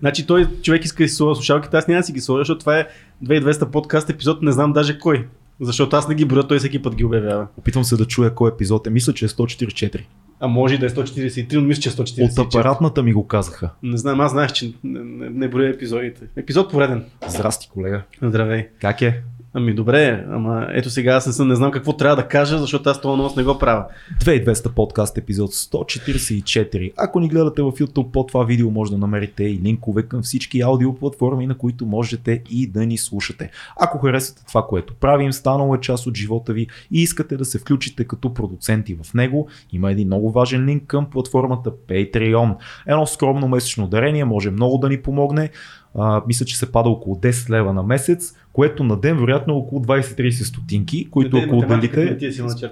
[0.00, 2.60] Значи той човек иска да си сложа слушалките, аз няма да си ги сложа, защото
[2.60, 2.86] това е
[3.24, 5.26] 2200 подкаст епизод, не знам даже кой.
[5.60, 7.46] Защото аз не ги броя, той всеки път ги обявява.
[7.56, 8.90] Опитвам се да чуя кой епизод е.
[8.90, 10.00] Мисля, че е 144.
[10.40, 12.30] А може да е 143, но мисля, че е 144.
[12.30, 13.70] От апаратната ми го казаха.
[13.82, 16.24] Не знам, аз знаех, че не, не, не броя епизодите.
[16.36, 17.04] Епизод пореден.
[17.28, 18.02] Здрасти, колега.
[18.22, 18.68] Здравей.
[18.80, 19.22] Как е?
[19.54, 22.90] Ами добре, ама ето сега аз не, съм, не знам какво трябва да кажа, защото
[22.90, 23.84] аз това нос не го правя.
[24.20, 26.92] 2200 подкаст епизод 144.
[26.96, 30.60] Ако ни гледате в YouTube под това видео може да намерите и линкове към всички
[30.60, 33.50] аудиоплатформи, на които можете и да ни слушате.
[33.80, 37.58] Ако харесвате това, което правим, станало е част от живота ви и искате да се
[37.58, 42.56] включите като продуценти в него, има един много важен линк към платформата Patreon.
[42.86, 45.50] Едно скромно месечно дарение може много да ни помогне.
[45.94, 49.56] А, мисля, че се пада около 10 лева на месец което на ден вероятно е
[49.56, 52.18] около 20-30 стотинки, които ако отделите...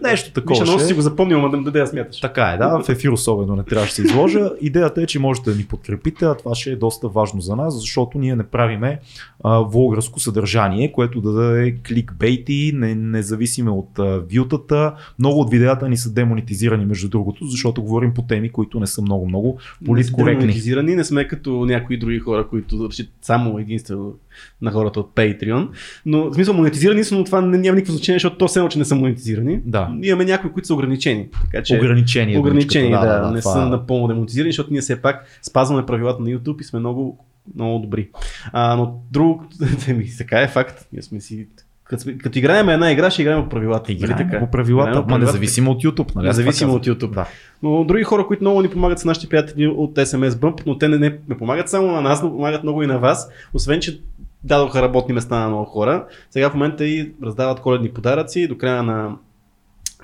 [0.03, 0.61] Нещо такова.
[0.61, 0.97] Миша, ще си е.
[0.97, 2.21] го запомнил, ама да даде да смяташ.
[2.21, 4.51] Така е, да, в ефир особено не трябваше да се изложа.
[4.61, 7.81] Идеята е, че можете да ни подкрепите, а това ще е доста важно за нас,
[7.81, 9.01] защото ние не правиме
[9.45, 14.95] а, влогърско съдържание, което да даде кликбейти, не, независиме от а, вютата.
[15.19, 19.03] Много от видеята ни са демонетизирани, между другото, защото говорим по теми, които не са
[19.03, 20.45] много-много политкоректни.
[20.45, 24.15] Монетизирани, не сме като някои други хора, които държат само единствено
[24.63, 25.69] на хората от Patreon.
[26.07, 28.79] Но в смисъл монетизирани са, но това не, няма никакво значение, защото то все че
[28.79, 29.61] не са монетизирани.
[29.65, 29.91] Да.
[30.03, 31.29] Имаме някои, които са ограничени.
[31.45, 32.39] Така че Ограничени.
[32.39, 36.23] ограничени, думичката, да, да, не това са напълно демонетизирани, защото ние все пак спазваме правилата
[36.23, 38.09] на YouTube и сме много, много добри.
[38.53, 39.45] А, но друго,
[39.89, 40.87] ми, така е факт.
[40.93, 41.47] Ние сме си
[41.89, 43.93] като, като играем една игра, ще играем по правилата.
[43.93, 44.39] нали Играем така?
[44.39, 46.17] по правилата, Играем по независимо от YouTube.
[46.17, 46.27] Нали?
[46.27, 47.11] Независимо от YouTube.
[47.11, 47.27] Да.
[47.63, 50.89] Но други хора, които много ни помагат са нашите приятели от SMS Bump, но те
[50.89, 53.31] не, не, не помагат само на нас, но помагат много и на вас.
[53.55, 54.01] Освен, че
[54.45, 56.07] дадоха работни места на много хора.
[56.31, 59.17] Сега в момента и раздават коледни подаръци до края на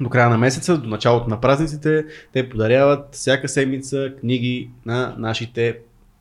[0.00, 5.78] до края на месеца, до началото на празниците, те подаряват всяка седмица книги на нашите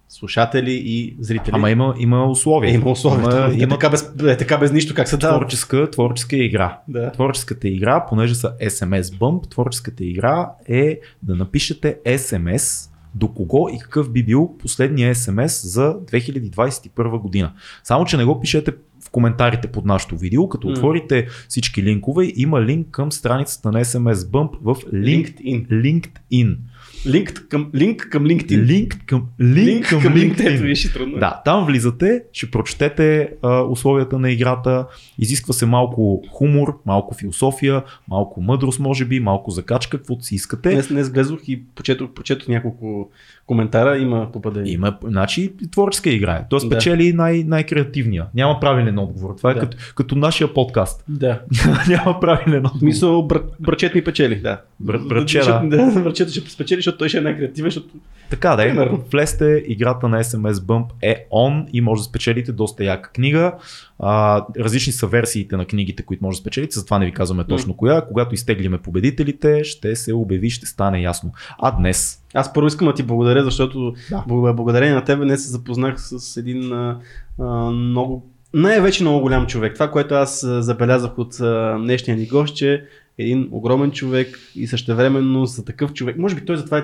[0.09, 1.52] слушатели и зрители.
[1.56, 2.72] Ама има, има условия.
[2.72, 3.23] е, има условия.
[3.23, 5.38] Има, има така, без, е, така без нищо как се дава.
[5.38, 6.80] творческа, творческа игра.
[6.88, 7.11] Да.
[7.11, 13.79] Творческата игра, понеже са SMS Bump, творческата игра е да напишете SMS до кого и
[13.79, 17.51] какъв би бил последния SMS за 2021 година.
[17.84, 18.72] Само, че не го пишете
[19.06, 20.74] в коментарите под нашото видео, като М.
[20.74, 25.68] отворите всички линкове, има линк към страницата на SMS Bump в Link, LinkedIn.
[25.68, 26.57] LinkedIn.
[27.06, 28.66] Линк към, линк към LinkedIn.
[28.66, 30.62] Линк към, линк към, към LinkedIn.
[30.62, 30.94] LinkedIn.
[30.94, 31.19] Трудно.
[31.19, 34.88] Да, там влизате, ще прочетете а, условията на играта,
[35.19, 40.69] изисква се малко хумор, малко философия, малко мъдрост може би, малко закачка, каквото си искате.
[40.72, 43.09] Днес, днес влезох и почетох, почетох няколко
[43.45, 44.73] коментара, има попадение.
[44.73, 46.45] Има, значи, творческа игра е.
[46.49, 46.65] Той Да.
[46.65, 48.25] спечели най- най-креативния.
[48.35, 49.35] Няма правилен отговор.
[49.37, 49.59] Това е Да.
[49.59, 51.03] като, като нашия подкаст.
[51.07, 51.39] Да.
[51.89, 52.79] Няма правилен отговор.
[52.79, 54.61] смисъл, бр- брачет ми печели, да.
[54.79, 55.91] Бр- браче, да.
[55.95, 57.87] Брачето ще спечели, защото той ще е най-креативен, защото
[58.29, 58.89] Така да е.
[59.11, 63.53] Влезте, играта на SMS Bump е on и може да спечелите доста яка книга.
[64.00, 67.78] А, различни са версиите на книгите, които може да спечелите, затова не ви казваме точно
[67.78, 68.01] коя.
[68.01, 71.31] Когато изтеглиме победителите, ще се обяви, ще стане ясно.
[71.59, 74.23] А днес аз първо искам да ти благодаря, защото Да.
[74.28, 74.53] да.
[74.53, 77.00] благодарение на тебе днес се запознах с един а,
[77.40, 79.73] а, много, най-вече много голям човек.
[79.73, 82.85] Това, което аз забелязах от а, днешния ни гост, че
[83.17, 86.84] един огромен човек и същевременно за такъв човек, може би той затова е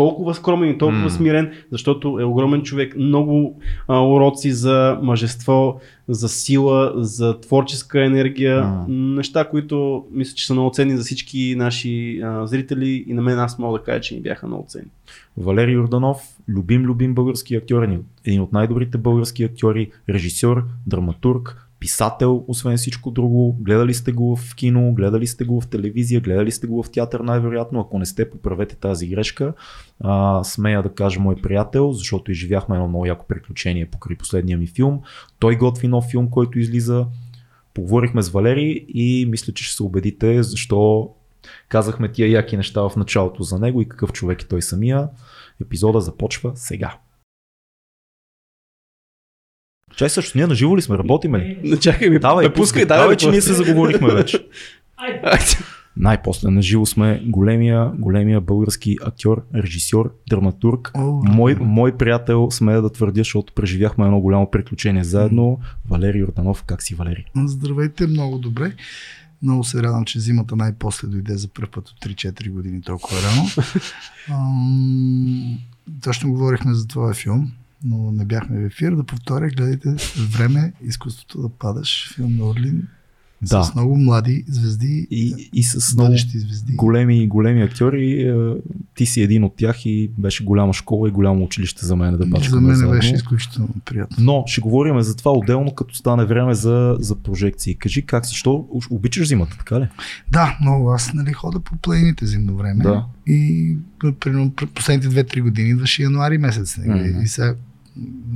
[0.00, 1.16] толкова скромен и толкова mm.
[1.16, 8.64] смирен, защото е огромен човек, много а, уроци за мъжество, за сила, за творческа енергия,
[8.64, 8.84] М.
[8.88, 13.38] неща, които мисля, че са много ценни за всички наши а, зрители и на мен
[13.38, 14.90] аз мога да кажа, че ни бяха много ценни.
[15.36, 16.18] Валерий Йорданов,
[16.48, 17.82] любим, любим български актьор,
[18.24, 23.56] един от най-добрите български актьори, режисьор, драматург, писател, освен всичко друго.
[23.60, 27.20] Гледали сте го в кино, гледали сте го в телевизия, гледали сте го в театър
[27.20, 27.80] най-вероятно.
[27.80, 29.52] Ако не сте, поправете тази грешка.
[30.00, 34.66] А, смея да кажа мой приятел, защото изживяхме едно много яко приключение покрай последния ми
[34.66, 35.00] филм.
[35.38, 37.06] Той готви нов филм, който излиза.
[37.74, 41.10] Поговорихме с Валери и мисля, че ще се убедите защо
[41.68, 45.08] казахме тия яки неща в началото за него и какъв човек е той самия.
[45.60, 46.98] Епизода започва сега.
[49.96, 50.98] Чай също, ние наживо ли сме?
[50.98, 51.78] Работиме ли?
[51.80, 54.46] Чакай ми, Давай, ме пускай, давай, давай, че ние се заговорихме вече.
[55.96, 60.90] Най-после наживо сме големия, големия български актьор, режисьор, драматург.
[60.94, 65.58] О, Мой, мой приятел, смея да твърдя, защото преживяхме едно голямо приключение заедно.
[65.88, 67.24] Валерий Йорданов, как си Валерий?
[67.36, 68.72] Здравейте, много добре.
[69.42, 73.48] Много се радвам, че зимата най-после дойде за първ път от 3-4 години толкова рано.
[76.04, 77.52] Точно говорихме за твоя филм,
[77.84, 78.92] но не бяхме в ефир.
[78.92, 79.88] Да повторя, гледайте
[80.28, 82.82] време, изкуството да падаш, филм на Орлин.
[83.42, 83.62] Да.
[83.64, 86.72] С много млади звезди И, и с много звезди.
[86.74, 88.22] големи, големи актьори.
[88.22, 88.34] е,
[88.94, 92.18] Ти си един от тях и беше голяма школа и голямо училище за мен да
[92.18, 92.96] За бачкаме мен заедно.
[92.96, 94.16] беше изключително приятно.
[94.20, 97.74] Но ще говорим за това отделно, като стане време за, за прожекции.
[97.74, 99.88] Кажи как си, що обичаш зимата, така ли?
[100.30, 100.90] Да, много.
[100.90, 102.82] Аз нали, хода по планините зимно време.
[102.82, 103.04] Да.
[103.26, 103.76] И
[104.20, 106.78] примерно последните 2-3 години идваше януари месец.
[106.78, 107.20] Мгм.
[107.22, 107.54] И сега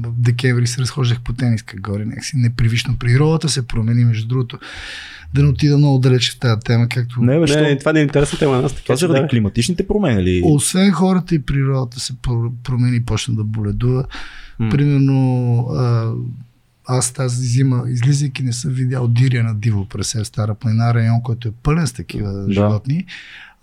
[0.02, 2.04] в декември се разхождах по тениска горе.
[2.04, 2.96] Някакси непривично.
[2.98, 4.58] Природата се промени, между другото.
[5.34, 7.78] Да не отида много далече в тази тема, както Не, бе, Не, що?
[7.78, 8.72] това не е интересна тема на нас.
[8.72, 9.28] Така, Това заради да.
[9.28, 10.42] климатичните промени ли?
[10.44, 14.04] Освен хората и природата се про- промени, почна да боледува.
[14.58, 14.70] М.
[14.70, 16.12] Примерно, а,
[16.86, 20.94] аз тази зима, излизайки, не съм видял дирия на диво през себе в Стара планина,
[20.94, 22.52] район, който е пълен с такива да.
[22.52, 23.04] животни.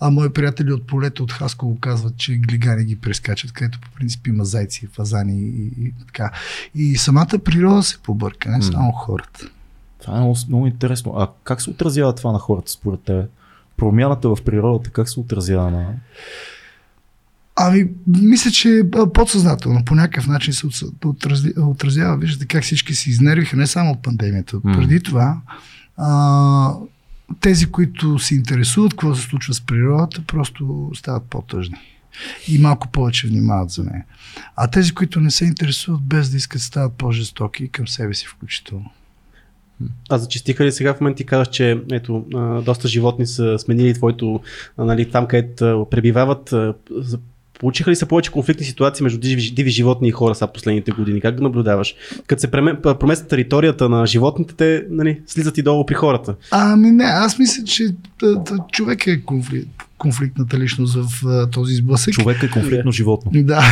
[0.04, 4.28] А мои приятели от полето от Хасково казват, че глигани ги прескачат, където по принцип
[4.28, 6.32] има зайци, фазани и, и така.
[6.76, 9.50] И самата природа се побърка, не само хората.
[10.02, 11.14] Това е много, много интересно.
[11.18, 13.30] А как се отразява това на хората според теб?
[13.78, 15.94] Промяната в природата как се отразява на...
[17.56, 18.84] Ами, мисля, че
[19.14, 20.68] подсъзнателно по някакъв начин се
[21.58, 22.18] отразява.
[22.18, 24.62] Виждате как всички се изнервиха, не само от пандемията.
[24.62, 25.38] Преди това,
[25.98, 26.74] а,
[27.40, 31.78] тези, които се интересуват какво се случва с природата, просто стават по-тъжни.
[32.48, 34.06] И малко повече внимават за нея.
[34.56, 38.92] А тези, които не се интересуват, без да искат, стават по-жестоки към себе си включително.
[40.10, 42.26] А зачистиха ли сега в момента ти казах, че ето,
[42.66, 44.42] доста животни са сменили твоето,
[44.78, 46.54] нали, там където пребивават,
[47.62, 51.22] Получиха ли се повече конфликтни ситуации между диви, диви животни и хора са последните години?
[51.22, 51.96] Как го наблюдаваш?
[52.28, 56.36] Като се промества територията на животните, те нали, слизат и долу при хората.
[56.52, 57.88] Ами не, аз мисля, че
[58.72, 62.14] човек е конфликт, конфликтната личност в а, този сблъсък.
[62.14, 63.32] Човек е конфликтно животно.
[63.36, 63.64] Да.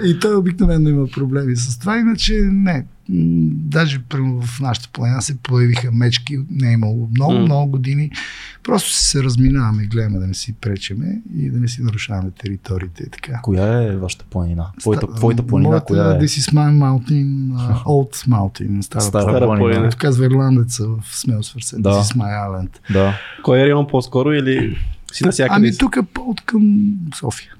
[0.04, 2.86] И той обикновено има проблеми с това, иначе не.
[3.08, 7.40] Даже в нашата планина се появиха мечки, не е имало много, М.
[7.40, 8.10] много години.
[8.62, 13.02] Просто се разминаваме и гледаме да не си пречеме и да не си нарушаваме териториите
[13.02, 13.40] и така.
[13.42, 14.66] Коя е вашата планина?
[14.80, 16.18] Твоята, твоята планина, моята коя е?
[16.18, 19.58] This is my mountain, uh, Old Mountain, стара, Стара планина.
[19.58, 19.82] планина.
[19.82, 21.76] Както казва ирландеца в Смел свърсе.
[21.78, 21.90] Да.
[21.90, 22.70] This is my island.
[22.92, 23.18] Да.
[23.42, 24.78] Кой е район по-скоро или
[25.12, 25.56] си насякъде?
[25.56, 27.52] Ами тук от към София.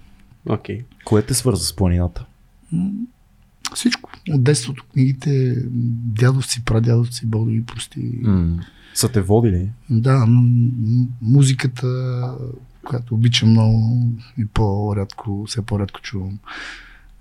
[0.49, 0.81] Окей.
[1.05, 2.25] Кое те свърза с планината?
[3.75, 4.11] Всичко.
[4.31, 5.63] От детството, книгите,
[6.21, 8.19] дядовци, прадядовци, Бог да ги прости.
[8.23, 8.59] М.
[8.95, 9.69] Са те водили?
[9.91, 10.27] Да,
[11.23, 11.89] музиката,
[12.85, 16.39] която обичам много и по-рядко, все по-рядко чувам.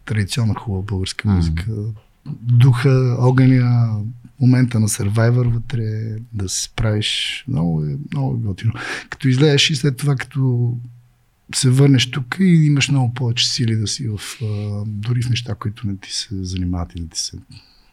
[0.05, 1.65] Традиционна хубава българска музика.
[2.41, 3.99] Духа, огъня,
[4.39, 7.43] момента на Survivor вътре, да се справиш.
[7.47, 8.73] Много е, много е готино.
[9.09, 10.73] Като излезеш и след това, като
[11.55, 14.19] се върнеш тук и имаш много повече сили да си в,
[14.85, 17.37] дори в неща, които не ти се занимават и не ти са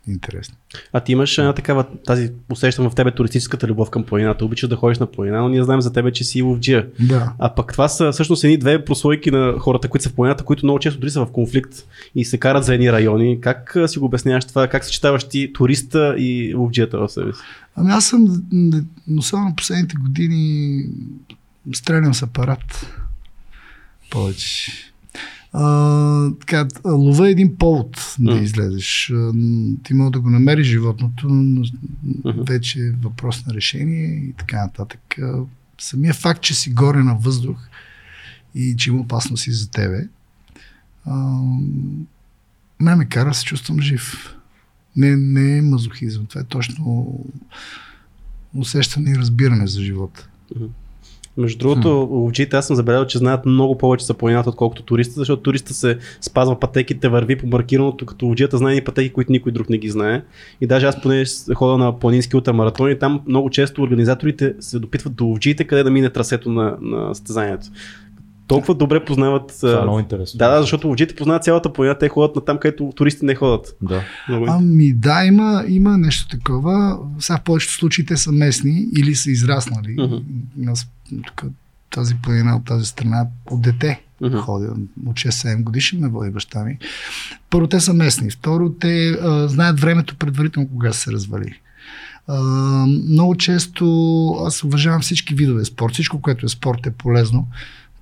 [0.09, 0.55] интересни.
[0.93, 4.45] А ти имаш една такава, тази усещам в тебе туристическата любов към планината.
[4.45, 6.87] Обичаш да ходиш на планина, но ние знаем за тебе, че си ловджия.
[7.01, 7.33] Да.
[7.39, 10.67] А пък това са всъщност едни две прослойки на хората, които са в планината, които
[10.67, 11.75] много често дори са в конфликт
[12.15, 13.41] и се карат за едни райони.
[13.41, 14.69] Как си го обясняваш това?
[14.69, 17.41] Как съчетаваш ти туриста и ловджията в себе си?
[17.77, 18.83] Ами аз съм, м,
[19.19, 20.85] особено последните години,
[21.75, 22.87] стрелям с апарат.
[24.11, 24.73] Повече.
[25.53, 28.41] А, така, лова е един повод да М.
[28.41, 29.13] излезеш.
[29.83, 31.65] Ти може да го намериш животното, но
[32.25, 32.43] Мгм.
[32.43, 35.17] вече е въпрос на решение и така нататък.
[35.79, 37.69] Самия факт, че си горе на въздух
[38.55, 40.09] и че има опасности за тебе,
[41.05, 41.41] а,
[42.81, 44.35] ме ме кара се чувствам жив.
[44.97, 46.27] Не, не е мазохизъм.
[46.27, 47.19] Това е точно
[48.55, 50.29] усещане и разбиране за живота.
[51.37, 55.43] Между другото, ловджиите аз съм забелязал, че знаят много повече за планината, отколкото туриста, защото
[55.43, 59.71] туриста се спазва пътеките, върви по маркираното, като ловджията знае и пътеки, които никой друг
[59.71, 60.23] не ги знае.
[60.61, 65.25] И даже аз поне хода на планински ултрамаратони, там много често организаторите се допитват до
[65.25, 67.67] ловджиите, къде да мине трасето на, на състезанието.
[68.55, 69.57] Толкова добре познават.
[69.61, 70.39] Това е много интересно.
[70.39, 73.77] Да, да, защото ловджиите познават цялата планина, те ходят на там, където туристи не ходят.
[73.83, 74.03] Да.
[74.29, 74.47] Много.
[74.49, 76.99] Ами да, има, има нещо такова.
[77.19, 80.21] Сега в повечето случаи те са местни или са израснали.
[80.69, 80.89] Аз
[81.27, 81.45] тук
[81.91, 84.37] тази планина от тази страна от дете Мгм.
[84.37, 84.75] ходя.
[85.07, 86.79] От 6-7 годишни ме води баща ми.
[87.51, 88.31] Първо, те са местни.
[88.31, 91.55] Второ, те а, знаят времето предварително кога се развали.
[92.27, 92.43] А,
[93.09, 93.85] много често
[94.47, 95.93] аз уважавам всички видове спорт.
[95.93, 97.49] Всичко, което е спорт е полезно.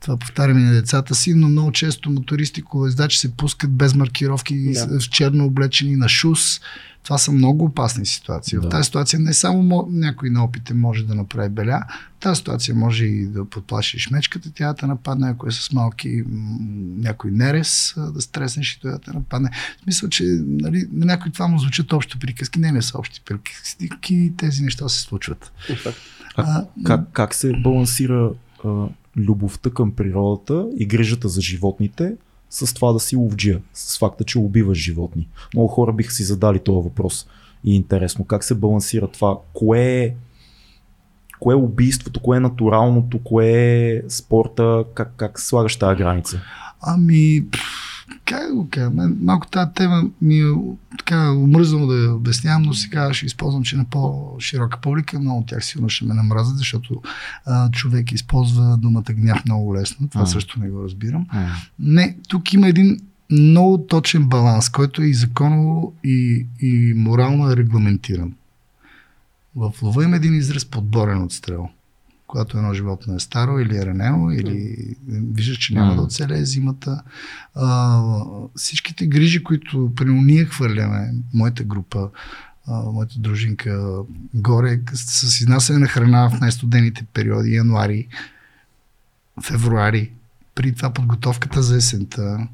[0.00, 4.72] Това повтарям и на децата си, но много често мотористи, колоездачи се пускат без маркировки,
[4.72, 5.00] Да.
[5.00, 6.60] в черно облечени на шус.
[7.04, 8.58] Това са много опасни ситуации.
[8.58, 8.62] Да.
[8.62, 11.82] В тази ситуация не само мо- някой на опите може да направи беля,
[12.16, 15.72] в тази ситуация може и да подплашиш мечката, тя да те нападне, ако е с
[15.72, 16.22] малки
[16.98, 19.50] някой нерез, а, да стреснеш и той да те нападне.
[19.78, 22.58] В смисъл, че нали, на някой това му звучат общо приказки.
[22.58, 25.52] Не, не са общи приказки, тези неща се случват.
[26.36, 28.30] А, как, как се балансира
[28.64, 28.86] а,
[29.16, 32.16] любовта към природата и грижата за животните
[32.50, 35.28] с това да си ловджия, с факта, че убиваш животни?
[35.54, 37.26] Много хора биха си задали този въпрос.
[37.64, 39.38] И е интересно, как се балансира това?
[39.52, 40.14] Кое е,
[41.40, 46.40] кое е убийството, кое е натуралното, кое е спорта, как, как слагаш тази граница?
[46.82, 47.60] Ами, пф,
[48.24, 50.52] как го кажа, мен малко тази тема ми е
[50.98, 55.46] така омръзнало да я обяснявам, но сега ще използвам, че на по-широка публика, много от
[55.46, 57.02] тях сигурно ще ме намразят, защото
[57.46, 60.26] а, човек използва думата гняв много лесно, това М.
[60.26, 61.26] също не го разбирам.
[61.78, 63.00] Не, тук има един
[63.30, 68.32] много точен баланс, който е и законово и, и морално е регламентиран.
[69.56, 71.68] В лова има един израз подборен отстрел.
[72.28, 74.76] Когато едно животно е старо или е ранено, или
[75.08, 77.02] виждаш, че няма да оцелее зимата.
[77.54, 78.02] А,
[78.56, 82.08] всичките грижи, които при ние хвърляме, моята група,
[82.66, 84.02] а, моята дружинка
[84.34, 88.08] горе, с с изнасяне на храна в най-студените периоди, януари,
[89.42, 90.12] февруари,
[90.54, 92.48] при това подготовката за есента,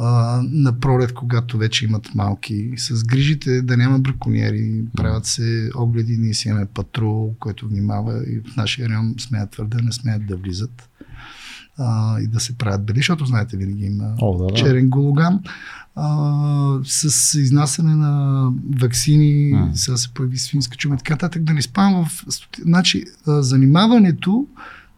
[0.00, 6.16] а, на пролет, когато вече имат малки, с грижите да няма браконьери, правят се огледи,
[6.16, 10.36] ние си имаме патрул, който внимава и в нашия район смеят твърде, не смеят да
[10.36, 10.88] влизат
[11.78, 14.54] а, и да се правят бели, защото знаете, винаги има О, да, да.
[14.54, 15.40] черен гологам.
[15.96, 18.44] А, с изнасяне на
[18.80, 19.70] вакцини, М.
[19.74, 22.24] сега се появи свинска чума и така нататък, да не спам в...
[22.62, 24.46] Значи, а, занимаването,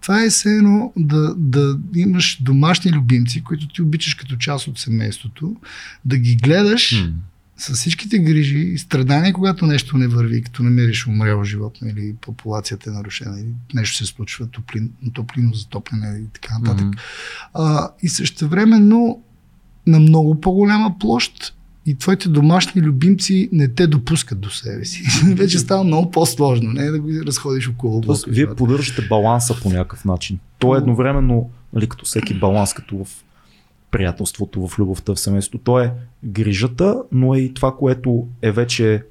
[0.00, 4.78] това е все едно да, да имаш домашни любимци, които ти обичаш като част от
[4.78, 5.56] семейството,
[6.04, 7.12] да ги гледаш М.
[7.56, 12.90] с всичките грижи и страдания, когато нещо не върви, като намериш умряло животно или популацията
[12.90, 16.86] е нарушена, или нещо се случва, топлин, топлино затопляне и така нататък.
[16.86, 16.98] Мгм.
[17.54, 19.22] А, и същевременно
[19.86, 21.54] на много по-голяма площ
[21.86, 25.02] и твоите домашни любимци не те допускат до себе си.
[25.34, 28.20] Вече става много по-сложно, не е да го разходиш около блока.
[28.28, 30.38] вие поддържате баланса по някакъв начин.
[30.58, 33.24] То е едновременно, нали, като всеки баланс, като в
[33.90, 35.64] приятелството, в любовта, в семейството.
[35.64, 35.92] То е
[36.24, 39.04] грижата, но е и това, което е вече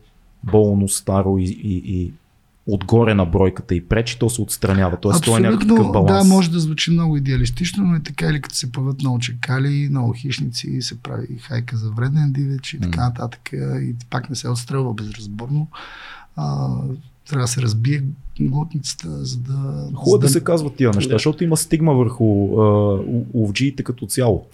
[0.44, 2.14] болно, старо и, и, и
[2.74, 4.98] отгоре на бройката и пречи, то се отстранява.
[5.02, 6.28] Тоест, то е някакъв баланс.
[6.28, 9.88] да, може да звучи много идеалистично, но е така или като се появят много чекали,
[9.90, 13.50] много хищници, се прави хайка за вреден дивеч и така нататък.
[13.54, 15.68] И пак не се отстрелва безразборно.
[16.36, 16.68] А,
[17.30, 18.04] трябва да се разбие
[18.42, 19.54] глутницата, за да...
[19.96, 21.16] Хубаво е за да се казват тия неща, Да.
[21.16, 22.26] защото има стигма върху
[22.62, 22.64] а,
[23.34, 24.46] ловджиите като цяло.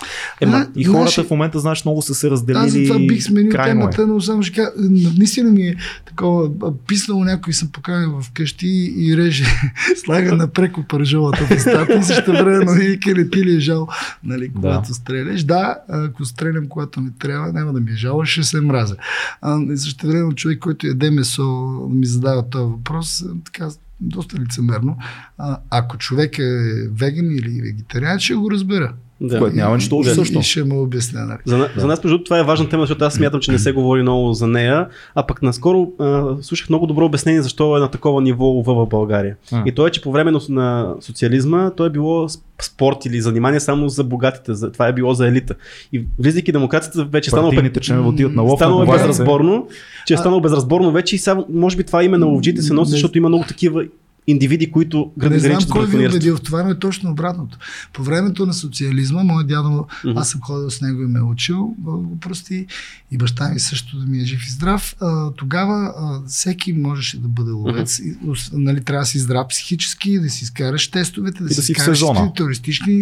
[0.41, 2.59] Ема, Да, и хората значи- в момента, знаеш, много са се разделили.
[2.59, 3.63] Аз за това бих сменил е.
[3.63, 4.69] темата, но само ще кажа,
[5.17, 8.67] наистина ми е такова, а, писнало някой съм поканил в къщи
[8.97, 9.45] и реже,
[9.95, 13.87] слага на преко пържолата в устата и също време и келети ли е жал,
[14.23, 15.43] нали, когато стреляш.
[15.43, 18.95] Да, ако стрелям, когато не трябва, няма да ми е жал, ще се мразя.
[19.41, 21.45] А, също време човек, който яде месо,
[21.91, 23.69] ми задава този въпрос, а, така,
[23.99, 24.97] доста лицемерно.
[25.37, 28.93] А, ако човек е веган или вегетариан, ще го разбера.
[29.21, 29.39] Да.
[29.39, 30.39] Което няма нищо общо И- също.
[30.39, 31.25] И ще му обясня.
[31.25, 31.39] Нали.
[31.45, 31.69] За, да.
[31.77, 34.33] за нас, между това е важна тема, защото аз смятам, че не се говори много
[34.33, 34.87] за нея.
[35.15, 39.35] А пък наскоро а, слушах много добро обяснение защо е на такова ниво в България.
[39.51, 39.63] М.
[39.65, 42.27] И то е, че по време на, социализма то е било
[42.61, 44.53] спорт или занимание само за богатите.
[44.53, 45.55] За, това е било за елита.
[45.93, 48.59] И влизайки демокрацията вече е станало, отиват на лов.
[48.59, 49.67] станало безразборно,
[50.07, 52.73] че е А- станало безразборно вече и само, може би това име на ловджите се
[52.73, 53.83] носи, защото има много такива
[54.27, 57.57] индивиди, които Не грани знам кой ви е убедил в това, но е точно обратното.
[57.93, 59.69] По времето на социализма, моят дядо,
[60.05, 60.17] Мгм.
[60.17, 62.65] аз съм ходил с него и ме е учил, го прости,
[63.11, 64.95] и баща ми също да ми е жив и здрав.
[65.01, 67.99] А, тогава а, всеки можеше да бъде ловец.
[67.99, 71.53] И, ус- нали, трябва да си здрав психически, да си изкараш тестовете, да, И да
[71.55, 71.99] си изкараш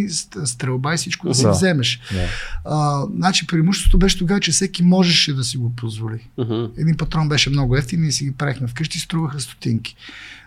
[0.04, 2.00] ст- стрелба и всичко да си вземеш.
[2.14, 2.28] Да.
[2.66, 6.20] А, значи, преимуществото беше тогава, че всеки можеше да си го позволи.
[6.38, 6.66] Мгм.
[6.78, 9.96] Един патрон беше много ефтин и си ги правихме вкъщи, струваха стотинки.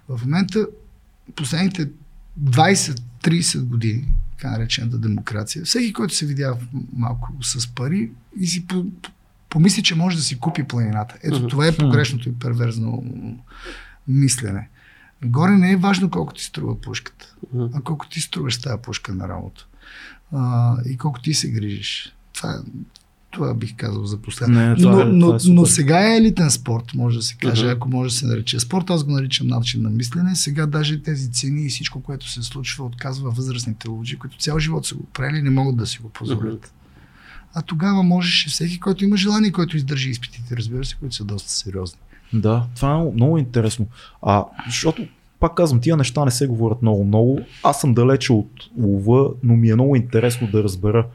[0.08, 0.66] В момента,
[1.36, 1.88] последните
[2.44, 6.56] 20-30 години, така наречената демокрация, всеки, който се видя
[6.92, 8.10] малко с пари
[8.40, 8.84] и си по,
[9.48, 11.14] помисли, че може да си купи планината.
[11.22, 13.04] Ето това е погрешното и перверзно
[14.08, 14.68] мислене.
[15.24, 17.34] Горе не е важно колко ти струва пушката,
[17.74, 19.66] а колко ти струваш тази пушка на работа.
[20.32, 22.14] А, и колко ти се грижиш.
[22.32, 22.70] Това, е-
[23.36, 24.76] Това бих казал за последно.
[24.78, 27.72] Но, е- но, е но сега е елитен спорт, може да се каже, Мгм.
[27.72, 28.90] ако може да се нарече спорт.
[28.90, 30.36] Аз го наричам начин на мислене.
[30.36, 34.86] Сега даже тези цени и всичко, което се случва, отказва възрастните луджи, които цял живот
[34.86, 36.72] са го правили, не могат да си го позволят.
[37.54, 41.50] А тогава можеше всеки, който има желание, който издържи изпитите, разбира се, които са доста
[41.50, 41.98] сериозни.
[42.32, 43.86] Да, това е много интересно.
[44.22, 45.06] А, защото,
[45.40, 47.40] пак казвам, тия неща не се говорят много-много.
[47.62, 51.06] Аз съм далече от лова, но ми е много интересно да разбера,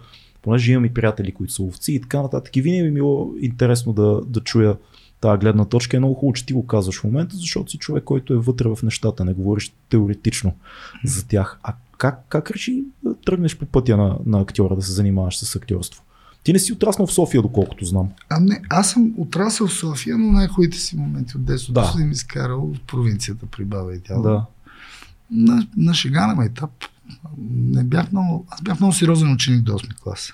[0.42, 2.56] понеже имам и приятели, които са ловци и така нататък.
[2.56, 4.78] И винаги ми е било интересно да, да чуя
[5.22, 5.98] тази гледна точка.
[5.98, 8.70] Е много хубаво, че ти го казваш в момента, защото си човек, който е вътре
[8.70, 10.54] в нещата, не говориш теоретично
[11.06, 11.60] за тях.
[11.64, 15.56] А как, как реши да тръгнеш по пътя на, на актьора, да се занимаваш с
[15.56, 16.04] актьорство?
[16.44, 18.10] Ти не си отраснал в София, доколкото знам.
[18.30, 21.86] А не, аз съм отрасъл в София, но най-хубавите си моменти от детството Да.
[21.86, 24.22] съм изкарал в провинцията при баба и дядо.
[24.22, 24.46] Да.
[25.32, 26.72] На, на шега на майтап.
[27.38, 30.34] Не бях много, аз бях много сериозен ученик до 8 клас.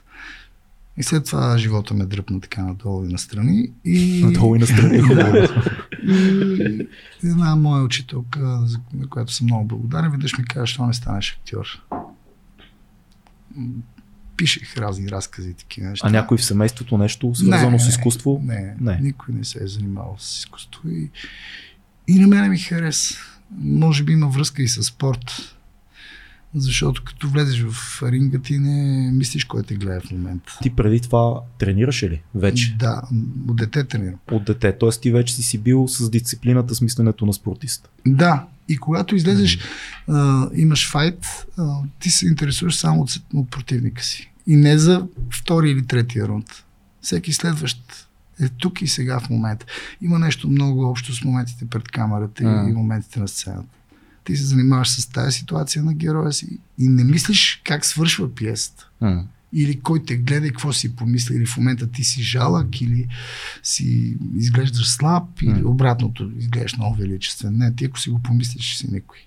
[0.97, 3.71] И след това живота ме дръпна така надолу и настрани.
[3.85, 4.99] И, Надолу и настрани.
[5.01, 5.37] хубаво.
[7.23, 8.39] и една моя учителка,
[8.93, 11.67] на която съм много благодарен, веднъж ми каза, що не станеш актьор.
[14.37, 16.07] Пишех разни разкази и такива неща.
[16.07, 18.41] А някой в семейството нещо свързано с изкуство?
[18.43, 18.91] Не, Не.
[18.91, 20.89] не, никой не се е занимавал с изкуство.
[20.89, 21.09] И,
[22.07, 23.15] и на мене ми хареса.
[23.61, 25.56] Може би има връзка и с спорт.
[26.55, 30.57] Защото като влезеш в ринга, ти не мислиш кой те гледа в момента.
[30.61, 32.75] Ти преди това тренираше ли вече?
[32.79, 33.01] Да,
[33.47, 34.19] от дете тренирам.
[34.31, 34.77] От дете.
[34.77, 37.89] Тоест ти вече си си бил с дисциплината, с мисленето на спортист.
[38.07, 39.59] Да, и когато излезеш,
[40.07, 44.31] а, имаш файт, а, ти се интересуваш само от, от противника си.
[44.47, 46.63] И не за втори или третия рунд.
[47.01, 48.07] Всеки следващ
[48.41, 49.65] е тук и сега в момента.
[50.01, 52.69] Има нещо много общо с моментите пред камерата А.
[52.69, 53.76] и моментите на сцената.
[54.27, 58.89] Ти се занимаваш с тази ситуация на героя си и не мислиш как свършва пиесата.
[59.01, 59.23] М.
[59.53, 63.07] Или кой те гледа и какво си помисли, или в момента ти си жалък, или
[63.63, 65.69] си изглеждаш слаб, или М.
[65.69, 67.57] обратното, изглеждаш много величествен.
[67.57, 69.17] Не, ти ако си го помислиш, си никой.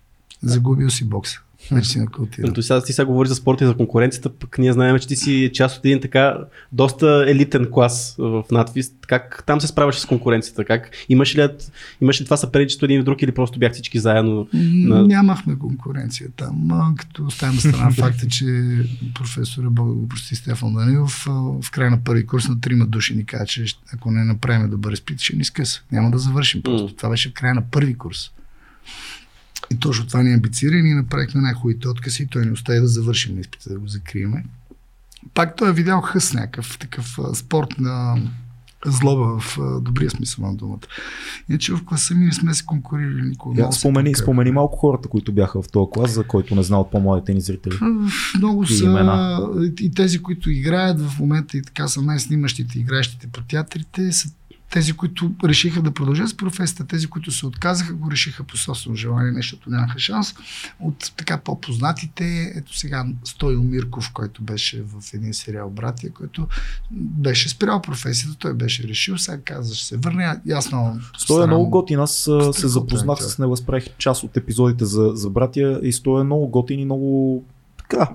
[0.42, 1.40] Загубил си бокса.
[1.70, 2.48] Вече си на култира.
[2.48, 5.16] Ето сега ти сега говориш за спорта и за конкуренцията, пък ние знаем, че ти
[5.16, 6.36] си част от един така
[6.72, 8.92] доста елитен клас в надвис.
[9.06, 10.64] Как там се справяш с конкуренцията?
[10.64, 11.48] Как имаш ли,
[12.00, 14.48] имаш ли това съперничество един в друг или просто бяхте всички заедно?
[14.52, 15.06] На...
[15.06, 16.94] Нямахме конкуренция там.
[16.98, 18.46] Като оставим на страна факта, че
[19.14, 21.24] професора Бога го прости Стефан Данилов
[21.62, 23.64] в края на първи курс на трима души ни каза, че
[23.94, 25.82] ако не направим добър изпит, ще ни скъса.
[25.92, 26.86] Няма да завършим просто.
[26.86, 26.92] М.
[26.96, 28.30] Това беше в края на първи курс.
[29.72, 32.86] И точно това ни амбицира и ние направихме най-хубавите откази и той ни остави да
[32.86, 34.44] завършим изпита, да го закриеме.
[35.34, 38.22] Пак той е видял хъс някакъв такъв спорт на
[38.86, 40.80] злоба в добрия смисъл на думата.
[41.48, 43.72] Иначе в класа ми не сме се конкурирали никога.
[43.72, 46.90] Се спомени, спомени малко хората, които бяха в този клас, за който не знае от
[46.90, 47.78] по-младите ни зрители.
[48.38, 49.48] Много И са имена.
[49.80, 54.28] и тези, които играят в момента и така са най-снимащите, играещите по театрите, са
[54.70, 58.96] тези, които решиха да продължат с професията, тези, които се отказаха, го решиха по собствено
[58.96, 60.34] желание, не защото нямаха шанс.
[60.80, 66.46] От така по-познатите, ето сега Стойо Мирков, който беше в един сериал Братия, който
[66.90, 70.40] беше спрял професията, той беше решил, сега каза, ще се върне.
[70.46, 71.00] Ясно.
[71.26, 72.00] Той е много готин.
[72.00, 73.30] Аз а, се Страхотен запознах актьор.
[73.30, 76.84] с него, възпрех част от епизодите за, за братя и той е много готин и
[76.84, 77.44] много
[77.78, 78.08] така,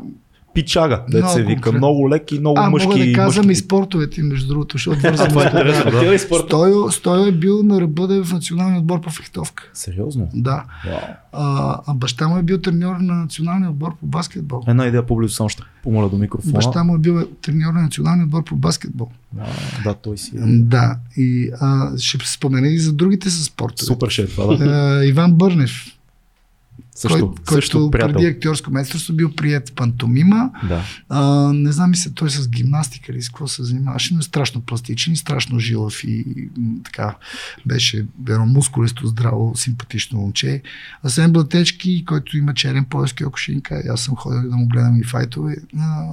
[0.55, 1.71] пичага, да се вика.
[1.71, 2.87] Много лек и много А, мъжки.
[2.87, 3.51] мога да казвам мъжки.
[3.51, 6.19] и спортовете, между другото, защото вързвам Това е да.
[6.19, 9.69] Стойо, Стойо е бил на ръба е в националния отбор по фехтовка.
[9.73, 10.29] Сериозно?
[10.33, 10.63] Да.
[10.85, 10.95] Вау.
[11.33, 14.63] А, а баща му е бил треньор на националния отбор по баскетбол.
[14.67, 16.53] Една идея по-близо, само ще помоля до микрофона.
[16.53, 19.09] Баща му е бил треньор на националния отбор по баскетбол.
[19.39, 19.45] А,
[19.83, 20.39] да, той си е.
[20.45, 20.97] Да.
[21.17, 23.85] И а, ще спомена и за другите с спорта.
[23.85, 24.65] Супер ще е това, да.
[24.65, 25.71] А, Иван Бърнев,
[26.95, 28.13] Също, кой, също който приятел.
[28.13, 30.51] преди актьорско майсторство бил прият пантомима.
[30.69, 30.83] Да.
[31.09, 34.61] А, не знам мисля той с гимнастика или с какво се занимаваше, но е страшно
[34.61, 36.25] пластичен и страшно жилав и
[36.83, 37.15] така
[37.65, 40.61] беше едно мускулесто, здраво, симпатично момче.
[41.03, 45.55] Асен Блатечки, който има черен пояс Киокушинка, аз съм ходил да му гледам и файтове.
[45.79, 46.05] А,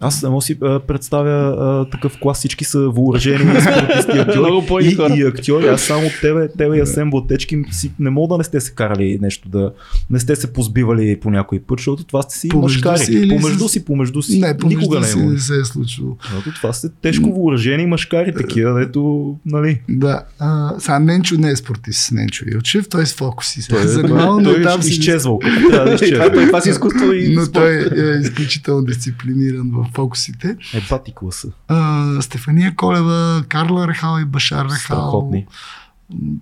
[0.00, 4.86] Аз само си а, представя а, такъв клас, всички са въоръжени спортисти и актьори.
[4.86, 5.14] И, хора.
[5.16, 8.60] и актьори, аз само тебе, тебе и Асен Ботечки си, не мога да не сте
[8.60, 9.72] се карали нещо, да
[10.10, 13.06] не сте се позбивали по някой път, защото това сте си Помежду мъжкари.
[13.06, 14.40] си помежду си, помежду си.
[14.40, 15.32] не, помежду Никога не е си имало.
[15.32, 16.16] не се е случило.
[16.22, 19.80] Защото това сте тежко въоръжени мъжкари, такива, дето, нали.
[19.88, 23.68] Да, а, сега Ненчо не е спортист, Ненчо Илчев, той е с фокуси.
[23.68, 25.38] Той, е той, той, е си изчезвал,
[25.70, 26.32] трябва да изчезва.
[26.32, 30.56] това, това си изкуство и но той е изключително дисциплиниран в фокусите.
[30.74, 31.48] Е, бати класа.
[31.68, 34.78] А, Стефания Колева, Карла Рехал и Башар Рехал.
[34.78, 35.46] Страхотни.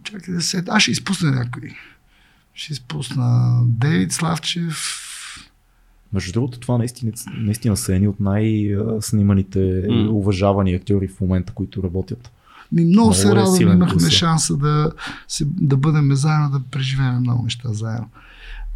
[0.02, 0.64] Чакай да се...
[0.68, 1.70] Аз ще изпусна някой.
[2.54, 5.02] Ще изпусна Дейвид Славчев.
[6.12, 10.10] Между другото, това наистина, наистина са едни от най-сниманите М.
[10.10, 12.30] уважавани актьори в момента, които работят.
[12.72, 14.10] Ми много Много се е радвам, имахме гласа.
[14.10, 14.92] шанса да,
[15.28, 18.08] се, да бъдем заедно, да преживеем много неща заедно.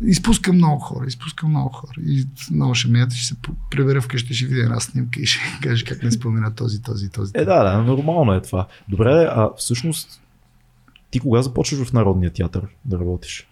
[0.04, 1.92] Изпускам много хора, изпускам много хора.
[2.06, 3.34] И много ще ме ще се
[3.70, 7.32] пребера вкъщи, ще видя една снимка и ще каже как не спомена този, този, този.
[7.34, 8.66] Е, да, да, нормално е това.
[8.88, 10.20] Добре, а всъщност
[11.10, 13.46] ти кога започваш в Народния театър да работиш?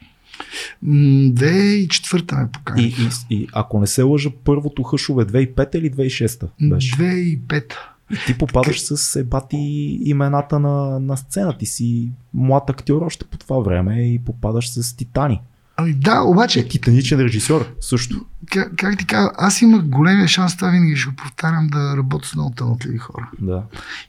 [0.82, 2.82] М, Две и четвърта ме покани.
[2.82, 2.94] И,
[3.30, 6.96] и, и ако не се лъжа, първото хъшове 2005 или 2006 беше?
[6.96, 7.90] Две и пета.
[8.10, 9.56] И ти попадаш с ебати
[10.04, 11.58] имената на, на сцена.
[11.58, 15.40] Ти си млад актьор още по това време и попадаш с Титани.
[15.80, 18.26] Ами да, обаче, Е, титаничен режисьор също.
[18.50, 22.28] как, как ти кажа, аз имах големия шанс, това винаги ще го повтарям, да работя
[22.28, 23.30] с много талантливи хора.
[23.40, 23.62] Да.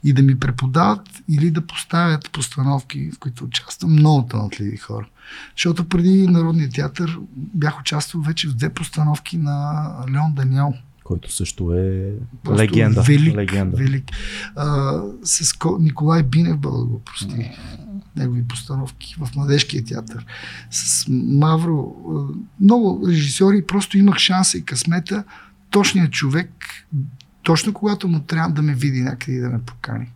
[0.04, 5.06] И да ми преподават или да поставят постановки, в които участвам много талантливи хора.
[5.56, 10.74] Защото преди Народния театър бях участвал вече в две постановки на Леон Даниел.
[11.10, 12.12] Който също е
[12.44, 13.02] Просто легенда.
[13.02, 13.76] Велик, легенда.
[13.76, 14.04] велик.
[14.56, 14.92] А,
[15.24, 17.50] с Ко- Николай Бинев, да го прости.
[18.16, 20.26] Негови постановки в Младежкия театър.
[20.70, 21.94] С Мавро.
[22.60, 23.66] Много режисьори.
[23.66, 25.24] Просто имах шанса и късмета
[25.70, 26.50] точният човек,
[27.42, 30.06] точно когато му трябва да ме види някъде и да ме покани.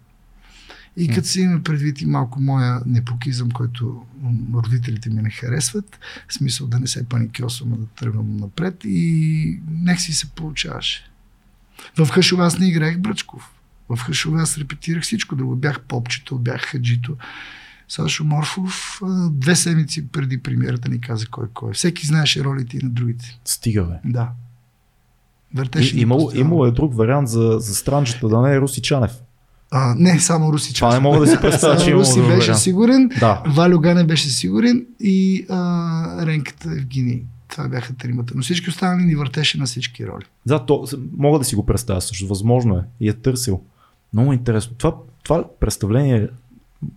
[0.97, 4.07] И като се има предвид и малко моя непокизъм, който
[4.55, 9.61] родителите ми не харесват, в смисъл да не се паникьосвам, а да тръгвам напред и
[9.71, 11.11] нек си се получаваше.
[11.99, 13.51] В Хашова аз не играех Бръчков.
[13.89, 15.57] В Хашова аз репетирах всичко друго.
[15.57, 17.17] Бях попчето, бях хаджито.
[17.89, 21.71] Сашо Морфов две седмици преди премиерата ни каза кой кой.
[21.71, 21.75] е.
[21.75, 23.39] Всеки знаеше ролите и на другите.
[23.45, 24.11] Стига, бе.
[24.11, 24.31] Да.
[25.55, 29.13] Въртеше И, имало, имало е друг вариант за, за странджата, да не е Русичанев.
[29.77, 32.59] А, не, само Руси Това не мога да си представя, че Руси беше вариант.
[32.59, 33.43] сигурен, Да.
[33.47, 37.23] Валю Гане беше сигурен и а, Ренката Евгений.
[37.49, 38.33] Това бяха тримата.
[38.37, 40.25] Но всички останали ни въртеше на всички роли.
[40.47, 40.85] Да, то,
[41.17, 42.27] мога да си го представя също.
[42.27, 42.83] Възможно е.
[43.01, 43.61] И е търсил.
[44.13, 44.75] Много интересно.
[44.79, 46.29] Това, това представление,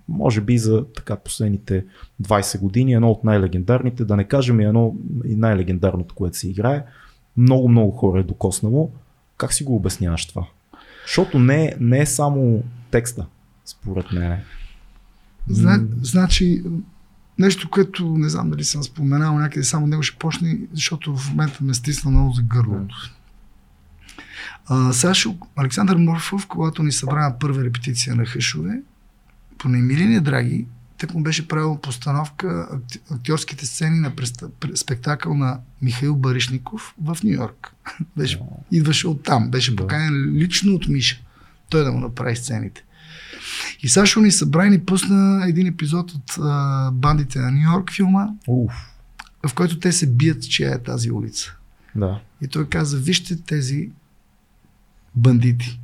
[0.08, 1.86] може би за така последните
[2.24, 6.84] 20 години, едно от най-легендарните, да не кажем и едно и най-легендарното, което се играе.
[7.38, 8.92] Много, много хора е докоснало.
[9.38, 10.48] Как си го обясняваш това?
[11.08, 13.26] Защото не, не е само текста,
[13.66, 14.40] според мен.
[15.50, 16.64] Зна, значи,
[17.40, 21.64] нещо, което не знам дали съм споменал някъде, само него ще почне, защото в момента
[21.64, 22.96] ме стисна много за гърлото.
[24.66, 28.82] А, Сашо, Александър Морфов, когато ни събра първа репетиция на Хъшове,
[29.58, 30.66] по немилиния Драги,
[30.98, 32.68] тък му беше правил постановка
[33.12, 34.12] актьорските сцени на
[34.76, 37.74] спектакъл на Михаил Баришников в Нью Йорк.
[38.18, 38.40] беше,
[38.72, 39.52] идваше от там.
[39.52, 41.22] Беше поканен лично от Миша.
[41.70, 42.84] Той да му направи сцените.
[43.84, 47.92] И Сашо ни събра и ни пусна един епизод от а, Бандите на Нью Йорк
[47.94, 48.74] филма, Уф,
[49.48, 51.56] в който те се бият, чия е тази улица.
[51.96, 52.20] да.
[52.42, 53.90] И той каза, вижте тези
[55.16, 55.80] бандити.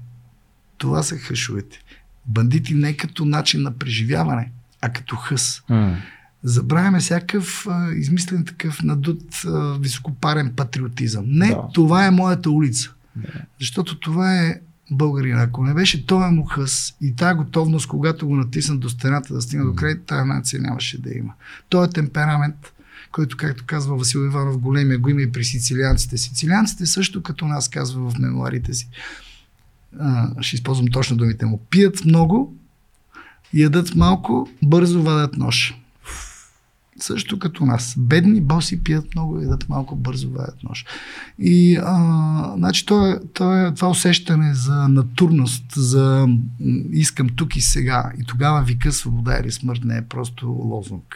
[0.77, 1.79] Това са хъшовете.
[2.25, 4.51] Бандити не като начин на преживяване,
[4.83, 5.61] а като хъс.
[5.69, 5.97] М.
[6.43, 11.25] Забравяме всякакъв а, измислен такъв надут а, високопарен патриотизъм.
[11.27, 11.61] Не, Да.
[11.73, 12.93] това е моята улица.
[13.15, 13.27] Да.
[13.59, 14.59] Защото това е
[14.91, 15.41] българина.
[15.41, 19.41] Ако не беше този му хъс и тази готовност, когато го натиснат до стената да
[19.41, 21.33] стигне до край, тази нация нямаше да има.
[21.69, 22.55] Той е темперамент,
[23.11, 26.17] който, както казва Васил Иванов, големия го има и при сицилианците.
[26.17, 28.89] Сицилианците също като нас казва в мемуарите си.
[29.99, 31.61] А, ще използвам точно думите му.
[31.69, 32.55] Пият много,
[33.53, 35.79] ядат малко, бързо вадят нож.
[36.99, 37.95] Също като нас.
[37.97, 40.85] Бедни боси пият много, ядат малко, бързо вадят нож.
[41.39, 46.27] И а, значи то е, то е това усещане за натурност, за
[46.91, 48.11] искам тук и сега.
[48.21, 51.15] И тогава вика свобода или смърт не е просто лозунг.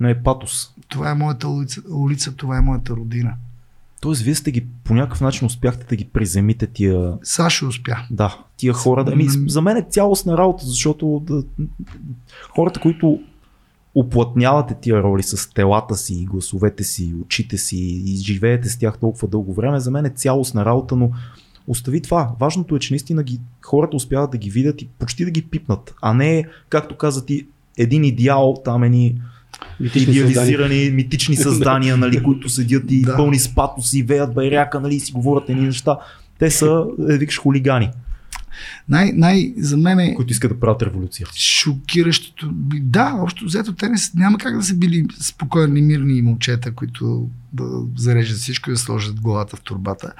[0.00, 0.74] Не е патос.
[0.88, 3.34] Това е моята улица, улица това е моята родина.
[4.00, 7.96] Тоест, вие сте ги по някакъв начин успяхте да ги приземите тия Сашо успя.
[8.10, 9.04] Да, тия хора.
[9.04, 11.42] Да, ами, за мен е цялостна работа, защото да,
[12.54, 13.20] хората, които
[13.94, 19.28] оплътнявате тия роли с телата си, гласовете си, очите си и живеете с тях толкова
[19.28, 21.10] дълго време, за мен е цялостна работа, но
[21.66, 22.32] остави това.
[22.40, 25.94] Важното е, че наистина ги, хората успяват да ги видят и почти да ги пипнат,
[26.02, 27.46] а не, както каза ти,
[27.78, 29.20] един идеал, там едни
[29.80, 33.16] Митични идеализирани митични създания, нали, които седят и Да.
[33.16, 35.98] пълни с патос и веят байряка, нали, и си говорят едни неща.
[36.38, 37.90] Те са, е, викаш, хулигани,
[38.88, 41.26] Най, най, за мен е които искат да правят революция.
[41.36, 42.50] шокиращото.
[42.80, 47.64] Да, общо взето те не, няма как да са били спокойни, мирни момчета, които да
[47.96, 50.12] зарежат всичко и да сложат главата в турбата.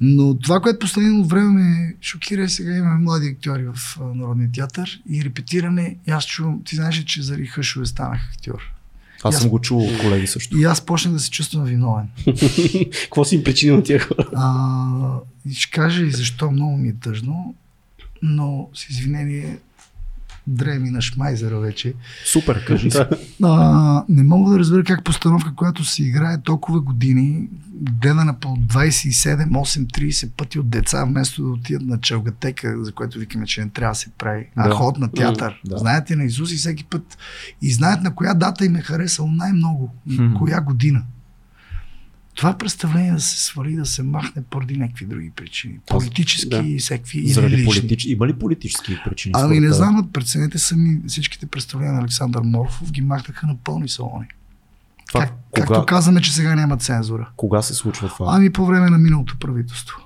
[0.00, 5.00] Но това, което последно време ме шокира, е сега имаме млади актьори в Народния театър
[5.10, 5.96] и репетиране.
[6.08, 8.73] И аз чувам, ти знаеш, че заради Хъшове станах актьор.
[9.24, 10.58] И аз- съм го чул от колеги също.
[10.58, 12.06] И аз почнах да се чувствам виновен.
[13.02, 14.28] Какво си им причинил на тия хора?
[14.34, 17.54] А, ще кажа и защо много ми е тъжно,
[18.22, 19.58] но с извинение
[20.46, 21.94] дреми на шмайзера вече.
[22.24, 22.98] Супер, кажи си.
[23.42, 27.48] А, не мога да разбера как постановка, която се играе толкова години,
[28.00, 33.18] гледана по 27, 8, 30 пъти от деца, вместо да отидат на чалгатека, за което
[33.18, 34.74] викаме, че не трябва да се прави, а Да.
[34.74, 35.60] ход на театър.
[35.66, 35.78] Да.
[35.78, 37.18] Знаете на Изус и всеки път.
[37.62, 40.34] И знаят на коя дата им е харесал най-много Хм.
[40.34, 41.02] коя година.
[42.34, 45.78] Това представление да се свали, да се махне поради някакви други причини.
[45.86, 46.58] Политически да.
[46.58, 48.04] и всякакви Заради политич...
[48.04, 49.32] Има ли политически причини?
[49.36, 54.26] Ами не знам, преценете сами всичките представления на Александър Морфов ги махнаха на пълни салони.
[55.08, 57.28] Това, Как, кога, Както казваме, че сега няма цензура.
[57.36, 58.26] кога се случва това?
[58.36, 60.00] Ами по време на миналото правителство.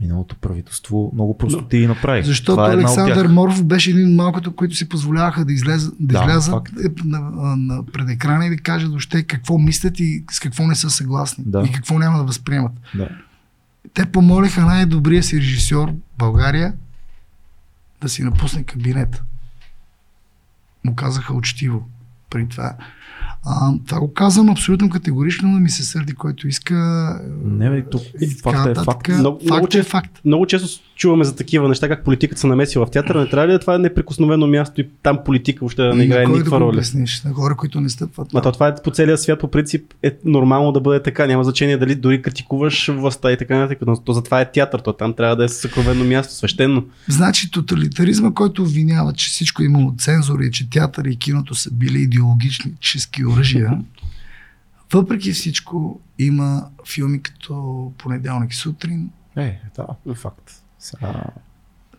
[0.00, 2.22] Миналото правителство много простоти и направи.
[2.22, 3.28] Защото Това е Александър.
[3.28, 7.20] Морфов беше един от малкото, които си позволяваха да, излезат, да, Да, излязат е, на,
[7.56, 11.44] на, пред екрана и да кажат въобще какво мислят и с какво не са съгласни.
[11.46, 11.62] Да.
[11.68, 12.72] И какво няма да възприемат.
[12.94, 13.08] Да.
[13.94, 16.72] Те помолиха най-добрия си режисьор България
[18.00, 19.22] да си напусне кабинет.
[20.84, 21.88] Му казаха учтиво
[22.30, 22.76] при това.
[23.44, 26.74] А, това го казвам абсолютно категорично, да ми се сърди, който иска.
[27.44, 29.08] Не, бе, тук и факт е факт.
[29.08, 30.20] Много- Факт много е факт.
[30.24, 33.20] Много често чуваме за такива неща, как политиката се намесила в театъра.
[33.20, 36.22] Не трябва ли да това е неприкосновено място и там политика въобще да не играе
[36.22, 36.68] да никаква го роля?
[36.68, 37.22] обясниш?
[37.22, 38.32] На хора, които не стъпват.
[38.32, 41.26] Ма то това е по целия свят, по принцип е нормално да бъде така.
[41.26, 43.78] Няма значение дали дори критикуваш властта и така нататък.
[43.86, 44.80] Но то затова е театър.
[44.80, 46.84] То там трябва да е съкровено място, свещено.
[47.08, 51.98] Значи тоталитаризма, който обвинява, че всичко е имало цензури, че театър и киното са били
[51.98, 53.80] идеологически оръжия,
[54.92, 59.10] въпреки всичко има филми като Понеделник сутрин.
[59.36, 60.50] Е, да, е факт.
[60.78, 61.24] Сега...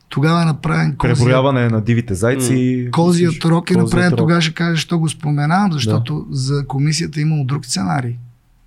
[0.10, 2.90] Тогава е направен Козият, Преброяване на дивите зайци.
[2.92, 4.14] Козият рок е направен.
[4.18, 8.16] Тогава ще кажа, що го споменавам, защото за комисията е имало друг сценарий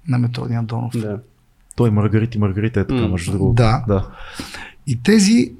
[0.09, 0.92] на Методи Антонов.
[0.96, 1.20] Да.
[1.77, 3.55] Той Маргарита и Маргарита е така, М, между другото.
[3.55, 3.85] да.
[3.88, 4.09] да.
[4.87, 5.53] И тези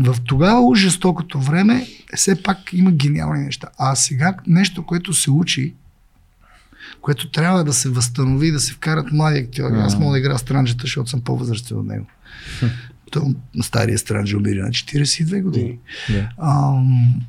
[0.00, 3.68] в тогава жестокото време все пак има гениални неща.
[3.78, 5.74] А сега нещо, което се учи,
[7.00, 9.74] което трябва да се възстанови, да се вкарат млади актьори.
[9.74, 12.06] Аз мога да игра странджата, защото съм по-възрастен от него.
[13.10, 13.22] Той,
[13.62, 15.78] стария странджа умира на 42 години.
[16.08, 16.28] Да.
[16.42, 17.20] Ам,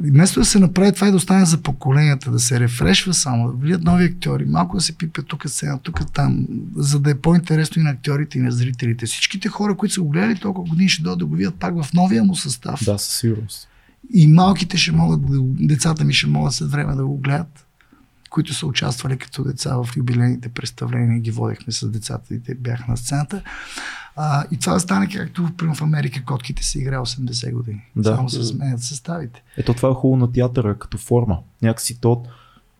[0.00, 3.52] вместо да се направи това и да остане за поколенията, да се рефрешва само, да
[3.52, 7.80] влият нови актьори, малко да се пипе тук сцена, тук там, за да е по-интересно
[7.80, 9.06] и на актьорите, и на зрителите.
[9.06, 11.92] Всичките хора, които са го гледали толкова години, ще дойдат да го видят пак в
[11.94, 12.84] новия му състав.
[12.84, 13.68] да, със сигурност.
[14.14, 15.20] И малките ще могат,
[15.66, 17.65] децата ми ще могат след време да го гледат,
[18.36, 22.84] които са участвали като деца в юбилейните представления, ги водехме с децата и те бяха
[22.88, 23.42] на сцената.
[24.16, 27.82] А, и това стане както в Америка котките се играе 80 години.
[27.96, 28.14] Да.
[28.14, 29.42] Само се сменят съставите.
[29.56, 31.38] Ето това е хубаво на театъра като форма.
[31.62, 32.22] Някакси то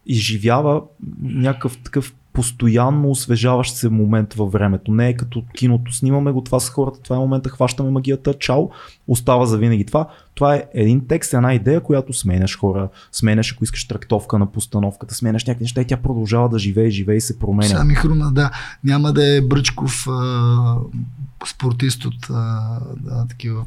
[0.06, 0.82] изживява
[1.22, 4.92] някакъв такъв постоянно освежаващ се момент във времето.
[4.92, 5.92] Не е като киното.
[5.92, 8.70] Снимаме го това с хората, това е момента, хващаме магията, чао,
[9.08, 10.08] остава за винаги това.
[10.36, 15.14] Това е един текст, една идея, която сменяш хора, сменяш, ако искаш трактовка на постановката,
[15.14, 17.68] сменяш някакви неща и тя продължава да живее, живее и се променя.
[17.68, 18.50] Сега ми хрума, да,
[18.84, 20.76] няма да е Бръчков а,
[21.46, 22.60] спортист от а,
[22.96, 23.64] да, такива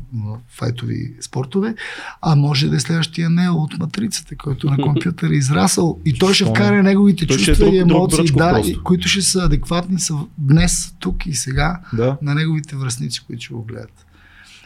[0.49, 1.75] файтови спортове,
[2.21, 6.33] а може да е следващия Нео от Матрицата, който на компютър е израсъл и той
[6.33, 6.49] ще не?
[6.49, 10.13] вкара неговите Той е чувства друг- и емоции, да, и, които ще са адекватни са
[10.37, 12.17] днес, тук и сега Да.
[12.21, 14.05] на неговите връзници, които ще го гледат.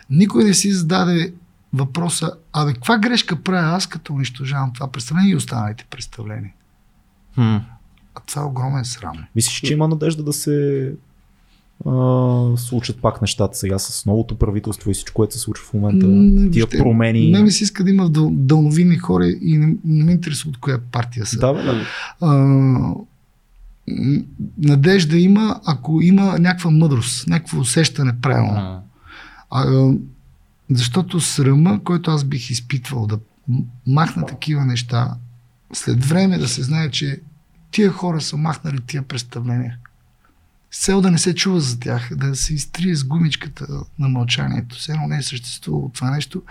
[0.10, 1.34] Никой не си зададе
[1.74, 6.54] въпроса, абе, каква грешка правя аз, като унищожавам това представление и останалите представления?
[7.36, 7.56] Хм.
[8.16, 9.26] А това е огромен срам.
[9.36, 10.92] Мислиш, че има надежда да се
[11.86, 11.92] а,
[12.58, 16.08] случат пак нещата сега с новото правителство и всичко, което се случва в момента?
[16.08, 17.32] М, Тия въобще, промени.
[17.32, 20.58] Не ми се иска да има дъл, дълновидни хора и не, не ме интересува от
[20.58, 21.40] коя партия са.
[21.40, 21.82] Да, бе, да.
[22.22, 22.34] А,
[24.58, 28.54] надежда има, ако има някаква мъдрост, някакво усещане правилно.
[28.56, 28.82] А,
[29.56, 29.94] А,
[30.78, 33.20] защото срама, който аз бих изпитвал да
[33.88, 35.18] махна такива неща,
[35.74, 37.22] след време да се знае, че
[37.72, 39.78] тия хора са махнали тия представления.
[40.72, 43.68] С цел да не се чува за тях, да се изтрие с гумичката
[44.00, 44.76] на мълчанието.
[44.76, 46.42] Все едно не е съществувало това нещо.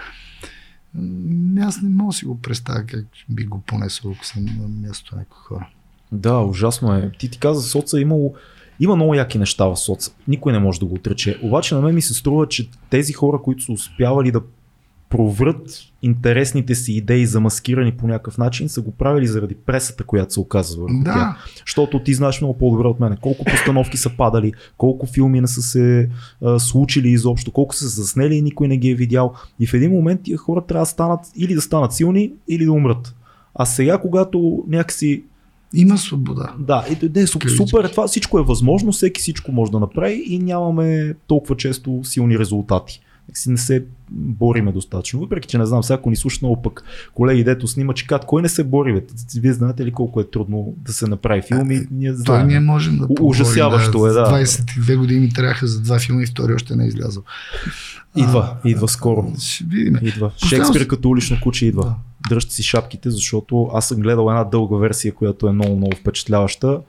[1.60, 5.16] Аз не мога да си го представя как би го понесъл, ако съм на място
[5.16, 5.68] някои хора.
[6.12, 7.12] Да, ужасно е.
[7.18, 8.34] Ти ти каза, соца е имало
[8.82, 10.12] има много яки неща в соца.
[10.28, 11.38] Никой не може да го отрече.
[11.42, 14.40] Обаче на мен ми се струва, че тези хора, които са успявали да
[15.10, 20.40] проврат интересните си идеи, замаскирани по някакъв начин, са го правили заради пресата, която се
[20.40, 21.14] оказва върху тях.
[21.14, 25.46] Да, Защото ти знаеш много по-добре от мен колко постановки са падали, колко филми не
[25.46, 26.10] са се
[26.42, 29.34] а, случили изобщо, колко са се заснели и никой не ги е видял.
[29.60, 32.72] И в един момент тия хора трябва да станат или да станат силни, или да
[32.72, 33.14] умрат.
[33.54, 35.22] А сега, когато някакси
[35.74, 36.54] Има свобода.
[36.58, 37.48] Да, и, Кавички.
[37.48, 42.00] супер, е това всичко е възможно, всеки всичко може да направи и нямаме толкова често
[42.04, 43.00] силни резултати.
[43.34, 45.20] Си не се бориме достатъчно.
[45.20, 46.82] Въпреки, че не знам, всяко ни слуша много пък
[47.14, 49.02] колеги, дето снимат, че казват, кой не се бори, бе?
[49.40, 52.46] Вие знаете ли колко е трудно да се направи филм и ние Той знаем.
[52.46, 54.26] ние можем да поговорим, ужасяващо е, да.
[54.26, 57.22] 22 години трябваха за два филма и втори още не е излязъл.
[58.16, 59.32] Идва, идва скоро.
[59.40, 59.98] Ще видим.
[60.02, 60.30] Идва.
[60.48, 61.84] Шекспир като улично куче идва.
[61.84, 61.94] Да.
[62.28, 66.80] Дръжте си шапките, защото аз съм гледал една дълга версия, която е много, много впечатляваща.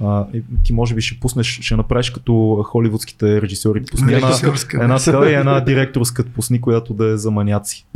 [0.00, 0.26] А,
[0.64, 3.82] ти може би ще пуснеш, ще направиш като холивудските режисьори.
[3.90, 4.30] Пусни една,
[4.74, 7.86] една така и една директорска пусни, която да е за маняци.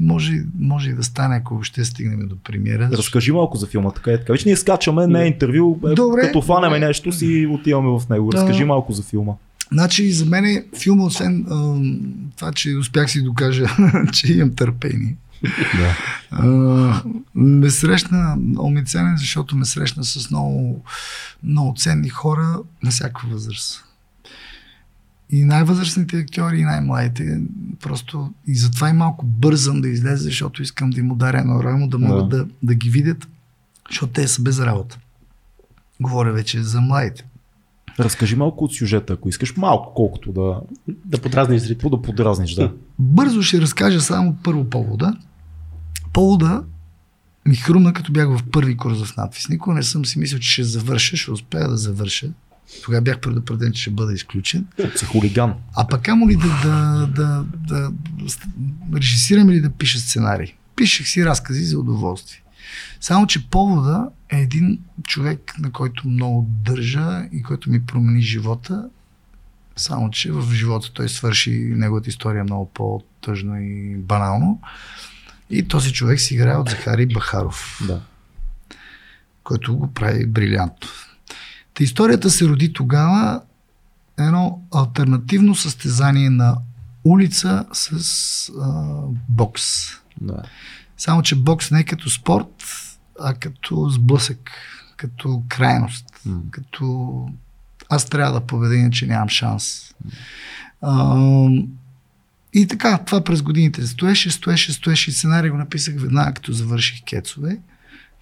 [0.00, 2.90] Може, може и да стане, ако ще стигнем до премиера.
[2.92, 4.32] Разкажи малко за филма, така и така.
[4.32, 6.20] Вече ние скачаме, не е интервю, е, Добре.
[6.20, 8.30] като фанеме нещо си отиваме в него.
[8.30, 8.36] Да.
[8.36, 9.32] Разкажи малко за филма.
[9.72, 11.44] Значи за мен е филма, освен
[12.36, 13.66] това, че успях си докажа,
[14.12, 15.16] че имам търпение.
[15.76, 15.96] Да.
[16.30, 17.02] А,
[17.34, 20.84] ме срещна много ми ценен, защото ме срещна с много,
[21.42, 23.84] много ценни хора на всяка възраст.
[25.30, 27.40] И най-възрастните актьори, и най-младите.
[27.82, 31.88] Просто и затова и малко бързам да излезе, защото искам да им ударя едно рамо,
[31.88, 33.28] да могат да, да ги видят,
[33.90, 34.98] защото те са без работа.
[36.00, 37.24] Говоря вече за младите.
[38.00, 40.60] Разкажи малко от сюжета, ако искаш малко, колкото да,
[41.04, 41.90] Да подразниш зрители.
[41.90, 42.54] да подразниш.
[42.54, 42.72] Да.
[42.98, 45.16] Бързо ще разкажа само първо повода.
[46.14, 46.64] Повода
[47.46, 49.48] ми хрумна, като бях в първи курс в надпис.
[49.48, 52.28] Никога не съм си мислил, че ще завърша, ще успея да завърша.
[52.84, 54.66] Тогава бях предупреден, че ще бъда изключен.
[54.96, 55.54] Си хулиган.
[55.74, 57.90] А пък амо ли да, да, да, да,
[58.88, 60.54] да режисирам или да пиша сценарий.
[60.76, 62.42] Пишех си разкази за удоволствие.
[63.00, 68.88] Само, че повода е един човек, на който много държа и който ми промени живота.
[69.76, 74.60] Само, че в живота той свърши неговата история много по-тъжно и банално.
[75.50, 78.00] И този човек си играе от Захари Бахаров Да.
[79.44, 80.88] който го прави брилянтно.
[81.74, 83.40] Та историята се роди тогава
[84.18, 86.56] едно альтернативно състезание на
[87.04, 87.92] улица с
[88.62, 88.82] а,
[89.28, 89.62] бокс.
[90.20, 90.42] да.
[90.96, 92.64] Само, че бокс не е като спорт,
[93.20, 94.50] а като сблъсък,
[94.96, 96.40] като крайност, М.
[96.50, 97.28] като
[97.88, 99.94] аз трябва да победя, иначе нямам шанс.
[100.82, 101.16] А,
[102.54, 107.04] и така, това през годините стоеше, стоеше, стоеше и сценарий го написах веднага, като завърших
[107.04, 107.58] Кецове.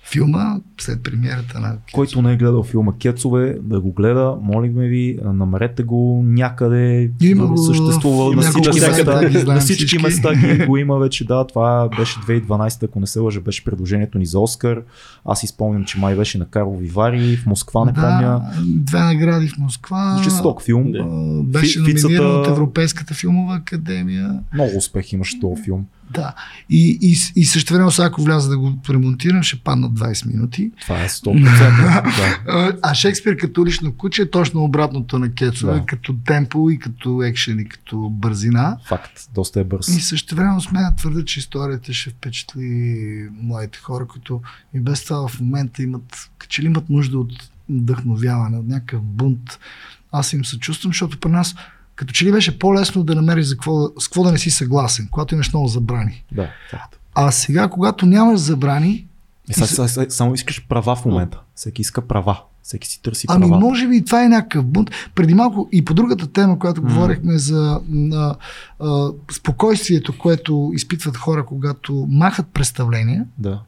[0.05, 1.93] Филма, след премиерата на Кецове.
[1.93, 7.11] Който не е гледал филма Кецове, да го гледа, молихме ви, намерете го някъде.
[7.21, 9.29] Има го съществува на всички места.
[9.29, 10.03] ги На всички всички.
[10.03, 11.47] места ги, го има вече, да.
[11.47, 14.83] Това беше 2012, ако не се лъжа, беше предложението ни за Оскар.
[15.25, 18.43] Аз изпомням, че май беше на Карлови Вари, в Москва, не помня.
[18.65, 20.21] две награди в Москва.
[20.25, 20.93] Жесток филм.
[20.93, 21.05] Да.
[21.59, 24.41] Беше номиниран от Европейската филмова академия.
[24.55, 25.87] Много успех имаше този филм.
[26.15, 26.35] Да.
[26.71, 30.71] И, и, и също време, ако вляза да го ремонтирам, ще паднат 20 минути.
[30.81, 31.43] Това е 100%.
[31.43, 32.79] да.
[32.83, 35.87] А, Шекспир като лично куче е точно обратното на Кецове, Да.
[35.87, 38.79] като темпо и като екшен и като бързина.
[38.87, 39.29] Факт.
[39.35, 39.89] Доста е бърз.
[39.89, 44.41] И също време смея да твърда, че историята ще впечатли младите хора, които
[44.75, 47.33] и без това в момента имат, че ли имат нужда от
[47.69, 49.59] вдъхновяване, от някакъв бунт.
[50.13, 51.55] Аз им съчувствам, защото при нас
[52.03, 55.09] като че ли беше по-лесно да намериш за какво, с какво да не си съгласен,
[55.11, 56.25] когато имаш много забрани.
[56.33, 56.51] Да.
[57.15, 59.07] А сега, когато нямаш забрани,
[59.51, 61.41] Е, са, са, са, само искаш права в момента.
[61.55, 62.41] Всеки иска права.
[62.63, 63.61] Всеки си търси Ами права.
[63.61, 64.91] може би това е някакъв бунт.
[65.15, 66.89] Преди малко и по другата тема, която М.
[66.89, 67.81] говорихме за
[68.15, 68.35] а,
[68.81, 73.61] а, спокойствието, което изпитват хора, когато махат представления, Да.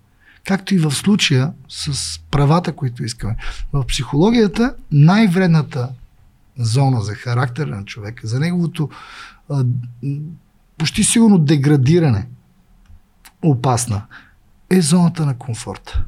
[0.44, 3.36] както и в случая с правата, които искаме.
[3.72, 5.88] В психологията най-вредната
[6.58, 8.88] зона за характера на човека, за неговото
[9.50, 9.64] а,
[10.78, 12.26] почти сигурно деградиране,
[13.42, 14.02] опасна,
[14.70, 16.04] е зоната на комфорта.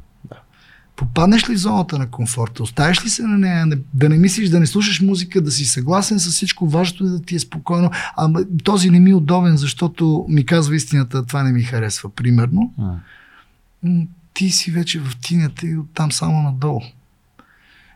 [0.96, 4.48] Попаднеш ли в зоната на комфорта, оставиш ли се на нея, не- да не мислиш,
[4.48, 7.90] да не слушаш музика, да си съгласен с всичко, важното е да ти е спокойно,
[8.16, 12.74] ама този не ми е удобен, защото ми казва истината, това не ми харесва, примерно.
[13.82, 14.02] М,
[14.34, 16.80] ти си вече в тинята и оттам само надолу.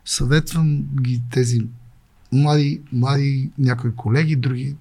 [0.04, 1.60] Съветвам ги тези
[2.32, 4.76] млади, млади някои колеги, други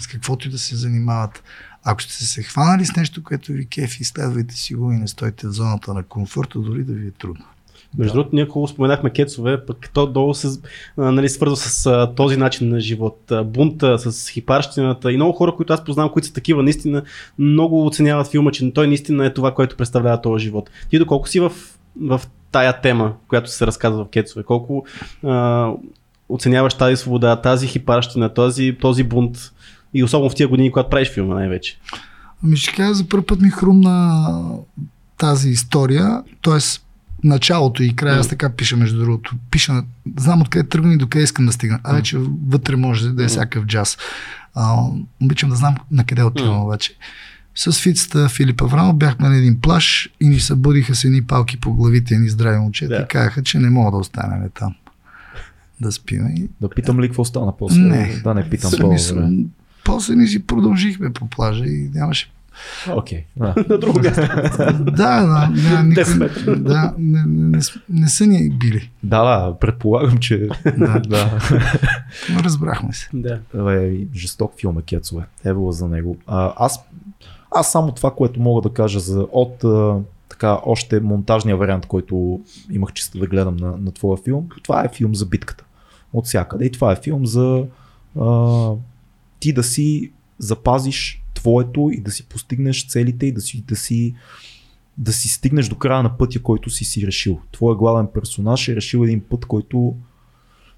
[0.00, 1.42] с каквото и да се занимават.
[1.84, 5.46] Ако сте се хванали с нещо, което ви кефи, следвайте си го и не стойте
[5.46, 7.44] в зоната на комфорта, дори да ви е трудно.
[7.98, 10.48] Между другото, ние хубаво споменахме кецове, пък то долу се
[10.98, 13.32] нали, свързва с а, този начин на живот.
[13.44, 17.02] Бунта, с хипарщината и много хора, които аз познавам, които са такива, наистина
[17.38, 20.70] много оценяват филма, че той наистина е това, което представлява този живот.
[20.90, 21.52] Ти доколко си в,
[22.00, 22.20] в
[22.52, 24.86] тая тема, която се разказва в кецове, колко
[25.22, 25.70] а,
[26.28, 29.36] оценяваш тази свобода, тази хипарщина, този, този бунт
[29.94, 31.78] и особено в тия години, когато правиш филма най-вече.
[32.44, 34.30] Ами ще кажа, за първ път ми хрумна
[35.18, 36.58] тази история, т.е.
[37.24, 39.34] началото и края, аз така пиша между другото.
[39.50, 39.84] Пиша, на-
[40.18, 41.80] знам откъде тръгна и докъде искам да стигна.
[41.84, 43.98] А вече вътре може да е всякакъв джаз.
[44.54, 44.76] А,
[45.22, 46.94] обичам да знам на къде отивам обаче.
[47.54, 51.74] С фицата Филип Аврамов бяхме на един плаш и ни събудиха с едни палки по
[51.74, 53.02] главите, едни здрави момчета Да.
[53.02, 54.74] и казаха, че не мога да останем там.
[55.80, 56.26] Да спим.
[56.36, 57.80] И Да питам ли какво стана после?
[57.80, 58.20] Не.
[58.24, 58.96] Да, не питам по
[59.84, 62.30] После ни си продължихме по плажа и нямаше
[62.90, 63.24] Окей.
[63.36, 63.54] Да.
[63.68, 64.20] На друго място.
[64.80, 66.54] Да, да, да, никой, 10 метра.
[66.56, 67.58] да не, не, не,
[67.88, 68.90] не са ни били.
[69.02, 70.48] да, да, предполагам, че
[70.78, 71.02] Да.
[71.08, 71.40] да.
[72.44, 73.08] Разбрахме се.
[73.14, 73.40] Да.
[73.74, 75.24] е жесток филм е Кецове.
[75.44, 76.16] Евола за него.
[76.26, 76.80] А, аз,
[77.50, 79.96] аз само това, което мога да кажа за, от а,
[80.44, 82.40] така, още монтажния вариант, който
[82.70, 85.64] имах честа да гледам на, на твоя филм, това е филм за битката.
[86.12, 86.64] От всякъде.
[86.64, 87.66] И това е филм за
[88.20, 88.70] а,
[89.40, 94.14] ти да си запазиш твоето и да си постигнеш целите и да си, да си
[94.98, 97.40] да си стигнеш до края на пътя, който си си решил.
[97.52, 99.94] Твоя главен персонаж е решил един път, който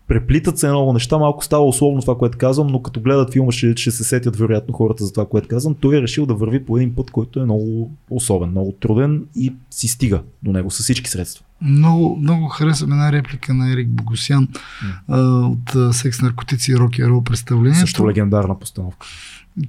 [0.09, 3.77] преплитат се много неща, малко става условно това, което казвам, но като гледат филма ще,
[3.77, 5.75] ще се сетят вероятно хората за това, което казвам.
[5.81, 9.55] Той е решил да върви по един път, който е много особен, много труден и
[9.71, 11.45] си стига до него с всички средства.
[11.63, 14.49] Много, много харесвам една реплика на Ерик Богосян
[15.09, 17.81] а, от Секс, наркотици и рок н рол представлението.
[17.81, 19.07] Също легендарна постановка.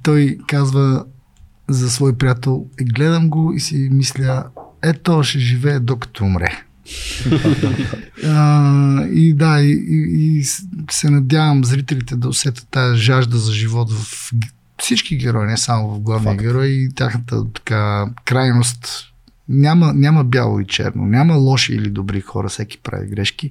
[0.02, 1.04] Той казва
[1.68, 4.44] за свой приятел, е, гледам го и си мисля,
[4.82, 6.67] ето ще живее докато умре.
[8.24, 10.44] А, и да, и, и, и
[10.90, 14.32] се надявам зрителите да усетят тази жажда за живот в
[14.78, 16.42] всички герои, не само в главния Факт.
[16.42, 19.04] герой и тяхната така крайност.
[19.48, 23.50] Няма, няма бяло и черно, няма лоши или добри хора, всеки прави грешки.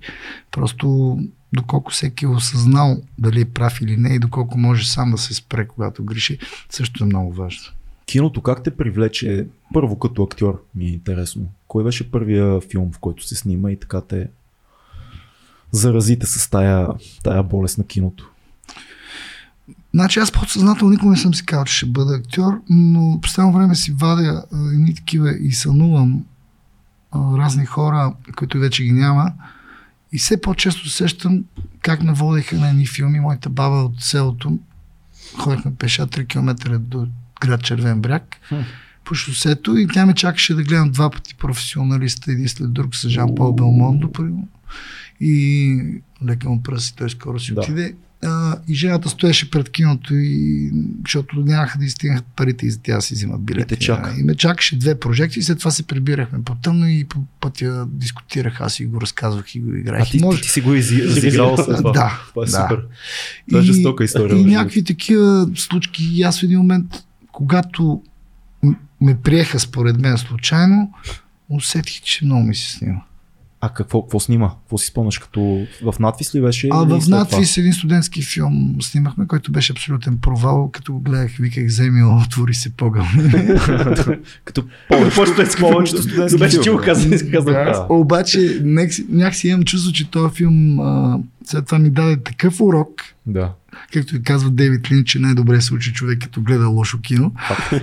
[0.51, 1.17] Просто
[1.53, 5.33] доколко всеки е осъзнал дали е прав или не и доколко може сам да се
[5.33, 7.63] спре, когато греши, също е много важно.
[8.07, 11.45] Киното как те привлече първо като актьор, ми е интересно.
[11.67, 14.29] Кой беше първия филм, в който се снима и така те
[15.71, 16.87] заразите с тая,
[17.23, 18.31] тая болест на киното?
[19.93, 23.75] Значи аз подсъзнателно никога не съм си казал, че ще бъда актьор, но постоянно време
[23.75, 26.25] си вадя едни такива и сънувам
[27.11, 29.33] а, разни хора, които вече ги няма.
[30.11, 31.43] И все по-често сещам
[31.81, 33.19] как ме водеха на едни филми.
[33.19, 34.59] Моята баба от селото,
[35.37, 37.07] ходихме пеша 3 км до
[37.39, 38.55] град Червен бряг Хм.
[39.03, 43.09] по шосето и тя ме чакаше да гледам два пъти професионалиста, един след друг с
[43.09, 44.11] Жан-Пол Белмондо.
[44.11, 44.47] примерно.
[45.21, 45.79] И
[46.25, 47.61] лека му пръси, той скоро си Да.
[47.61, 47.93] отиде.
[48.23, 50.71] А, и жената стоеше пред киното, и,
[51.01, 53.63] защото нямаха да изстигнат парите и за тя си взимат билети.
[53.63, 54.15] И те чака.
[54.19, 58.61] И ме чакаше две прожекции, след това се прибирахме по тъмно и по пътя дискутирах,
[58.61, 60.11] аз и го разказвах и го А играех.
[60.11, 60.37] ти, И може...
[60.37, 61.91] ти, ти си го изи- изиграл с това.
[61.91, 62.51] Да, Това е да.
[62.51, 62.81] супер.
[63.49, 64.31] Това е жестока история.
[64.31, 66.09] И между някакви такива случки.
[66.13, 66.85] И аз в един момент,
[67.37, 68.03] когато
[69.01, 70.93] ме приеха според мен случайно,
[71.49, 73.01] усетих, че много ми се снима.
[73.61, 74.49] А какво, какво снима?
[74.61, 75.19] Какво си спомняш?
[75.19, 75.39] Като
[75.83, 76.69] в надвис ли беше?
[76.71, 80.69] А в надвис един студентски филм снимахме, който беше абсолютен провал.
[80.71, 83.05] Като го гледах, виках, вземи, отвори се погъл.
[84.45, 86.11] Като Повечето студентски повечето филми.
[86.11, 86.77] студентски Беше, филми.
[86.79, 87.51] го каза, не каза.
[87.51, 87.87] Да.
[87.89, 88.61] Обаче,
[89.09, 90.77] някакси, имам чувство, че този филм
[91.45, 92.89] след това ми даде такъв урок,
[93.25, 93.51] Да.
[93.93, 97.31] както и казва Дейвид Лин, че най-добре се учи човек, като гледа лошо кино.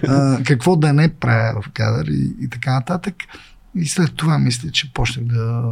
[0.08, 3.14] а, какво да не правя в кадър и, и така нататък.
[3.76, 5.62] И след това мисля, че почнах да...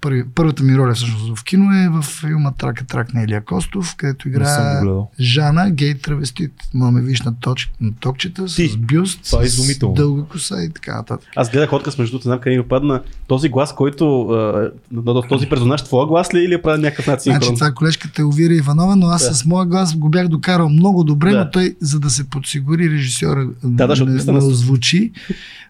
[0.00, 3.94] Първи, първата ми роля всъщност в кино е в филма Трака трак на Илия Костов,
[3.96, 4.80] където играе.
[5.20, 6.52] Жана, гей травестит.
[6.74, 8.76] Ма ме виж на, точ, на токчета с Ти.
[8.78, 11.28] бюст, Това е с дълга коса и така нататък.
[11.36, 13.02] Аз гледах отказ между другото, знам къде ми падна.
[13.26, 17.04] Този глас, който, а, на този персонаж, твоя глас ли е или е прави някакъв
[17.04, 17.54] Значи надсинхрон?
[17.54, 19.34] това е колежката Елвира Иванова, но аз Да.
[19.34, 21.38] с моя глас го бях докарал много добре, Да.
[21.38, 25.12] но той, за да се подсигури режисьора, Да, да, не, не с- озвучи.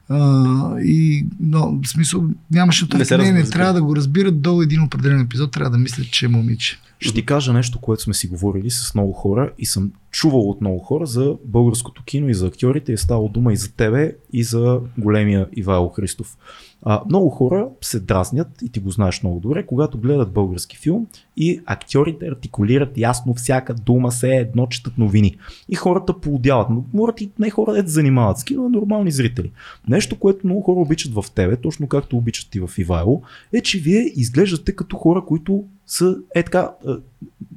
[0.09, 4.83] А, и, но, в смисъл, нямаше се не, не, трябва да го разбират до един
[4.83, 6.79] определен епизод, трябва да мислят, че е момиче.
[7.01, 10.61] Ще ти кажа нещо, което сме си говорили с много хора и съм чувал от
[10.61, 12.93] много хора за българското кино и за актьорите.
[12.93, 16.37] Е ставало дума и за тебе, и за големия Ивайло Христов.
[16.87, 21.07] А, много хора се дразнят, и ти го знаеш много добре, когато гледат български филм
[21.37, 25.37] и актьорите артикулират ясно всяка дума, се едно четат новини.
[25.68, 26.70] И хората поудяват.
[26.70, 29.53] Но говорят и не хора, да занимават с кино, а нормални зрители.
[29.89, 33.22] Нещо, което много хора обичат в тебе, точно както обичат и в Ивайло,
[33.53, 36.99] е, че вие изглеждате като хора, които са е така, а,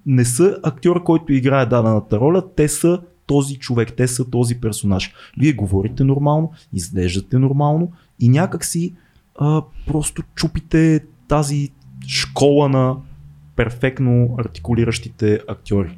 [0.06, 5.14] не са актьора, който играе дадената роля, те са този човек, те са този персонаж.
[5.38, 8.94] Вие говорите нормално, изглеждате нормално и някак си
[9.38, 11.70] а, просто чупите тази
[12.08, 12.96] школа на
[13.56, 15.98] перфектно артикулиращите актьори.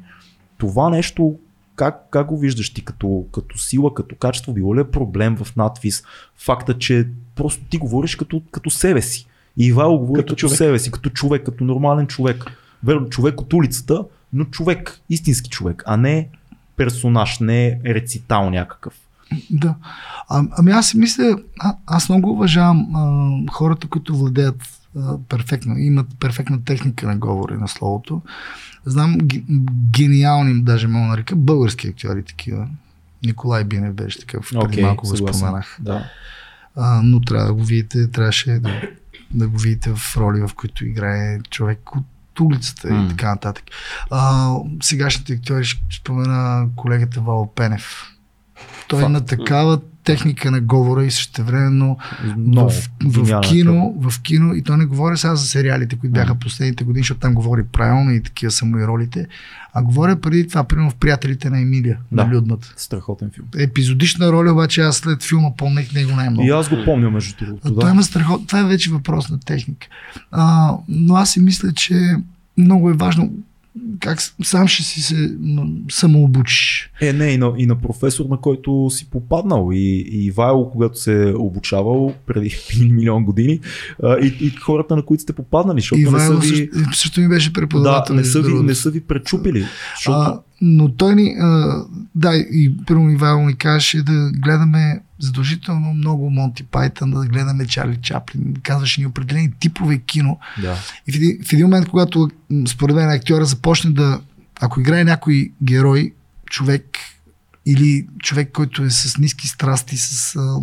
[0.58, 1.38] Това нещо,
[1.76, 4.52] как, как го виждаш ти като, като сила, като качество?
[4.52, 6.02] Било ли е проблем в надвис?
[6.36, 9.26] Факта, че просто ти говориш като, като себе си
[9.56, 10.56] И Ивайло говори Като като, човек.
[10.56, 12.44] себе си, като човек, като нормален човек.
[12.84, 16.28] Верно, човек от улицата, но човек, истински човек, а не
[16.76, 18.94] персонаж, не рецитал някакъв.
[19.50, 19.74] Да.
[20.28, 24.62] А, ами аз си мисля, а, аз много уважавам а, хората, които владеят
[24.98, 28.22] а, перфектно, имат перфектна техника на говори на словото.
[28.86, 29.44] Знам ге-
[29.90, 32.68] гениални, даже мога нарека, български актьори такива.
[33.24, 35.78] Николай Бинев беше такъв, преди Окей, малко го споменах.
[35.80, 36.04] Да.
[36.76, 38.82] А, но трябва да го видите, трябваше да,
[39.30, 43.04] да го видите в роли, в които играе човек от улицата М.
[43.04, 43.64] и така нататък.
[44.10, 48.06] А, сегашните актьори ще спомена колегата Вало Пенев.
[48.90, 51.98] Той има такава техника на говора и същевременно
[52.36, 56.12] Много в, в, гениален кино, в кино, и то не говоря сега за сериалите, които
[56.12, 59.26] бяха последните години, защото там говори правилно и такива са му и ролите,
[59.74, 62.24] а говоря преди това, примерно в Приятелите на Емилия, Да.
[62.24, 62.74] на Людмата.
[62.76, 63.46] Страхотен филм.
[63.58, 66.46] Епизодична роля, обаче аз след филма помних него най-много.
[66.46, 67.68] И аз го помня между другото.
[67.68, 67.74] Да.
[67.74, 67.80] Да.
[67.80, 68.46] Той има страхот.
[68.46, 69.86] Това е вече въпрос на техника.
[70.30, 72.16] А, но аз си мисля, че
[72.56, 73.32] много е важно
[74.00, 75.36] как сам ще си се
[75.90, 76.90] самообучиш.
[77.00, 79.70] Е, не, и на, и на професор, на който си попаднал.
[79.72, 82.56] И, и Ивайло, когато се е обучавал преди
[82.90, 83.60] милион години,
[84.22, 86.48] и, и хората, на които сте попаднали, защото не са Ивайло ви...
[86.48, 88.14] също, също ми беше Да, преподавател.
[88.14, 89.64] не между са, ви, не са ви пречупили.
[89.96, 90.18] Защото...
[90.18, 91.82] А, но той ни, а,
[92.14, 97.98] да, и първо Ивайло ни казваше да гледаме задължително много Монти Пайтън, да гледаме Чарли
[98.02, 100.38] Чаплин, казваше ни определени типове кино.
[100.60, 100.76] да.
[101.06, 102.30] И в един, в един момент, когато
[102.68, 104.20] според мен актьора започне да,
[104.60, 106.12] ако играе някой герой,
[106.50, 106.98] човек
[107.66, 110.60] или човек, който е с ниски страсти, с а,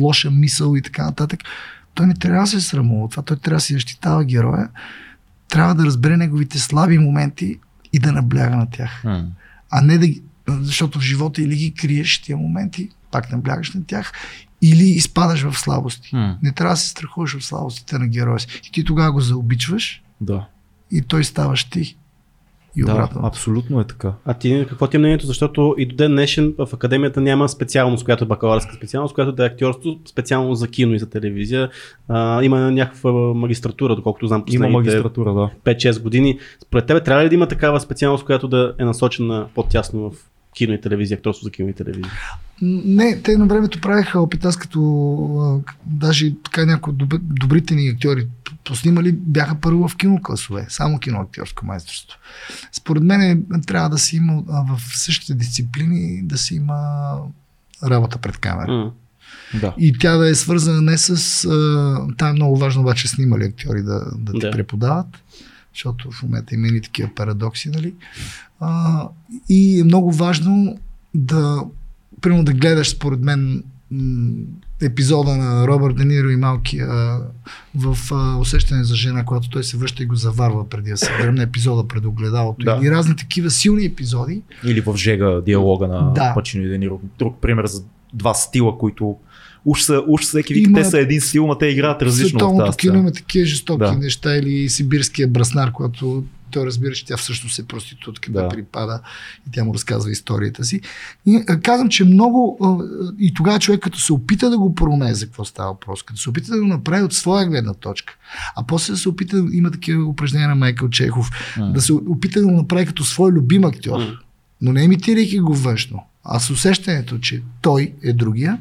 [0.00, 1.40] лоша мисъл и така нататък,
[1.94, 4.68] той не трябва да се срамува от това, той трябва да си защитава героя,
[5.48, 7.56] трябва да разбере неговите слаби моменти
[7.92, 9.04] и да набляга на тях.
[9.04, 9.26] М.
[9.70, 13.84] А не да ги, защото в живота или ги криеш тия моменти, пак наблягаш на
[13.86, 14.12] тях,
[14.62, 16.16] или изпадаш в слабости.
[16.16, 16.38] М.
[16.42, 18.62] Не трябва да се страхуваш от слабостите на героя си.
[18.68, 20.46] И ти тогава го заобичваш Да.
[20.92, 21.96] и той ставаш ти.
[22.78, 23.20] И да, обратно.
[23.26, 24.12] абсолютно е така.
[24.24, 25.26] А ти какво ти е мнението?
[25.26, 29.42] Защото и до ден днешен в академията няма специалност, която е бакалавърска специалност, която да
[29.44, 31.70] е актьорство специално за кино и за телевизия.
[32.08, 35.74] А, има някаква магистратура, доколкото знам Има последните магистратура, да.
[35.74, 36.38] 5-6 години.
[36.62, 40.16] Според тебе трябва ли да има такава специалност, която да е насочена по-тясно в
[40.56, 42.12] кино и телевизия, акторство за кино и телевизия?
[42.62, 44.80] Не, те на времето правиха опит, аз като
[45.40, 48.26] а, даже така някои от доб- добрите ни актьори
[48.64, 52.18] поснимали, бяха първо в кинокласове, само киноактьорско майсторство.
[52.72, 57.12] Според мен е, трябва да си има а, в същите дисциплини да си има
[57.84, 58.72] работа пред камера.
[58.72, 58.92] М.
[59.60, 59.74] да.
[59.78, 61.44] И тя да е свързана не с...
[62.20, 64.50] А, е много важно обаче снимали актьори да, да ти Да.
[64.50, 65.06] преподават,
[65.76, 67.94] защото в момента има и такива парадокси, нали?
[68.60, 69.02] А,
[69.48, 70.78] и е много важно
[71.14, 71.64] да,
[72.20, 73.64] примерно да гледаш според мен
[74.82, 76.86] епизода на Робърт Де Ниро и малкия
[77.74, 81.18] в а, усещане за жена, когато той се връща и го заварва преди да се
[81.22, 82.64] дръмне епизода пред огледалото.
[82.64, 82.78] Да.
[82.82, 84.42] Или разни такива силни епизоди.
[84.64, 86.34] Или в Жега диалога на Да.
[86.34, 87.00] Пачино и Дениро.
[87.18, 87.82] Друг пример за
[88.14, 89.16] два стила, които
[89.66, 92.66] уж, са, уж всеки вика, те са един стил, но те играят различно в Световното
[92.66, 93.92] тази кино има такива жестоки Да.
[93.92, 98.42] неща или сибирския браснар, когато той разбира, че тя всъщност е проститутка, да.
[98.42, 98.48] Да.
[98.48, 99.00] припада
[99.48, 100.80] и тя му разказва историята си.
[101.26, 102.84] И а, казвам, че много а,
[103.18, 106.30] и тогава човек като се опита да го проумее за какво става въпрос, като се
[106.30, 108.16] опита да го направи от своя гледна точка,
[108.56, 111.72] а после да се опита, има такива упражнения на Майкъл Чехов, М.
[111.72, 114.00] да се опита да го направи като свой любим актьор,
[114.60, 118.58] но не имитирайки го външно, а с усещането, че той е другия,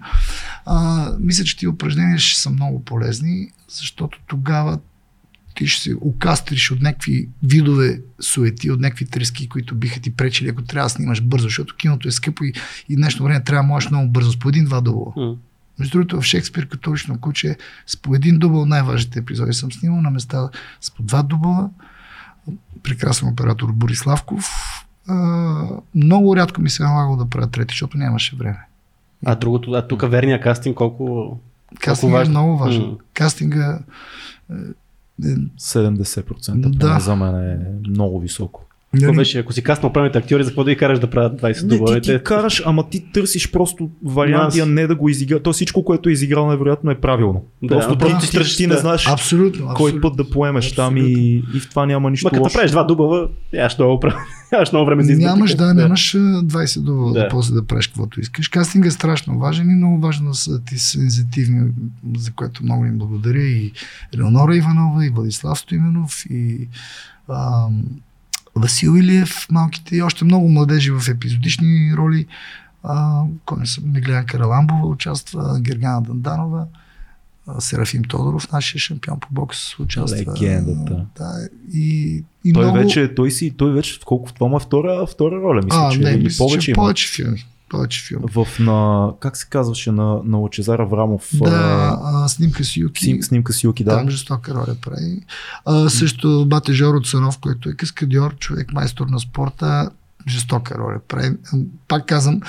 [0.65, 4.79] а, мисля, че тези упражнения ще са много полезни, защото тогава
[5.55, 10.49] ти ще се окастриш от някакви видове суети, от някакви трески, които биха ти пречили,
[10.49, 12.53] ако трябва да снимаш бързо, защото киното е скъпо и,
[12.89, 15.13] и днешно време трябва да можеш много бързо, с по един-два дубла.
[15.15, 15.35] М.
[15.79, 17.57] Между другото, в Шекспир като лично куче
[17.87, 20.49] с по един дубъл най-важните епизоди съм снимал на места
[20.81, 21.69] с по два дубъла.
[22.83, 24.45] Прекрасен оператор Бориславков.
[25.07, 28.67] А, много рядко ми се е налагало да правя трети, защото нямаше време.
[29.25, 31.37] А другото, а тук верния кастинг колко...
[31.79, 32.81] Кастинга е много важен.
[32.81, 32.95] М.
[33.13, 33.79] Кастинга
[34.51, 34.55] е,
[35.23, 36.69] е, 70% Да.
[36.69, 36.99] да.
[36.99, 37.57] за мен е
[37.89, 38.65] много високо.
[39.01, 41.47] Нали, беше, ако си каснал правилните актьори, за какво да ги караш да правят 20
[41.47, 42.01] Не, ти, дубла?
[42.01, 45.39] ти караш, ама ти търсиш просто варианти, а не да го изигра.
[45.39, 47.43] То всичко, което е изиграл, невероятно е правилно.
[47.63, 48.79] Да, просто но ти, ти, ти ти, ти не да.
[48.79, 50.01] знаеш абсолютно, кой абсолютно.
[50.01, 52.53] път да поемеш там и, и в това няма нищо Ма като лошо.
[52.53, 54.15] правиш два дубъла, нямаш много, прав-
[54.51, 55.25] нямаш много време за избор.
[55.25, 57.19] Нямаш, да, нямаш а, 20 долара да.
[57.19, 57.23] Да.
[57.23, 58.47] да после да правиш каквото искаш.
[58.47, 61.71] Кастинг е страшно важен и много важно да са ти сензитивни,
[62.17, 63.71] за което много им благодаря и
[64.15, 66.67] Елеонора Иванова, и Владислав Стоименов, и
[67.29, 67.83] ам,
[68.55, 72.25] Васил Илиев, малките и още много младежи в епизодични роли.
[72.83, 76.65] А, кой не съм, Меглена Караламбова участва, Гергана Данданова.
[77.47, 80.33] а, Серафим Тодоров, нашия шампион по бокс, участва.
[80.33, 81.05] Легендата.
[81.17, 81.31] Да,
[81.73, 82.77] и, и Той много...
[82.77, 85.99] вече, той си, той вече, колко това му е втора, втора роля, мисля, а, че
[85.99, 87.45] не, мисля, повече че повече филми.
[87.69, 88.25] Повече филми.
[88.35, 91.29] В на, как се казваше, на, на Лачезар Аврамов.
[91.33, 93.03] Да, а, снимка с Юки.
[93.03, 93.97] Сим, снимка с Юки, да.
[93.97, 95.21] Там жестока роля прави.
[95.65, 99.89] А, също Бате Жоро Цанов, който е каскадьор, човек майстор на спорта,
[100.27, 101.37] жестока роля прави.
[101.87, 102.41] Пак казвам,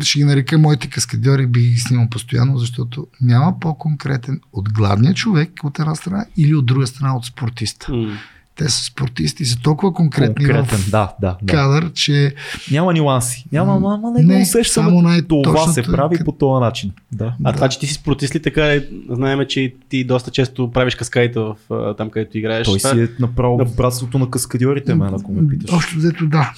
[0.00, 5.50] ще ги нарека моите каскадьори, би ги снимал постоянно, защото няма по-конкретен от гладния човек
[5.64, 7.92] от една страна или от друга страна от спортиста.
[7.92, 8.18] М.
[8.56, 11.52] Те са спортисти са толкова конкретни Конкретен, в да, да, да.
[11.52, 12.34] кадър, че
[12.70, 13.44] Няма нюанси.
[13.52, 14.88] Няма, ама не, Не, го усещаме.
[14.88, 16.90] само най- Това се прави къд- по този начин.
[17.12, 17.24] Да.
[17.44, 17.52] А Да.
[17.52, 21.38] това, че ти си спортист ли така, е, знаем, че ти доста често правиш каскадите
[21.38, 21.54] в
[21.96, 22.66] там, където играеш.
[22.66, 25.72] Той си е направо в братството на каскадьорите, мен, ако ме питаш.
[25.72, 26.52] Общо взето да.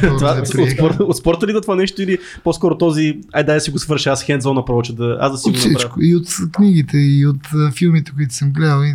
[0.00, 3.60] това, от, спорта, от спорта ли да това нещо или по-скоро този, ай дай да
[3.60, 5.78] си го свърша, аз хендзон направо, че да, аз да си От го направя.
[5.78, 6.02] всичко.
[6.02, 8.82] И от книгите, и от филмите, които съм гледал.
[8.82, 8.94] И,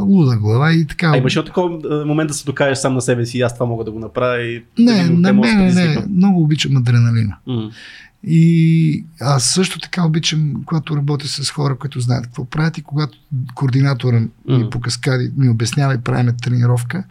[0.00, 1.10] луда глава и така.
[1.14, 3.90] А имаш такова момент да се докажеш сам на себе си, аз това мога да
[3.90, 6.04] го направя и Не, да мога да не.
[6.10, 7.36] Много обичам адреналина.
[7.46, 7.70] М.
[8.28, 13.18] И аз също така обичам, когато работя с хора, които знаят какво правят и когато
[13.54, 17.04] координатора ми по каскади ми обяснява и правим тренировка,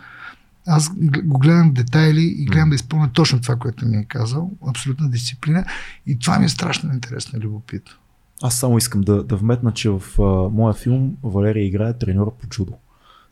[0.68, 0.92] аз
[1.24, 4.52] го гледам в детайли и гледам да изпълня точно това, което ми е казал.
[4.68, 5.66] Абсолютна дисциплина.
[6.08, 7.96] И това ми е страшно интересно и любопитно.
[8.42, 12.48] Аз само искам да, да вметна, че в а, моя филм Валерия играе треньор по
[12.48, 12.74] чудо.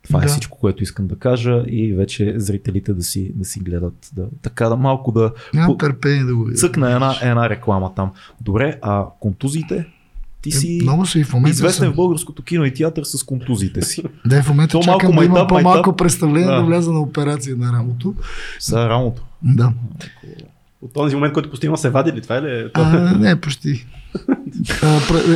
[0.03, 0.27] Това е Да.
[0.27, 4.09] всичко, което искам да кажа и вече зрителите да си, да си гледат.
[4.13, 6.57] Да, така да малко да Нямам търпение да го видя.
[6.57, 8.11] цъкна една, една реклама там.
[8.41, 9.85] Добре, а контузиите?
[10.41, 11.49] Ти си Е, много са и в момента.
[11.51, 14.03] известен съм- в българското кино и театър с контузиите си.
[14.25, 15.97] Да, в момента То чакам малко да има по-малко майтап.
[15.97, 16.55] представление да.
[16.55, 16.63] Да.
[16.63, 18.13] вляза на операция на рамото.
[18.61, 19.21] За рамото.
[19.43, 19.73] Да.
[20.83, 22.69] От този момент, който постоянно се вади ли, това е ли?
[22.73, 23.85] А, не, почти.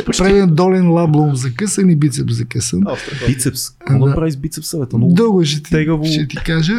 [0.07, 2.83] Преден долен лаблом закъсан и бицеп закъсан.
[3.27, 3.69] Бицепс.
[3.69, 4.09] Какво Да.
[4.09, 4.79] да прави с бицепса?
[4.79, 4.85] Бе?
[4.85, 5.13] То Много...
[5.13, 6.05] Дълго ще ти, тегаво.
[6.05, 6.73] ще ти кажа,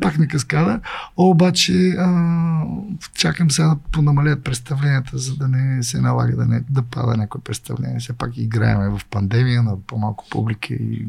[0.00, 0.80] пак на каскада.
[1.16, 2.62] Обаче а,
[3.14, 7.40] чакам сега да понамалят представленията, за да не се налага да, не, да пада някое
[7.40, 7.98] представление.
[7.98, 11.06] Все пак играеме в пандемия на по-малко публика и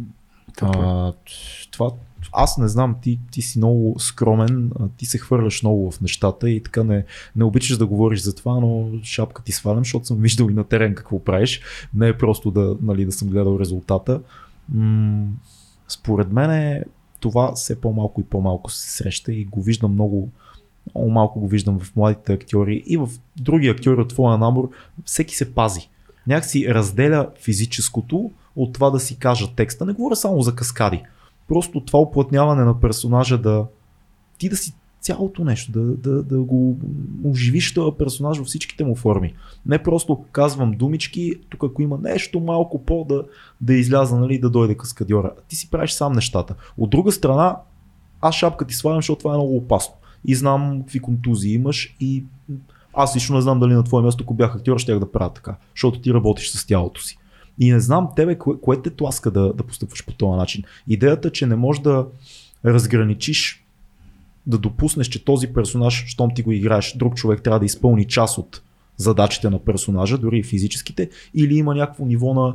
[0.58, 0.72] това.
[0.76, 1.14] А,
[1.72, 1.90] това,
[2.32, 6.64] аз не знам, ти, ти си много скромен, ти се хвърляш много в нещата и
[6.64, 7.06] така не,
[7.36, 10.64] не обичаш да говориш за това, но шапка ти свалям, защото съм виждал и на
[10.64, 11.62] терен какво правиш.
[11.94, 14.22] Не е просто да, нали, да съм гледал резултата.
[14.70, 15.28] М-
[15.88, 16.84] според мен е,
[17.20, 20.30] това все по-малко и по-малко се среща и го виждам много,
[20.96, 24.70] много малко го виждам в младите актьори и в други актьори от твоя набор.
[25.06, 25.90] Всеки се пази.
[26.28, 29.86] Някакси разделя физическото от това да си кажа текста.
[29.86, 31.04] Не говоря само за каскади.
[31.48, 33.66] Просто това оплътняване на персонажа да
[34.38, 34.74] ти да си
[35.04, 36.78] цялото нещо, да, да, да го
[37.26, 39.34] оживиш този персонаж във всичките му форми.
[39.66, 43.24] Не просто казвам думички, тук ако има нещо малко по да,
[43.62, 45.32] да изляза, нали, да дойде каскадьора.
[45.48, 46.56] Ти си правиш сам нещата.
[46.78, 47.58] От друга страна,
[48.22, 49.96] аз шапка ти свалям, защото това е много опасно.
[50.26, 52.24] И знам какви контузии имаш и
[52.94, 55.56] аз лично не знам дали на твое място, ако бях актьор, ще да правя така,
[55.76, 57.18] защото ти работиш с тялото си.
[57.60, 60.64] И не знам тебе, кое, кое те тласка да, да постъпваш по този начин.
[60.88, 62.06] Идеята, че не можеш да
[62.66, 63.66] разграничиш,
[64.48, 68.38] да допуснеш, че този персонаж, щом ти го играеш, друг човек трябва да изпълни част
[68.38, 68.62] от
[68.98, 72.54] задачите на персонажа, дори и физическите, или има някакво ниво на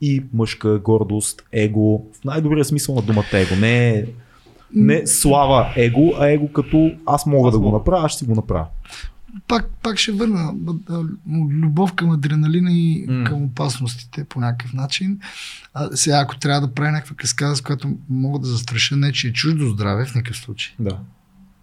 [0.00, 3.54] и мъжка гордост, его, в най-добрия смисъл на думата его.
[3.60, 4.06] Не,
[4.74, 7.78] не слава его, а его като аз мога Аз да го мога.
[7.78, 8.66] направя, аз ще си го направя.
[9.48, 10.54] Пак, пак ще върна
[11.50, 15.20] любов към адреналина и към опасностите по някакъв начин.
[15.74, 19.68] А, сега, ако трябва да правя някаква каскада, с която мога да застраша нечие чуждо
[19.68, 20.74] здраве, в никакъв случай.
[20.78, 20.98] Да.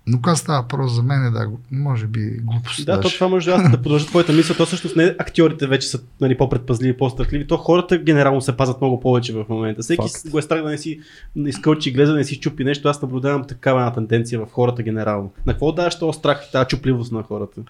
[0.08, 2.86] Но когато става въпрос за мен, да, може би глупост.
[2.86, 4.56] Да, то това може да, да продължи твоята мисъл.
[4.56, 7.48] То всъщност не актьорите вече са нали, по-предпазливи, по-страхливи.
[7.48, 9.82] То хората генерално се пазят много повече в момента.
[9.82, 10.30] Всеки Факт.
[10.30, 11.00] го е страх да не си
[11.36, 12.90] изкълчи глеза, да не си чупи нещо.
[12.90, 15.32] Аз наблюдавам такава една тенденция в хората генерално.
[15.46, 17.62] На какво даваш този страх и тази чупливост на хората?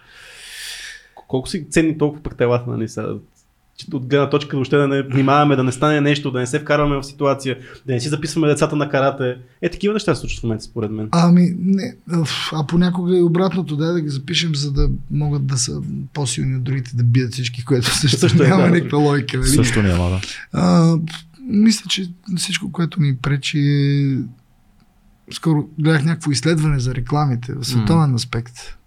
[1.27, 3.15] Колко си ценни толкова пък телата, нали са?
[3.77, 6.59] Че От гледна точка въобще да не внимаваме, да не стане нещо, да не се
[6.59, 9.37] вкарваме в ситуация, да не си записваме децата на карате.
[9.61, 11.09] Е, такива неща се случват в момента, според мен.
[11.11, 11.95] Ами, не,
[12.53, 15.81] а понякога и обратното, дай да ги запишем, за да могат да са
[16.13, 18.69] по-силни от другите, да бият всички, което също, Също е, няма да.
[18.69, 19.37] никаква логика.
[19.37, 19.49] Нали?
[19.49, 20.21] Също няма, да.
[20.53, 20.95] А,
[21.47, 24.17] мисля, че всичко, което ми пречи е...
[25.33, 28.15] Скоро гледах някакво изследване за рекламите в световен mm.
[28.15, 28.77] аспект.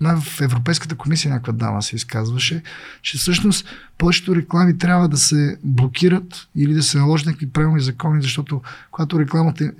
[0.00, 2.62] Май в Европейската комисия някаква дама се изказваше,
[3.02, 3.66] че всъщност
[3.98, 9.20] повечето реклами трябва да се блокират или да се наложат някакви правилни закони, защото когато
[9.20, 9.70] рекламата е,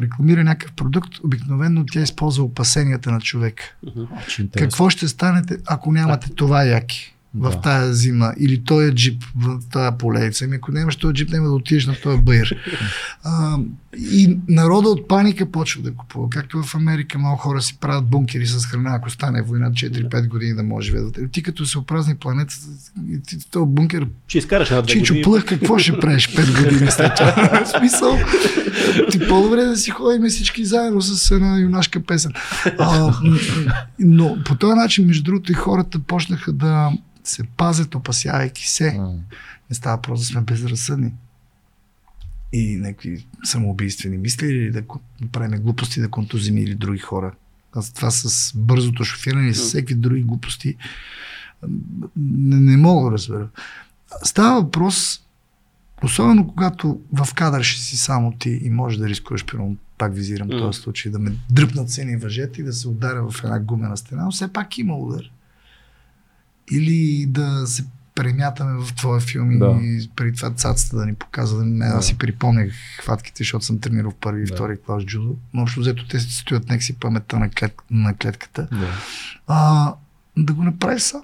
[0.00, 3.64] рекламира някакъв продукт, обикновено тя използва опасенията на човека.
[4.38, 4.50] Интересно.
[4.58, 7.16] Какво ще станете, ако нямате това яки?
[7.34, 7.60] В Да.
[7.60, 10.44] тая зима или този е джип в тая полейца.
[10.44, 12.18] Ами ако нямаш този джип, няма да отидеш на този.
[13.24, 13.58] А,
[13.98, 16.30] и народа от паника почва да купува.
[16.30, 20.54] Както в Америка много хора си правят бункери с храна, ако стане война 4-5 години
[20.54, 21.28] да може да.
[21.32, 22.60] Ти като се опразни планетата,
[23.26, 25.22] ти този бункер Ще изкараш една години.
[25.22, 27.32] плъх, какво ще правиш 5 години след това?
[27.64, 28.18] В смисъл,
[29.10, 32.32] ти по-добре да си ходим всички заедно с една юнашка песен.
[32.78, 33.14] А,
[33.98, 36.90] но по този начин, между другото, и хората почнаха да
[37.30, 38.92] се пазят, опасявайки се.
[38.92, 39.12] М.
[39.70, 41.12] Не става просто да сме безразсъдни.
[42.52, 47.32] И някакви самоубийствени мисли или да ко- да правим глупости, да контузим или други хора.
[47.72, 50.76] Аз това с бързото шофиране и с всеки други глупости
[52.16, 53.48] не, не мога да разбера.
[54.22, 55.22] Става въпрос,
[56.02, 60.46] особено когато в кадър ще си само ти и можеш да рискуваш, примерно, пак визирам
[60.48, 60.58] Мгм.
[60.58, 64.24] този случай, да ме дръпнат сини въжета и да се ударя в една гумена стена,
[64.24, 65.30] но все пак има удар.
[66.72, 69.78] Или да се премятаме в твоя филм Да.
[69.82, 71.94] и преди това цацата да ни показва, да не да.
[71.94, 72.02] Да.
[72.02, 72.66] си припомня
[72.98, 74.54] хватките, защото съм тренирал в първи и Да.
[74.54, 75.36] втори клас джудо.
[75.54, 78.68] Но общо взето те си стоят нека си паметта на, клет, на клетката.
[78.72, 78.88] Да.
[79.46, 79.94] А,
[80.36, 81.22] да го направиш сам.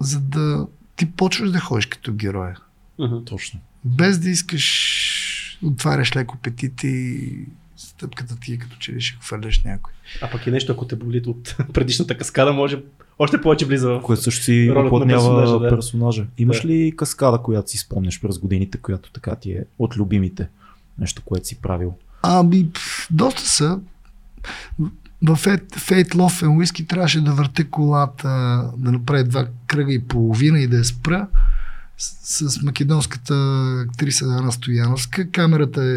[0.00, 0.66] За да
[0.96, 2.56] ти почваш да ходиш като героя.
[3.26, 3.60] Точно.
[3.84, 7.46] Без да искаш, отваряш леко петите и
[8.04, 9.92] стъпката ти е като че ли ще хвърляш някой.
[10.22, 12.82] А пък и нещо, ако те боли от предишната каскада, може
[13.18, 14.02] още повече влиза в...
[14.02, 15.68] Което също си оплътнява персонажа, да.
[15.68, 16.26] персонажа.
[16.38, 16.68] Имаш Да.
[16.68, 20.48] ли каскада, която си спомняш през годините, която така ти е от любимите?
[20.98, 21.94] Нещо, което си правил.
[22.22, 22.68] Ами,
[23.10, 23.80] доста са.
[25.22, 28.28] В Fate, Fate Love and Whisky трябваше да върте колата,
[28.76, 31.26] да направи два кръга и половина и да я спра
[31.98, 33.34] с, с македонската
[33.82, 35.30] актриса Ана Стояновска.
[35.30, 35.96] Камерата е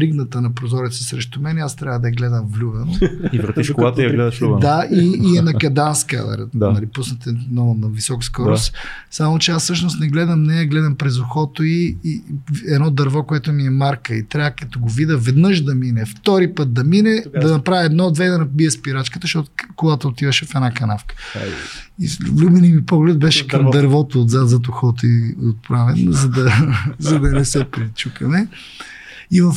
[0.00, 2.92] ригната на прозореца срещу мен и аз трябва да я гледам влюбено.
[3.32, 4.58] И въртиш Докато колата и я гледаш любено.
[4.58, 6.48] Да, и, и е на каданска, Да.
[6.56, 6.70] да.
[6.70, 8.72] нали, пусната много на висока скорост.
[8.72, 8.78] Да.
[9.10, 12.22] Само, че аз всъщност не гледам нея, гледам през ухото и, и
[12.66, 14.14] едно дърво, което ми е марка.
[14.14, 17.84] И трябва като го видя веднъж да мине, втори път да мине, Тогава- да направя
[17.84, 21.14] едно-две да набие спирачката, защото колата отиваше в една канавка.
[21.36, 21.48] Ай,
[22.00, 23.78] И влюбени ми поглед беше към дървото.
[23.78, 28.48] дървото отзад зад ухото и отправен, за да, за да не се причукаме.
[29.30, 29.54] И в,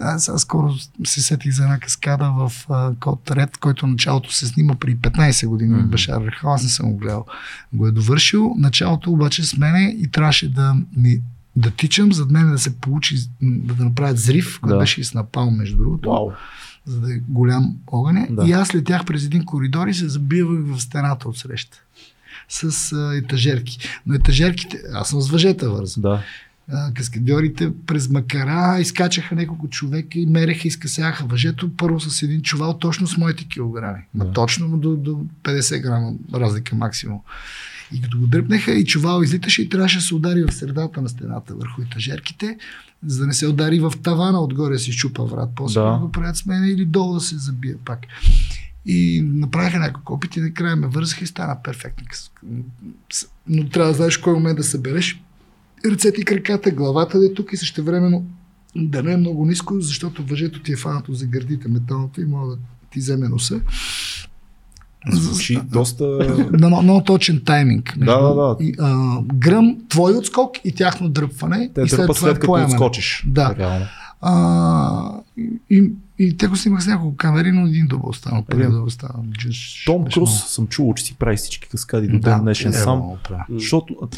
[0.00, 0.72] аз, аз скоро
[1.04, 5.46] се сетих за една каскада в а, Кот Ред, който началото се снима при 15
[5.46, 6.54] години от Башар Рахал.
[6.54, 7.26] Аз не съм го гледал.
[7.72, 8.54] Го е довършил.
[8.58, 11.20] Началото обаче с мене и трябваше да ми
[11.56, 14.80] да тичам, зад мен да се получи, да, направят зрив, който Да.
[14.80, 16.30] беше и с напалм, между другото Вау.
[16.86, 18.26] за да е голям огън.
[18.30, 18.44] Да.
[18.46, 21.83] И аз летях през един коридор и се забивах в стената от среща
[22.48, 23.78] с а, етажерки.
[24.06, 26.02] Но етажерките, аз съм с въжета вързан.
[26.02, 26.22] Да.
[26.72, 32.42] А, каскадьорите през макара изкачаха няколко човека и мереха и скъсяха въжето първо с един
[32.42, 34.00] чувал точно с моите килограми.
[34.14, 34.32] Да.
[34.32, 37.20] Точно до, до 50 грама разлика максимум.
[37.92, 41.08] И като го дръпнеха и чувал излиташе и трябваше да се удари в средата на
[41.08, 42.56] стената върху етажерките,
[43.06, 45.50] за да не се удари в тавана, отгоре си щупа врат.
[45.56, 45.90] После Да.
[45.90, 45.98] да.
[45.98, 48.00] го правят с мен или долу да се забие пак.
[48.86, 52.06] И направиха няколко опити, накрая ме вързаха и стана перфектно.
[53.48, 55.22] Но трябва да знаеш кой момент да събереш
[55.86, 58.22] ръцете и краката, главата да е тук и също времено
[58.76, 62.56] да не е много ниско, защото въжето ти е фанато за гърдите металното и може
[62.56, 63.60] да ти вземе носа.
[65.12, 66.04] Звучи доста...
[66.52, 67.94] На много, много точен тайминг.
[67.98, 68.56] Да, да, да.
[68.60, 71.70] И, а, гръм, твой отскок и тяхно дръпване.
[71.74, 72.74] Те и след това след като поемане.
[72.74, 73.24] отскочиш.
[73.26, 73.54] Да.
[73.58, 73.86] Реално.
[74.20, 75.20] А,
[75.70, 78.42] и, и те го снимах с няколко камери, но един дубъл стана.
[78.42, 78.74] Първи Един.
[78.74, 79.24] дубъл стана.
[79.86, 83.02] Том Круз съм чувал, че си прави всички каскади до ден днешен е, сам.
[83.28, 83.44] прави.
[83.48, 84.08] Защото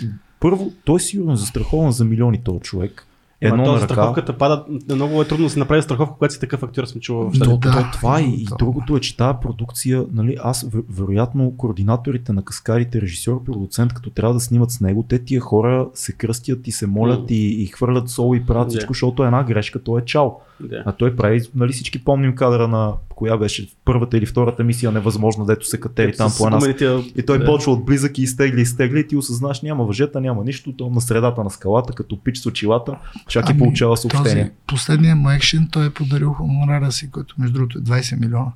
[0.40, 3.05] първо, той сигурно е застрахован за милиони този човек.
[3.40, 3.84] Едно Ама на то, ръка.
[3.84, 7.30] страховката пада, много е трудно да се направи страховка, когато си такъв актьор, съм чувал.
[7.34, 7.70] То, Да.
[7.72, 8.56] то, това и, и Да.
[8.58, 14.10] другото е, че тази продукция, нали, аз вер- вероятно координаторите на каскарите, режисьор, продуцент, като
[14.10, 17.26] трябва да снимат с него, те тия хора се кръстят и се молят М.
[17.30, 18.70] и, и хвърлят сол и правят Да.
[18.70, 20.40] всичко, защото една грешка, той е чал.
[20.60, 20.82] Да.
[20.86, 25.44] А той прави, нали всички помним кадъра на коя беше първата или втората мисия невъзможно,
[25.44, 26.74] дето се катери там по една
[27.16, 27.44] и той да.
[27.44, 31.00] почва от близък и изтегли, изтегли и ти осъзнаш, няма въжета, няма нищо, то на
[31.00, 32.98] средата на скалата, като пич с очилата,
[33.28, 34.44] чак и Ами, получава съобщение.
[34.44, 38.52] Този последния му екшен, той е подарил хонорара си, който между другото е 20 милиона.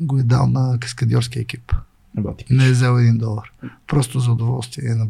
[0.00, 1.72] Го е дал на каскадьорския екип.
[2.50, 3.52] Не е взел един долар.
[3.86, 5.06] Просто за удоволствие на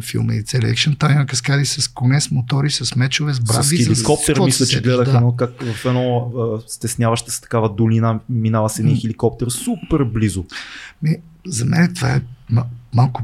[0.00, 0.96] филма и целият екшен.
[0.96, 3.76] Там има каскади с коне, с мотори, с мечове, с брави.
[3.76, 5.16] С хеликоптер, каквото мисля, че гледах да.
[5.16, 6.32] едно, как в едно
[6.66, 10.44] стесняваща се такава долина минава с един хеликоптер супер близо.
[11.02, 12.20] Ми, за мен това е
[12.52, 13.22] ма- малко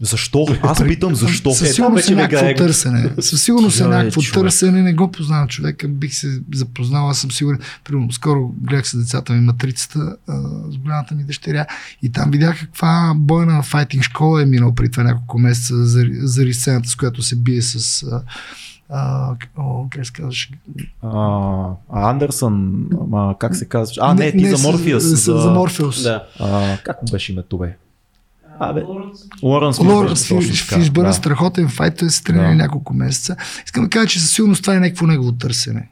[0.00, 0.46] Защо?
[0.62, 1.50] Аз питам защо.
[1.50, 3.10] Със Е, сигурност е вече някакво търсене.
[3.20, 4.34] Със сигурност е някакво човек.
[4.36, 4.82] търсене.
[4.82, 5.88] Не го познавам човека.
[5.88, 7.08] Бих се запознал.
[7.08, 7.58] Аз съм сигурен.
[7.84, 10.32] Примерно, скоро гледах с децата ми матрицата а,
[10.70, 11.66] с голямата ми дъщеря
[12.02, 16.52] и там видях каква бойна файтинг школа е минал при това няколко месеца за, за
[16.52, 18.22] сцената, с която се бие с а,
[18.90, 20.50] а, о, как се казваш?
[21.02, 22.84] А, Андерсън,
[23.38, 23.96] как се казваш?
[24.00, 25.02] А, не, ти за с- Морфиус.
[25.04, 26.02] с- За Морфеус.
[26.02, 26.24] Да.
[26.40, 27.76] А, как му беше името, бе?
[28.60, 28.82] Абе,
[29.42, 30.26] Лоренс Лоренс
[30.68, 31.12] Фишбърн, да.
[31.12, 32.54] страхотен файт, той се тренира Да.
[32.54, 33.36] няколко месеца.
[33.66, 35.88] Искам да кажа, че със сигурност това е някакво негово търсене.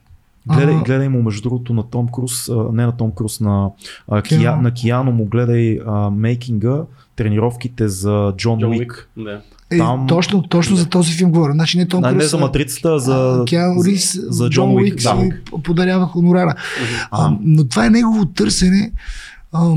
[0.46, 3.68] Гледай, А, гледай му между другото на Том Круз, а, не на Том Круз, на,
[4.08, 4.42] а, Киано.
[4.42, 6.80] Кия, на Киано му гледай а, мейкинга,
[7.16, 8.80] тренировките за Джон, Джон Уик.
[8.80, 9.08] Уик.
[9.16, 9.40] Да.
[9.70, 11.52] Е, Там- точно, точно за този филм говоря.
[11.52, 15.00] Значи не Том А, не Круз, за матрицата, а за, Киану Рис, за Джон Уик.
[15.00, 15.58] си Да.
[15.62, 16.54] подарява хонорара.
[17.10, 18.92] А, но това е негово търсене.
[19.52, 19.74] А,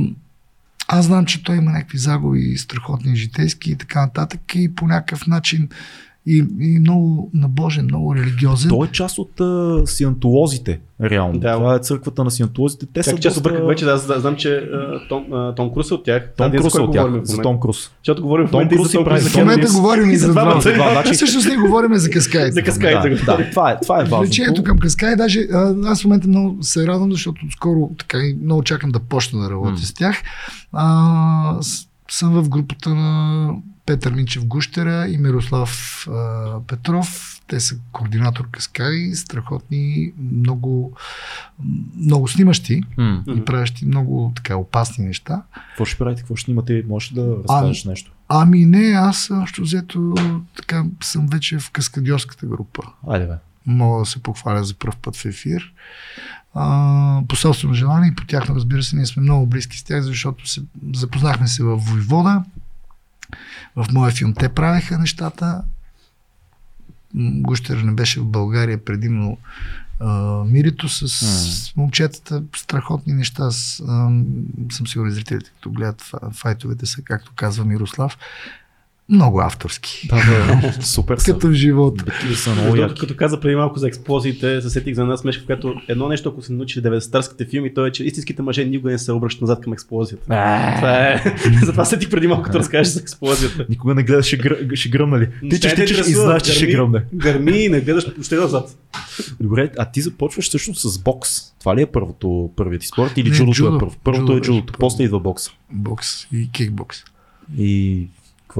[0.87, 5.27] аз знам, че той има някакви загуби, страхотни житейски и така нататък и по някакъв
[5.27, 5.69] начин
[6.27, 8.69] и, и много набожен, много религиозен.
[8.69, 11.39] Той е част от а, сиантолозите, реално.
[11.39, 11.53] Да.
[11.53, 12.85] Това е църквата на сиантолозите.
[12.85, 15.91] Те са Как често доста- бърках вече, да, знам, че а, Том, а, Том Круз
[15.91, 16.33] е от тях.
[16.37, 17.37] Том е Круз е за от тях, за.
[17.37, 17.91] Том Круз.
[17.97, 19.23] Защото говорим в Том момента и за Том Круз.
[19.23, 20.61] в момента говорим и за двамата.
[20.61, 22.51] значи- Всъщност ние говорим за каскаите.
[22.51, 23.09] За каскаите.
[23.25, 24.17] Да, това е, това е важно.
[24.17, 25.47] Влечението към Каскай, даже
[25.85, 29.49] аз в момента много се радвам, защото скоро така и много чакам да почна да
[29.49, 30.21] работя с тях.
[32.09, 33.49] Съм в групата на
[33.85, 37.31] Петър Минчев Гущера и Мирослав а, Петров.
[37.47, 40.93] Те са координатор Каскай, страхотни, много,
[41.95, 43.23] много снимащи М.
[43.35, 45.41] и правещи много така опасни неща.
[45.69, 46.21] Какво ще правите?
[46.21, 46.83] Какво ще снимате?
[46.87, 48.11] Можеш ли да разкажеш нещо?
[48.29, 50.13] Ами не, аз общо взето
[50.57, 52.81] така съм вече в каскадьорската група.
[53.07, 53.33] Айде бе.
[53.65, 55.73] мога да се похваля за първ път в ефир.
[56.53, 60.01] А, по собствено желание и по тяхно, разбира се, ние сме много близки с тях,
[60.01, 60.61] защото се,
[60.93, 62.43] запознахме се в Войвода.
[63.75, 65.63] В моя филм те правеха нещата.
[67.15, 69.37] Гущер не беше в България предимно
[69.99, 73.51] а, Мирито с, с момчетата, страхотни неща.
[73.51, 73.83] С, а,
[74.71, 78.17] съм сигурен зрителите, като гледат фа- файтовете са, както казва Мирослав,
[79.09, 80.07] много авторски.
[80.09, 80.15] Да,
[80.61, 81.33] да, супер са.
[81.33, 82.05] Като в живота.
[82.35, 82.99] Са много Защото, яки.
[82.99, 86.29] като каза преди малко за експлозиите, се сетих за една смешка, в която едно нещо,
[86.29, 89.61] ако се научили 90-тарските филми, то е, че истинските мъже никога не се обръщат назад
[89.61, 90.23] към експлозията.
[90.23, 91.23] Това е.
[91.63, 93.65] Затова сетих преди малко, като разкажеш за експлозията.
[93.69, 94.75] Никога не гледаш, ще, гръ...
[94.75, 95.29] ще гръмна ли?
[95.49, 97.03] Тичаш, те тичаш и знаеш, че ще Гърми- гръмне.
[97.13, 98.77] Гърми и не гледаш въобще назад.
[99.39, 101.29] Добре, а ти започваш всъщност с бокс.
[101.59, 103.75] Това ли е първото, първият ти спорт или джудото джудо.
[103.75, 103.95] е първо?
[104.03, 105.51] Първото е беше джудото, после идва бокса.
[105.71, 106.97] Бокс и кикбокс.
[107.57, 108.07] И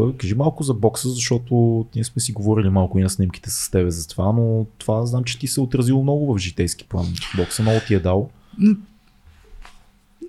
[0.02, 0.18] е?
[0.18, 3.92] кажи малко за бокса, защото ние сме си говорили малко и на снимките с тебе
[3.92, 7.06] за това, но това знам, че ти се е отразило много в житейски план.
[7.38, 8.30] Бокса много ти е дал.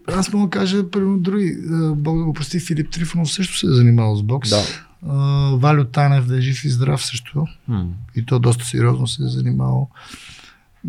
[0.07, 1.57] Аз мога да кажа, примерно, други.
[1.97, 4.51] Бог да го прости, Филип Трифонов също се е занимавал с бокс.
[4.51, 4.62] Да.
[5.57, 7.47] Валю Танев да е жив и здрав също.
[7.67, 7.83] Хм.
[8.17, 9.89] И то доста сериозно се е занимавал.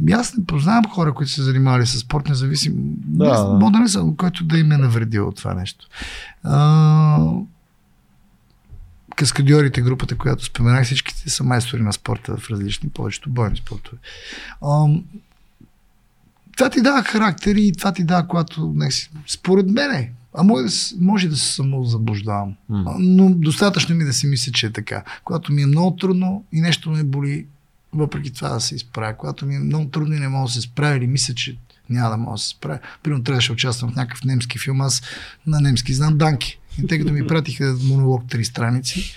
[0.08, 2.76] И Аз не познавам хора, които се занимавали с спорт, независимо.
[3.06, 3.54] Да, Да, да.
[3.54, 5.88] Мога да не съм, който да им е навредил от това нещо.
[6.44, 7.32] А,
[9.18, 13.98] каскадьорите, групата, която споменах, всичките са майстори на спорта в различни, повечето бойни спортове.
[14.62, 14.86] А,
[16.58, 20.68] това ти дава характер и това ти дава, когато, не, си- според мене, а може
[21.00, 22.56] може да се самозаблуждавам.
[22.70, 22.84] М.
[22.88, 25.04] А, Но достатъчно ми да си мисля, че е така.
[25.24, 27.46] Когато ми е много трудно и нещо ме боли,
[27.94, 29.18] въпреки това да се изправя.
[29.18, 31.58] Когато ми е много трудно и не мога да се справя или мисля, че
[31.90, 32.80] няма да мога да се справя.
[33.04, 35.02] Примерно трябваше да участвам в някакъв немски филм, аз
[35.48, 36.60] на немски знам данки.
[36.84, 39.16] И тъй като ми пратиха монолог три страници,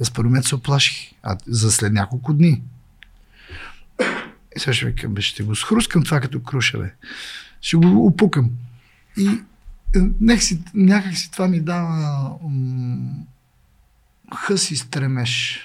[0.00, 1.12] аз първо се оплаших.
[1.22, 2.62] А за след няколко дни.
[4.56, 6.94] И сега ще викам, бе, ще го схрускам това като круша, бе.
[7.60, 8.50] Ще го опукам.
[9.18, 9.26] И
[9.96, 13.24] е, нек си, някак си това ми дава м-
[14.36, 15.60] хъс и стремеж.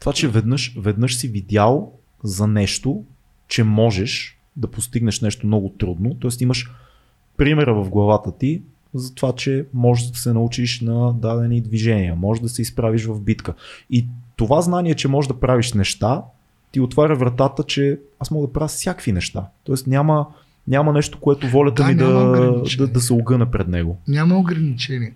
[0.00, 1.92] Това, че веднъж, веднъж си видял
[2.24, 3.04] за нещо,
[3.48, 6.30] че можеш да постигнеш нещо много трудно, т.е.
[6.40, 6.70] имаш
[7.36, 8.62] примера в главата ти
[8.94, 13.20] за това, че можеш да се научиш на дадени движения, можеш да се изправиш в
[13.20, 13.54] битка.
[13.90, 16.22] И това знание, че можеш да правиш неща,
[16.72, 19.46] ти отваря вратата, че аз мога да правя всякакви неща.
[19.64, 20.26] Тоест няма,
[20.68, 22.08] няма нещо, което волята Да, ми да,
[22.78, 23.98] да, да се огъна пред него.
[24.08, 25.12] Няма ограничения.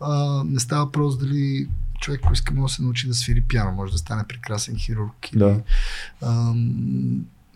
[0.00, 1.68] А, не става въпрос дали
[2.00, 5.32] човек, който иска може да се научи да свири пиано, може да стане прекрасен хирург.
[5.32, 5.60] Или, Да.
[6.22, 6.54] а,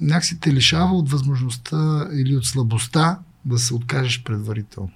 [0.01, 4.91] някакси те лишава от възможността или от слабостта да се откажеш предварително.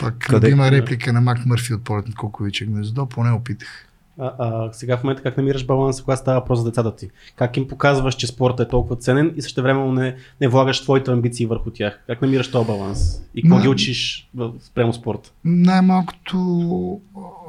[0.00, 0.70] Пак Къде- има Да.
[0.72, 3.84] реплика на Мак Мърфи от полет на Куковича гнездо, поне опитах.
[4.20, 7.10] А, а, сега в момента как намираш баланса, когато става въпрос за децата ти?
[7.36, 11.10] Как им показваш, че спортът е толкова ценен и също време не, не влагаш твоите
[11.10, 11.98] амбиции върху тях?
[12.06, 13.22] Как намираш този баланс?
[13.34, 14.30] И какво ги учиш
[14.60, 15.30] спрямо спорта?
[15.44, 17.00] Най-малкото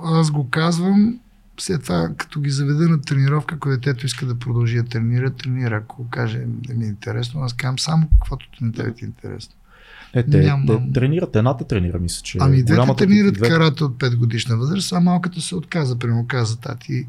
[0.05, 1.19] аз го казвам
[1.59, 5.75] след това, като ги заведа на тренировка, ако детето иска да продължи да тренира, тренира.
[5.75, 6.37] Ако каже,
[6.69, 9.53] не ми е интересно, аз казвам само каквото на тебе ти е интересно.
[10.13, 13.93] Е, те, Нямам- те тренират, едната тренира, мисля, че Ами, двете тренират двете- карате от
[13.93, 17.07] 5 годишна възраст, а малката се отказа, примерно каза тати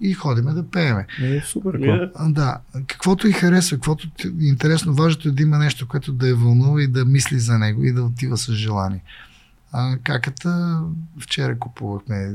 [0.00, 1.06] и ходиме да пееме.
[1.22, 1.74] Е, супер.
[1.74, 2.10] Е, Yeah.
[2.14, 6.12] А, Да, каквото и харесва, каквото ти е интересно, важното е да има нещо, което
[6.12, 9.02] да е вълнува и да мисли за него и да отива с желание.
[9.72, 10.80] А каката
[11.18, 12.32] вчера купувахме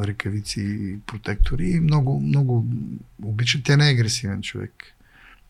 [0.00, 2.66] ръкавици и протектори и много, много
[3.22, 3.60] обича.
[3.64, 4.72] Тя не е агресивен човек,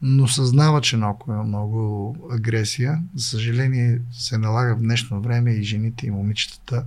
[0.03, 3.03] но съзнава, че много, има много агресия.
[3.15, 6.85] За съжаление се налага в днешно време и жените и момичетата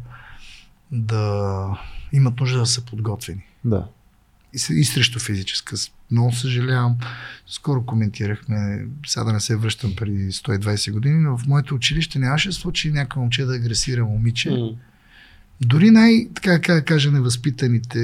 [0.91, 1.67] да
[2.13, 3.87] имат нужда да са подготвени Да.
[4.53, 5.75] и, и срещу физическа.
[6.11, 6.97] Много съжалявам.
[7.47, 12.51] Скоро коментирахме, сега да не се връщам преди 120 години, но в моето училище нямаше
[12.51, 14.49] случай някой момче да агресира момиче.
[14.51, 14.69] м.
[15.61, 17.99] Дори най, така кажа, невъзпитаните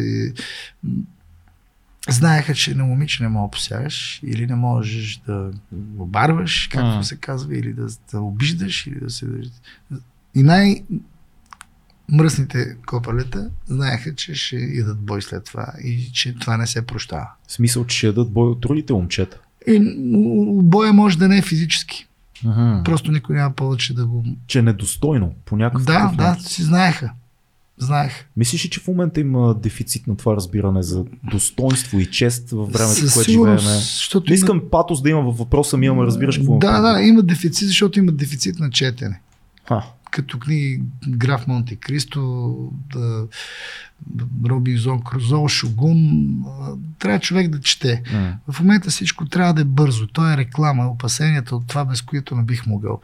[2.10, 6.88] знаеха, че на момиче не мога да посягаш или не можеш да го барваш, както
[6.88, 7.04] М.
[7.04, 9.26] се казва, или да, да обиждаш, или да се...
[10.36, 10.84] И най-
[12.12, 17.28] мръсните копалета знаеха, че ще идат бой след това и че това не се прощава.
[17.47, 19.38] В смисъл, че ще ядат бой от другите момчета.
[19.68, 19.86] И м,
[20.64, 22.08] боя може да не е физически.
[22.45, 22.82] Ага.
[22.86, 24.26] Просто никой няма повече да го...
[24.47, 26.43] Че е недостойно по някакъв Да, такъв да, начин.
[26.43, 27.12] си знаеха.
[27.78, 28.26] Знаех.
[28.38, 32.66] Мислиш ли, че в момента има дефицит на това разбиране за достоинство и чест в
[32.66, 33.58] времето, в което живеем?
[33.60, 37.02] защото Не има- искам патос да има във въпроса ми, ама разбираш какво Да, да,
[37.02, 39.22] има дефицит, защото има дефицит на четене.
[39.66, 39.84] Ха.
[40.12, 42.55] Като книги Граф Монте Кристо,
[42.93, 43.28] да,
[44.49, 46.30] Робинзон Крузо, Шогун.
[46.99, 48.03] Трябва човек да чете.
[48.14, 48.38] М.
[48.51, 50.07] В момента всичко трябва да е бързо.
[50.07, 53.01] То е реклама, опасенията от това, без което не бих могъл.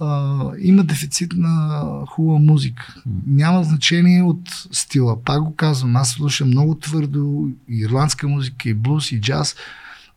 [0.00, 2.94] А, има дефицит на хубава музика.
[3.26, 5.22] Няма значение от стила.
[5.24, 9.56] Пак го казвам, аз слушам много твърдо ирландска музика, и блуз, и джаз.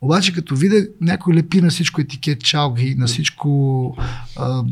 [0.02, 3.96] Обаче като видя някой лепи на всичко етикет чалги, на всичко
[4.36, 4.64] а,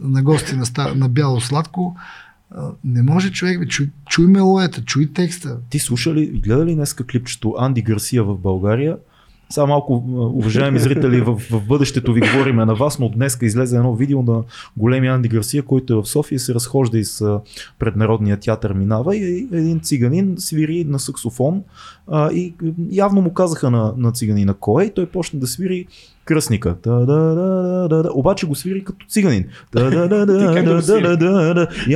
[0.00, 1.96] на гости на, ста- на бяло сладко,
[2.50, 5.58] а, не може човек, бе, чуй, чуй мелодията, чуй текста.
[5.70, 8.96] Ти слуша ли, гледа ли днеска клипчето Анди Гарсия в България?
[9.50, 13.76] Сега малко, а, уважаеми зрители, в, в бъдещето ви говориме на вас, но днеска излезе
[13.76, 14.42] едно видео на
[14.76, 17.40] големия Анди Гарсия, който е в София, се разхожда из а,
[17.78, 21.62] преднародния театър минава и един циганин свири на саксофон
[22.06, 22.54] а, и
[22.90, 25.86] явно му казаха на, на циганина кой е и той почна да свири
[26.82, 28.10] Та-да-да-да-да-да.
[28.14, 29.44] Обаче го свири като циганин.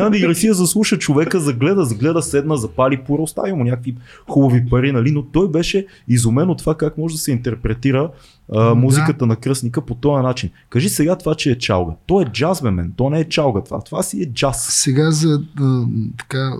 [0.01, 3.97] Анди Гарсия заслуша човека, загледа, загледа, седна, запали пура, остави му някакви
[4.28, 5.11] хубави пари, нали?
[5.11, 8.11] но той беше изумен от това как може да се интерпретира
[8.53, 8.74] а, Да.
[8.74, 10.51] музиката на кръстника по този начин.
[10.70, 11.93] Кажи сега това, че е чалга.
[12.07, 12.93] То е джаз, бе, мен.
[12.97, 13.81] То не е чалга това.
[13.81, 14.66] Това си е джаз.
[14.70, 15.85] Сега за а,
[16.18, 16.53] така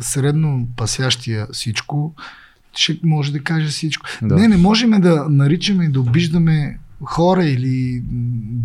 [0.00, 2.14] средно пасящия всичко,
[2.74, 4.06] ще може да каже всичко.
[4.22, 4.34] Да.
[4.36, 8.02] Не, не можем да наричаме и да обиждаме хора или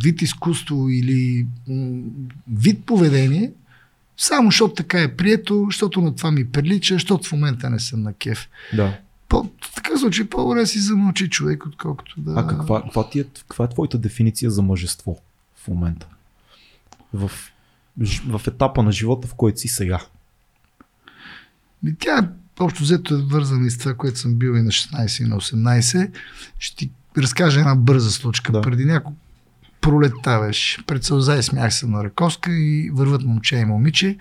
[0.03, 1.47] вид изкуство или
[2.47, 3.51] вид поведение,
[4.17, 8.01] само защото така е прието, защото на това ми прилича, защото в момента не съм
[8.01, 8.49] на кеф.
[8.75, 8.97] Да.
[9.29, 12.33] По, в такъв случай по-добре си замълчи човек, отколкото да...
[12.37, 15.19] А каква, каква, ти е, каква е твоята дефиниция за мъжество
[15.55, 16.07] в момента?
[17.13, 17.31] В,
[18.27, 19.99] в етапа на живота, в който си сега.
[21.83, 22.29] Ми тя
[22.59, 25.35] общо взето е вързана и с това, което съм бил и на 16 и на
[25.35, 26.11] 18.
[26.59, 28.51] Ще ти разкажа една бърза случка.
[28.51, 28.61] Да.
[28.61, 29.17] Преди няколко
[29.81, 30.85] пролетта беше.
[30.85, 34.17] Пред сълза и смях се на Раковска и върват момче и момиче.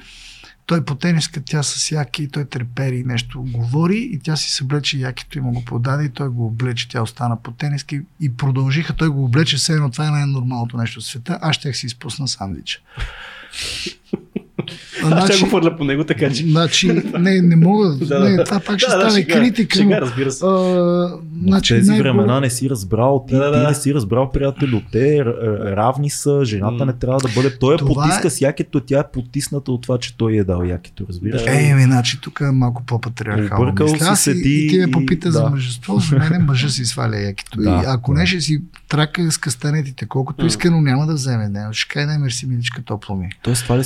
[0.67, 4.99] Той по тениска, тя с яки, той трепери и нещо говори и тя си съблече
[4.99, 8.37] якито и му го подаде и той го облече, тя остана по тениска и, и
[8.37, 11.87] продължиха, той го облече, все едно това е най-нормалното нещо в света, аз ще си
[11.87, 12.81] изпусна сандвича.
[15.05, 16.43] Аз ще го хвърля по него, така че.
[16.45, 17.95] Значи, не, не мога.
[17.97, 18.45] Да, не, да.
[18.45, 19.79] това пак ще Да, да, стане шега, критика.
[19.79, 20.45] Шега, разбира се.
[20.45, 23.69] а, В значи, тези най-хубаво- времена не си разбрал, ти, Да, да, ти да.
[23.69, 25.25] не си разбрал, приятелю, те
[25.67, 27.59] равни са, жената не трябва да бъде.
[27.59, 30.45] Той я Това потиска е- с якето, тя е потисната от това, че той е
[30.45, 31.45] дал якето, разбираш?
[31.45, 31.51] Да.
[31.61, 33.65] Е, ми, значи тук е малко по-патриархално.
[33.65, 34.17] Объркал мисля.
[34.17, 35.33] си се и, ти и ти ме и- попита да.
[35.33, 37.59] за мъжество, за мен мъжа си сваля якито.
[37.59, 38.21] Да, и ако да.
[38.21, 41.49] не ще си трака с кастанетите, колкото иска, но няма да вземе.
[41.49, 43.29] Не, ще кай да мерси миличка топло ми.
[43.43, 43.85] Тоест това ли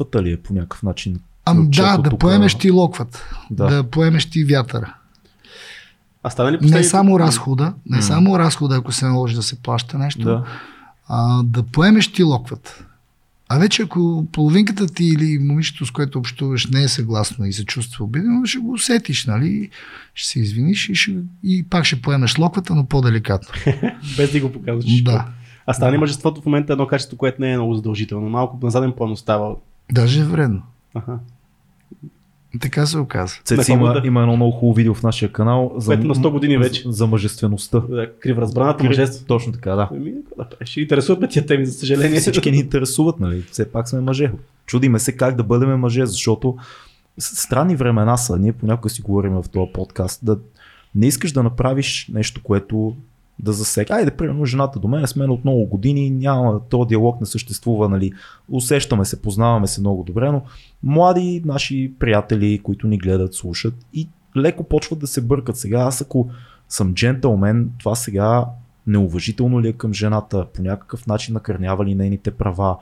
[0.00, 1.20] саможертвата ли е по някакъв начин?
[1.44, 2.20] Ами ключето да, да тук?
[2.20, 3.66] поемеш ти локват, Да.
[3.66, 3.76] да.
[3.76, 4.94] да поемеш ти вятъра.
[6.22, 8.02] А става ли Не последните- само разхода, не М.
[8.02, 10.44] само разхода, ако се наложи да се плаща нещо, Да.
[11.08, 12.84] а, да поемеш ти локват.
[13.48, 17.64] А вече ако половинката ти или момичето, с което общуваш, не е съгласно и се
[17.64, 19.70] чувства обидено, ще го усетиш, нали?
[20.14, 23.48] Ще се извиниш и, ще, и пак ще поемеш локвата, но по-деликатно.
[24.16, 25.02] Без да го показваш.
[25.02, 25.26] Да.
[25.66, 28.28] А стане ли мъжеството в момента е едно качество, което не е много задължително.
[28.30, 29.54] Малко на заден план остава.
[29.92, 30.62] Даже е вредно.
[30.94, 31.18] Аха.
[32.60, 33.34] Така се оказа.
[33.44, 34.06] Цеци има, да.
[34.06, 36.82] има едно много хубаво видео в нашия канал за, на 100 години вече.
[36.82, 37.80] за, за мъжествеността.
[37.80, 39.26] Да, Крив разбраната мъжество.
[39.26, 39.88] Точно така, да.
[39.92, 42.20] Ами, да, ще интересуват ме тия теми, за съжаление.
[42.20, 43.42] Всички ни интересуват, нали?
[43.42, 44.32] Все пак сме мъже.
[44.66, 46.56] Чудиме се как да бъдем мъже, защото
[47.18, 48.38] странни времена са.
[48.38, 50.20] Ние понякога си говорим в този подкаст.
[50.24, 50.38] Да
[50.94, 52.96] не искаш да направиш нещо, което
[53.42, 53.94] да засека.
[53.94, 57.26] Айде, примерно, жената до мен е с мен от много години, няма, този диалог не
[57.26, 58.12] съществува, нали,
[58.48, 60.42] усещаме се, познаваме се много добре, но
[60.82, 65.56] млади наши приятели, които ни гледат, слушат и леко почват да се бъркат.
[65.56, 66.28] Сега аз ако
[66.68, 68.46] съм джентълмен, това сега
[68.86, 72.76] неуважително ли е към жената, по някакъв начин накърнява ли нейните права.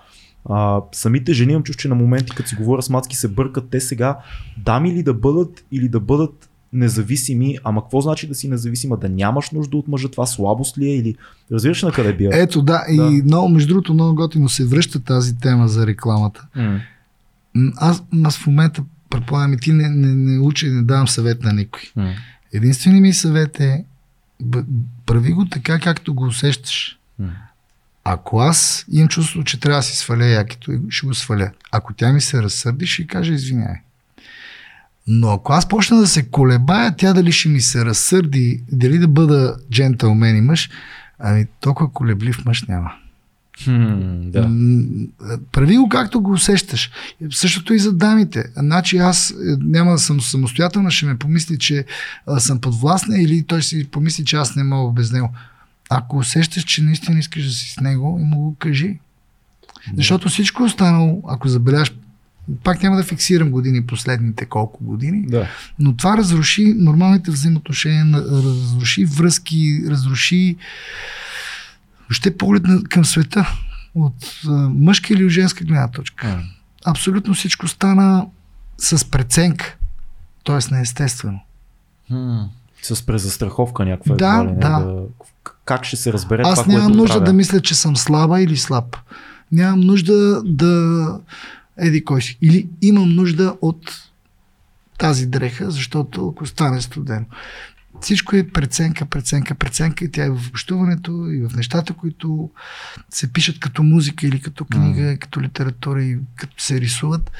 [0.44, 3.70] А, самите жени имам чувство, че на моменти, като си говоря с мацки, се бъркат
[3.70, 4.18] те сега
[4.58, 8.96] дами ли да бъдат или да бъдат независими, ама какво значи да си независима?
[8.96, 11.14] Да нямаш нужда от мъжа, това слабост ли е или
[11.52, 12.30] разбираш на къде бия?
[12.32, 13.10] Ето да, и Да.
[13.10, 16.46] много, между другото, много готино се връща тази тема за рекламата.
[16.56, 16.80] М,
[17.76, 21.42] Аз, аз в момента, предполагам, и ти не, не, не учи и не давам съвет
[21.42, 21.82] на никой.
[21.96, 22.14] М.
[22.52, 23.84] Единственият ми съвет е
[25.06, 26.98] прави го така, както го усещаш.
[27.18, 27.28] М.
[28.04, 31.50] Ако аз имам чувство, че трябва да си сваля якито, ще го сваля.
[31.72, 33.76] Ако тя ми се разсърди, ще кажа извинявай.
[35.08, 39.08] Но ако аз почна да се колебая, тя дали ще ми се разсърди, дали да
[39.08, 40.70] бъда джентълмен и мъж,
[41.18, 42.92] ами толкова колеблив мъж няма.
[43.64, 44.50] Хм, да.
[45.52, 46.90] Прави го както го усещаш.
[47.30, 48.44] Същото и за дамите.
[48.56, 51.84] Значи аз е, няма да съм самостоятелна, ще ме помисли, че
[52.38, 55.30] съм подвластна или той си помисли, че аз не мога без него.
[55.90, 58.98] Ако усещаш, че наистина искаш да си с него, му го кажи.
[59.96, 61.92] Защото всичко останало, ако забележаш,
[62.64, 65.46] пак няма да фиксирам години, последните колко години, Да.
[65.78, 70.56] но това разруши нормалните взаимоотношения, разруши връзки, разруши
[72.00, 73.46] въобще поглед на, към света
[73.94, 74.14] от
[74.46, 76.26] а, мъжка или женска гледна точка.
[76.28, 76.42] М.
[76.84, 78.26] Абсолютно всичко стана
[78.78, 79.76] с преценка,
[80.44, 80.74] т.е.
[80.74, 81.40] неестествено.
[82.08, 82.38] Хм.
[82.82, 84.14] С презастраховка някаква.
[84.16, 84.68] Да, не, да.
[85.44, 87.26] К- Как ще се разбере Аз това, нямам нужда правя?
[87.26, 88.96] да мисля, че съм слаба или слаб.
[89.52, 91.06] Нямам нужда да
[91.78, 92.38] еди кой си.
[92.42, 94.10] Или имам нужда от
[94.98, 97.26] тази дреха, защото ако стане студено.
[98.00, 102.50] Всичко е преценка, преценка, преценка и тя е в общуването и в нещата, които
[103.10, 107.30] се пишат като музика или като книга, като литература и като се рисуват.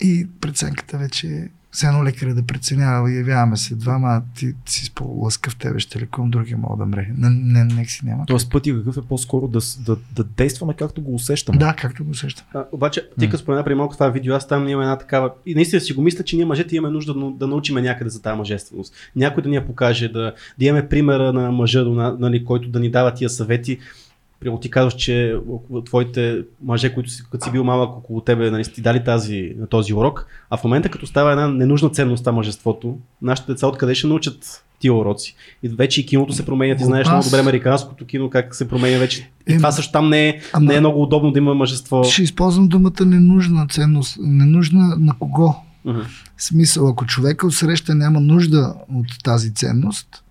[0.00, 4.94] И преценката вече е все едно лекаря да преценява, явяваме се двама, ти, ти си
[4.94, 7.08] по-лъскав, тебе ще лекувам, другия мога да мре.
[7.16, 8.24] Не, не, нека си няма.
[8.26, 11.58] Тоест пътя какъв е по-скоро да, с- да, да действаме както го усещаме.
[11.58, 12.46] Да, както го усещам.
[12.54, 15.30] А, обаче, ти като спомена при малко това видео, аз там имам една такава.
[15.46, 18.22] И наистина си го мисля, че ние мъжете имаме нужда да, да научиме някъде за
[18.22, 18.94] тази мъжественост.
[19.16, 22.80] Някой да ни я покаже, да, да имаме примера на мъжа, на- нали, който да
[22.80, 23.78] ни дава тия съвети.
[24.40, 25.36] Примерно ти казваш, че
[25.84, 29.94] твоите мъже, които си, като си бил малък около тебе, нали, ти дали тази, този
[29.94, 34.06] урок, а в момента като става една ненужна ценност това мъжеството, нашите деца откъде ще
[34.06, 35.36] научат тия уроци.
[35.62, 38.68] И вече и киното се променя, ти От знаеш много добре американското кино, как се
[38.68, 39.30] променя вече.
[39.48, 42.04] И Еми, това също там не е, ама- не е много удобно да има мъжество.
[42.04, 44.18] Ще използвам думата ненужна ценност.
[44.20, 45.54] Ненужна на кого?
[46.36, 50.24] В смисъл, ако човека отсреща няма нужда от тази ценност,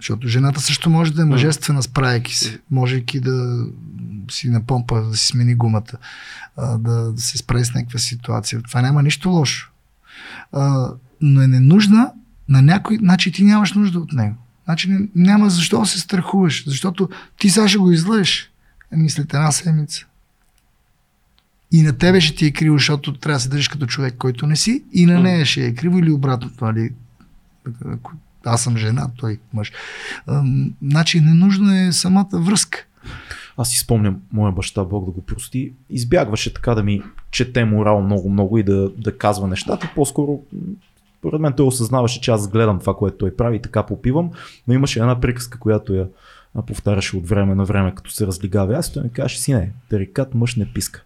[0.00, 3.66] защото жената също може да е мъжествена, справяйки се, можейки да
[4.30, 5.92] си напомпа, да си смени гумата,
[6.58, 8.62] да, да се справи с някаква ситуация.
[8.62, 9.70] Това няма нищо лошо.
[11.20, 12.12] Но е ненужна
[12.48, 14.36] на някой, значи ти нямаш нужда от него.
[14.64, 18.50] Значи няма защо да се страхуваш, защото ти сега ще го излъеш.
[18.92, 20.06] Еми след една седмица.
[21.72, 24.46] И на тебе ще ти е криво, защото трябва да се държиш като човек, който
[24.46, 26.64] не си, и на нея ще е криво или обратното.
[26.64, 26.90] Нали?
[27.86, 28.12] Ако
[28.44, 29.72] Аз съм жена, той мъж.
[30.82, 32.86] Значи ненужна е самата връзка.
[33.56, 38.02] Аз си спомням, моя баща, Бог да го прости, избягваше така да ми чете морал
[38.02, 39.90] много-много и да, да казва нещата.
[39.94, 40.40] По-скоро,
[41.22, 44.30] поред мен той осъзнаваше, че аз гледам това, което той прави и така попивам,
[44.68, 46.06] но имаше една приказка, която я
[46.66, 48.74] повтаряше от време на време, като се разлигава.
[48.76, 51.04] Аз той ми казваше, сине, тарикат мъж не писка.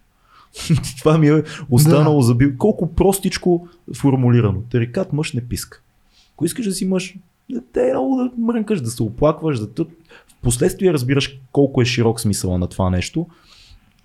[0.99, 2.25] това ми е останало Да.
[2.25, 2.57] за бил.
[2.57, 4.61] Колко простичко формулирано.
[4.71, 5.81] Тарикат мъж не писка.
[6.35, 7.15] Ако искаш да си мъж,
[7.73, 9.87] те е много да мрънкаш, да се оплакваш, да тът.
[10.39, 13.27] Впоследствие разбираш колко е широк смисъла на това нещо.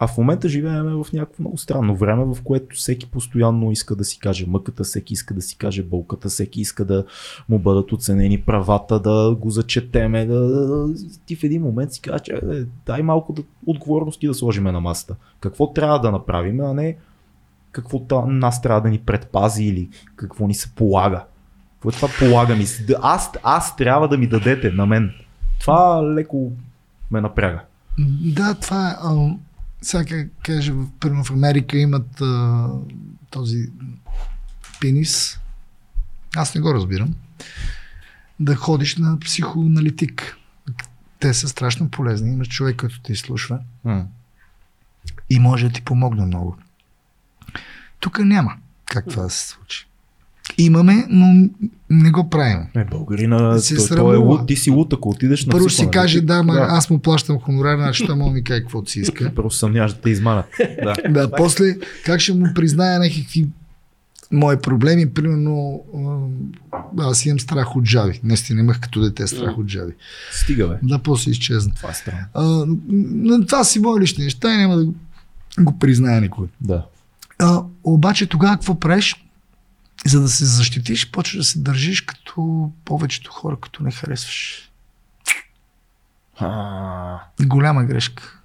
[0.02, 4.04] А в момента живеем в някакво много странно време, в което всеки постоянно иска да
[4.04, 7.04] си каже мъката, всеки иска да си каже болката, всеки иска да
[7.48, 10.26] му бъдат оценени правата, да го зачетеме.
[10.26, 10.94] Да, да, да.
[11.26, 15.16] Ти в един момент си че е, дай малко да, отговорности да сложиме на масата.
[15.40, 16.96] Какво трябва да направим, а не
[17.72, 21.24] какво та, нас трябва да ни предпази или какво ни се полага.
[21.82, 22.66] Какво е това полага ми
[23.02, 25.14] Аз, аз трябва да ми дадете на мен.
[25.60, 26.52] Това леко
[27.10, 27.60] ме напряга.
[28.24, 28.94] Да, това е.
[28.94, 29.34] а,
[29.82, 32.66] Сега как кажа, в- примерно в Америка имат а,
[33.30, 33.68] този
[34.80, 35.40] пенис,
[36.36, 37.14] аз не го разбирам,
[38.40, 40.36] да ходиш на психоаналитик.
[41.18, 42.32] Те са страшно полезни.
[42.32, 44.04] Имаш човек, който те изслушва М.
[45.30, 46.56] и може да ти помогне много.
[48.00, 48.54] Тук няма
[48.84, 49.86] как това да се случи.
[50.58, 51.48] Имаме, но
[51.90, 52.58] не го правим.
[52.76, 55.78] Е, българина, Се той, той е луд, ти си луд, ако отидеш на Първо ще
[55.78, 58.90] си каже, да, ма, аз му плащам хонорар, значи той може да ми каже каквото
[58.90, 59.32] си иска.
[59.36, 60.46] Първо съмняваш да те изманат.
[60.84, 60.94] да.
[61.10, 63.46] Да, после как ще му призная някакви
[64.32, 65.80] мои проблеми, примерно
[66.98, 68.20] аз имам страх от жаби.
[68.24, 69.92] Наистина имах като дете страх от жаби.
[70.32, 70.74] Стига, бе.
[70.82, 71.72] Да, после изчезна.
[71.76, 72.24] Това е странно.
[72.34, 74.94] А, но това си мои лични неща и няма да го-
[75.60, 76.46] го призная никой.
[76.60, 76.84] Да.
[77.38, 79.24] А, обаче тогава какво правиш?
[80.06, 84.70] За да се защитиш, почваш да се държиш като повечето хора, като не харесваш.
[86.38, 88.40] А, Голяма грешка.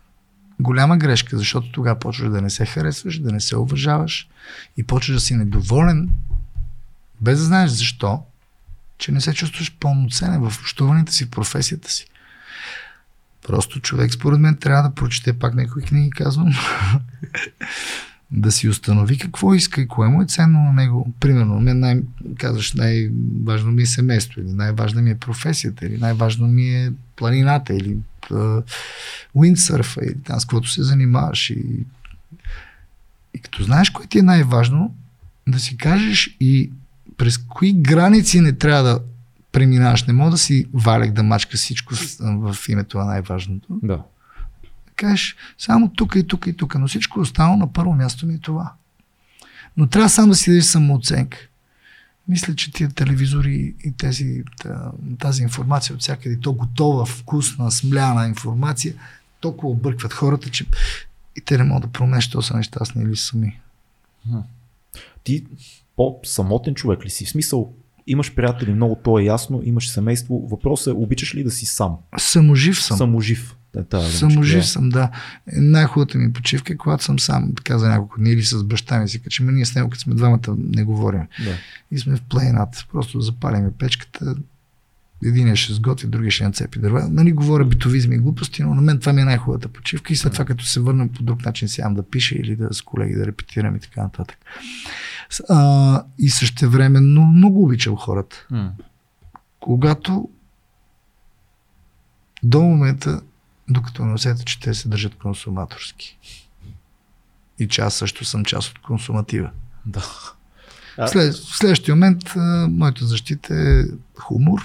[0.60, 4.28] Голяма грешка, защото тогава почваш да не се харесваш, да не се уважаваш
[4.78, 6.10] и почваш да си недоволен,
[7.22, 8.24] без да знаеш защо,
[8.98, 12.08] че не се чувстваш пълноценен в общуването си, в професията си.
[13.48, 16.54] Просто човек, според мен, трябва да прочете пак някои книги, казвам.
[18.32, 21.14] да си установи какво иска и кое му е ценно на него.
[21.20, 22.02] Примерно, мен най-
[22.38, 27.74] казваш, най-важно ми е семейство, или най-важна ми е професията, или най-важно ми е планината,
[27.74, 27.98] или
[29.34, 31.50] уиндсърфа, или там с каквото се занимаваш.
[31.50, 31.86] И,
[33.34, 34.96] и като знаеш кое ти е най-важно,
[35.48, 36.72] да си кажеш и
[37.18, 39.00] през кои граници не трябва да
[39.52, 40.04] преминаваш.
[40.04, 44.04] Не мога да си валек да мачка всичко в името на най-важното да.
[44.96, 48.40] Кажеш само тук и тук и тук, но всичко останало на първо място ми е
[48.40, 48.74] това.
[49.78, 51.38] Но трябва само да си дадеш самооценка.
[52.28, 58.28] Мисля, че тия телевизори и тези, та- тази информация от всякъде, то готова, вкусна, смляна
[58.28, 58.94] информация,
[59.40, 60.66] толкова объркват хората, че
[61.36, 63.60] и те не могат да променят, що са нещастни или сами.
[65.24, 65.46] Ти
[65.96, 67.26] по-самотен човек ли си?
[67.26, 67.74] В смисъл,
[68.08, 70.48] имаш приятели, много то е ясно, имаш семейство.
[70.52, 71.98] Въпросът е, обичаш ли да си сам?
[72.18, 72.98] Саможив съм.
[72.98, 73.56] Саможив.
[73.76, 74.68] Е, думичка, Саможив да.
[74.68, 75.10] съм, да.
[75.54, 79.10] Най-хубавата ми почивка е когато съм сам, така за няколко дни или с баща ми
[79.10, 81.22] си качи, ма ние с него, като сме двамата, не говорим.
[81.46, 81.56] Да.
[81.92, 82.86] и сме в плейната.
[82.92, 84.36] Просто запалиме печката,
[85.24, 87.08] Единия ще сготви, другия ще нацепи дърва.
[87.10, 90.34] Нали говоря битовизми и глупости, но на мен това ми е най-хубавата почивка и след
[90.34, 93.26] това като се върнем по друг начин сядам да пиша или да с колеги да
[93.26, 94.38] репетирам и така нататък.
[95.50, 98.48] А, и същевременно много обичам хората.
[98.52, 98.72] М.
[99.60, 100.30] Когато
[102.44, 103.22] до момента,
[103.70, 106.18] докато не усетя, че те се държат консуматорски.
[107.60, 109.50] И че аз също съм част от консуматива.
[109.86, 110.04] Да.
[110.98, 113.84] А, След, в следващия момент а, моята защита е
[114.20, 114.62] хумор,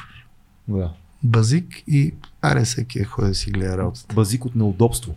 [0.68, 0.90] да.
[1.22, 4.14] базик и аре всеки е ходи да си гледа работата.
[4.14, 5.16] Базик от неудобство.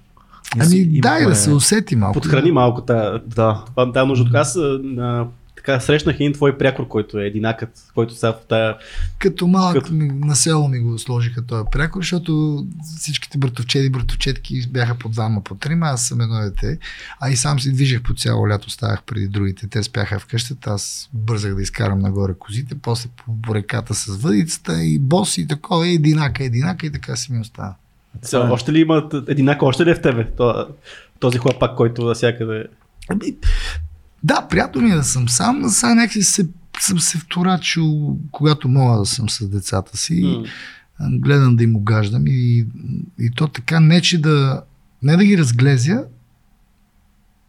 [0.59, 2.13] Ами дай да се усети малко.
[2.13, 3.63] подхрани малко тази Да.
[3.67, 4.39] Това тази нужда.
[4.39, 5.27] Аз а,
[5.65, 8.77] така срещнах един твой прякор, който е единакът, който сега в тая...
[9.19, 12.63] Като малък Като- ми, на село ми го сложиха този прякор, защото
[12.97, 16.77] всичките братовчеди и братовчетки бяха по двама, по трима, аз съм едно дете.
[17.19, 19.67] А и сам си движех по цяло лято, ставах преди другите.
[19.67, 23.09] Те спяха в къщата, аз бързах да изкарам нагоре козите, после
[23.41, 27.75] по реката с въдицата и бос и такова, единака, единака и така си ми остава.
[28.21, 30.31] Сега, още ли има единакъв, още ли е в тебе?
[30.37, 30.67] То-
[31.19, 32.65] Този хлапак, който навсякъде...
[33.09, 33.35] Ами,
[34.23, 36.47] да, приятно ми е да съм сам, но сега някакси се,
[36.79, 40.43] съм се вторачил, когато мога да съм с децата си.
[40.99, 42.65] А, гледам да им огаждам и,
[43.19, 44.63] и то така не, че да
[45.03, 46.05] не да ги разглезя,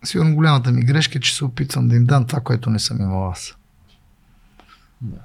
[0.04, 3.00] сигурно голямата ми грешка е, че се опитвам да им дам това, което не съм
[3.00, 3.56] имал аз.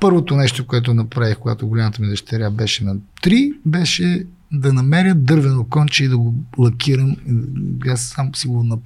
[0.02, 5.64] Първото нещо, което направих, когато голямата ми дъщеря беше на 3, беше да намеря дървено
[5.64, 7.16] конче и да го лакирам.
[7.88, 8.80] Аз сам си го нап...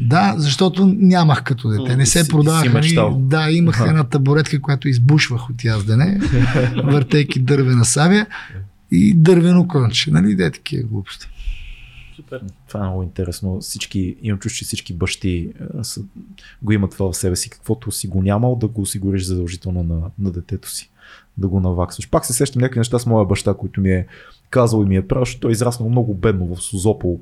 [0.00, 1.96] Да, защото нямах като дете.
[1.96, 2.70] Не Си- се си продаваха.
[2.70, 3.18] мечтал.
[3.20, 3.88] Да, имах Аха.
[3.88, 6.20] една табуретка, която избушвах от яздене,
[6.84, 8.26] въртейки дървена савя
[8.90, 10.10] и дървено конче.
[10.10, 11.26] Нали, де такива глупости.
[12.16, 12.40] Супер.
[12.68, 13.60] Това е много интересно.
[13.60, 15.48] Всички, имам чувство, че всички бащи
[15.78, 16.00] а, са,
[16.62, 17.50] го имат това в себе си.
[17.50, 20.90] Каквото си го нямал, да го осигуриш задължително на, на детето си.
[21.38, 22.10] Да го наваксваш.
[22.10, 24.06] Пак се сещам някакви неща с моя баща, които ми е
[24.50, 27.20] казал и ми е правил, защото той е израснал много бедно в Созопол.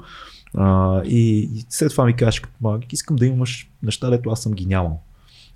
[0.54, 2.14] А, и, и след това ми
[2.60, 5.00] малък, искам да имаш неща, дето аз съм ги нямал.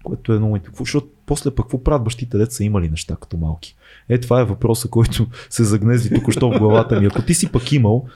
[0.05, 0.85] Което е много интересно.
[0.85, 3.76] Защото после пък какво правят бащите, дето са имали неща като малки?
[4.09, 7.06] Е, това е въпроса, който се загнезди току-що в главата ми.
[7.06, 8.06] Ако ти си пък имал,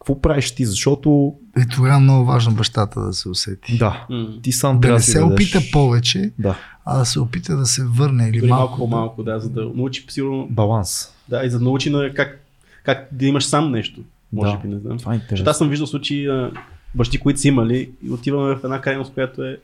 [0.00, 0.66] какво правиш ти?
[0.66, 3.78] Защото И тогава е много важно бащата да се усети.
[3.78, 4.26] да, М.
[4.42, 7.66] ти сам Да не да се дадеш- опита повече, Да, а да се опита да
[7.66, 8.62] се върне или Дори малко.
[8.62, 10.46] малко по-малко, да, за да научи сигурно...
[10.50, 11.12] баланс.
[11.28, 12.44] Да, и за да научи на как,
[12.84, 14.00] как да имаш сам нещо.
[14.32, 14.58] Може Да.
[14.58, 14.98] би, не знам.
[14.98, 15.50] Това е интересно.
[15.50, 16.28] аз съм виждал случаи
[16.94, 19.58] бащи, които са имали и отиваме в една крайност, която е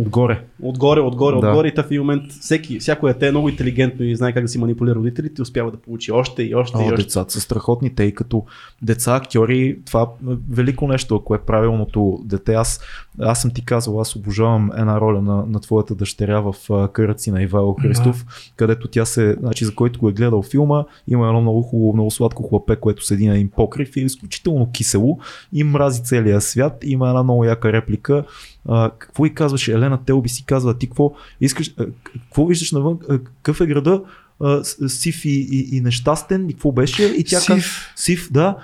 [0.00, 0.44] Отгоре.
[0.62, 1.48] Отгоре, отгоре, Да.
[1.48, 4.48] отгоре и в един момент всеки, всяко дете е много интелигентно и знае как да
[4.48, 6.96] си манипулира родителите, успява да получи още и още и О, още.
[6.96, 8.44] децата са страхотни, те и като
[8.82, 12.54] деца, актьори, това е велико нещо, ако е правилното дете.
[12.54, 12.80] Аз,
[13.20, 17.30] аз съм ти казал, аз обожавам една роля на, на твоята дъщеря в а, Къръци
[17.30, 18.26] на Ивайло Христов,
[18.56, 22.10] където тя се, значи за който го е гледал филма, има едно много хубаво, много
[22.10, 25.18] сладко хлапе, което седи на един покрив и е изключително кисело
[25.52, 26.78] и мрази целия свят.
[26.84, 28.24] Има една много яка реплика.
[28.68, 32.98] А, какво и казваше Елена Телби си казва, ти какво искаш, а, какво виждаш навън,
[33.08, 34.02] а, какъв е града,
[34.40, 37.04] а, сив и, и, и нещастен, и какво беше?
[37.04, 37.92] И тя Сив.
[37.96, 38.56] Сив, да.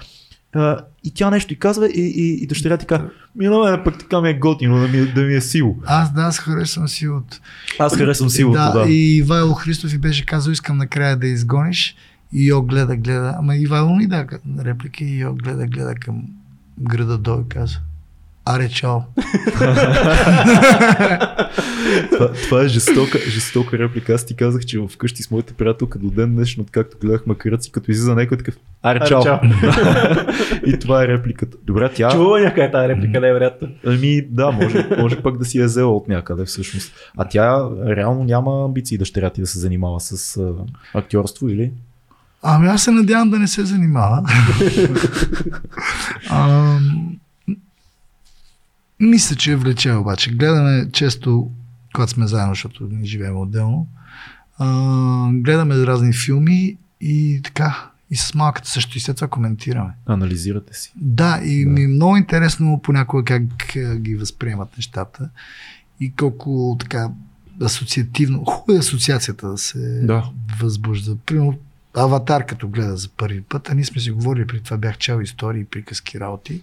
[0.55, 3.81] А, и тя нещо и казва и, и, и дъщеря ти казва, ми на мен
[3.85, 5.77] пък така ми е готино да ми, да ми е сило.
[5.87, 7.37] Аз да, аз харесвам силото.
[7.79, 8.73] Аз харесвам силото, да.
[8.73, 11.97] да, и Ивайло Христов и беше казал, искам накрая да изгониш.
[12.33, 13.35] И Йо гледа, гледа.
[13.39, 14.27] Ама Ивайло ни да
[14.59, 16.23] реплики и Йо гледа, гледа към
[16.81, 17.81] града долу и казва.
[18.47, 18.99] Аре, чао.
[22.11, 24.15] това, това е жестока, жестока реплика.
[24.15, 27.91] Аз ти казах, че вкъщи с моята приятелка до ден днешно, откакто гледах макаръци, като
[27.91, 29.23] излиза някой такъв Аре, чао.
[30.67, 31.57] и това е репликата.
[31.65, 32.11] Добре, тя...
[32.11, 33.69] Чува някъде тази реплика, да е вероятно.
[33.87, 36.93] Ами да, може, може пък да си е взела от някъде всъщност.
[37.17, 40.53] А тя реално няма амбиции дъщеря ти да се занимава с а,
[40.95, 41.73] актьорство или?
[42.43, 44.23] Ами аз се надявам да не се занимава.
[46.31, 47.19] Ам,
[49.01, 50.31] мисля, че е влече обаче.
[50.31, 51.51] Гледаме често,
[51.95, 53.89] когато сме заедно, защото не живеем отделно,
[54.59, 54.67] а,
[55.33, 59.91] гледаме разни филми и така, и с малката също, и след това коментираме.
[60.07, 60.93] Анализирате си.
[60.97, 61.71] Да, и Да.
[61.71, 63.43] ми е много интересно понякога как
[63.99, 65.29] ги възприемат нещата
[66.01, 67.09] и колко така
[67.63, 70.25] асоциативно, хубава е асоциацията да се Да.
[70.61, 71.17] възбужда.
[71.27, 71.59] Примерно
[71.97, 75.21] Аватар, като гледа за първи път, а ние сме си говорили, при това бях чел
[75.21, 76.63] истории, приказки, работи.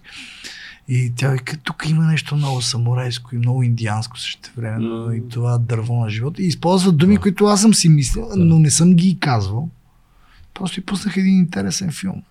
[0.88, 5.14] И тя вика, тук има нещо много самурайско и много индианско също време, М.
[5.16, 6.42] и това дърво на живота.
[6.42, 7.20] И използва думи, Да.
[7.20, 8.36] които аз съм си мислил, Да.
[8.36, 9.68] но не съм ги казвал.
[10.54, 12.22] Просто и пуснах един интересен филм.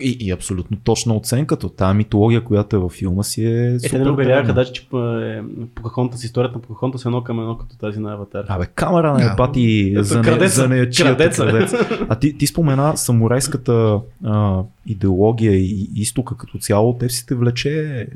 [0.00, 1.68] И, и абсолютно точна оценката.
[1.68, 3.90] Тая митология, която е във филма си е Е, супер.
[3.90, 4.54] те не обявяха древна.
[4.54, 5.40] даже, че е,
[5.74, 8.44] Покахонтас, историята на Покахонтас е едно към едно като тази на Аватар.
[8.48, 10.54] Абе, камера на ебати за, не, крадеца.
[10.54, 11.42] за неячията Крадеца.
[11.42, 11.72] крадец.
[12.08, 16.94] А ти, ти спомена самурайската а, идеология и изтока като цяло.
[16.94, 17.70] Те си те влече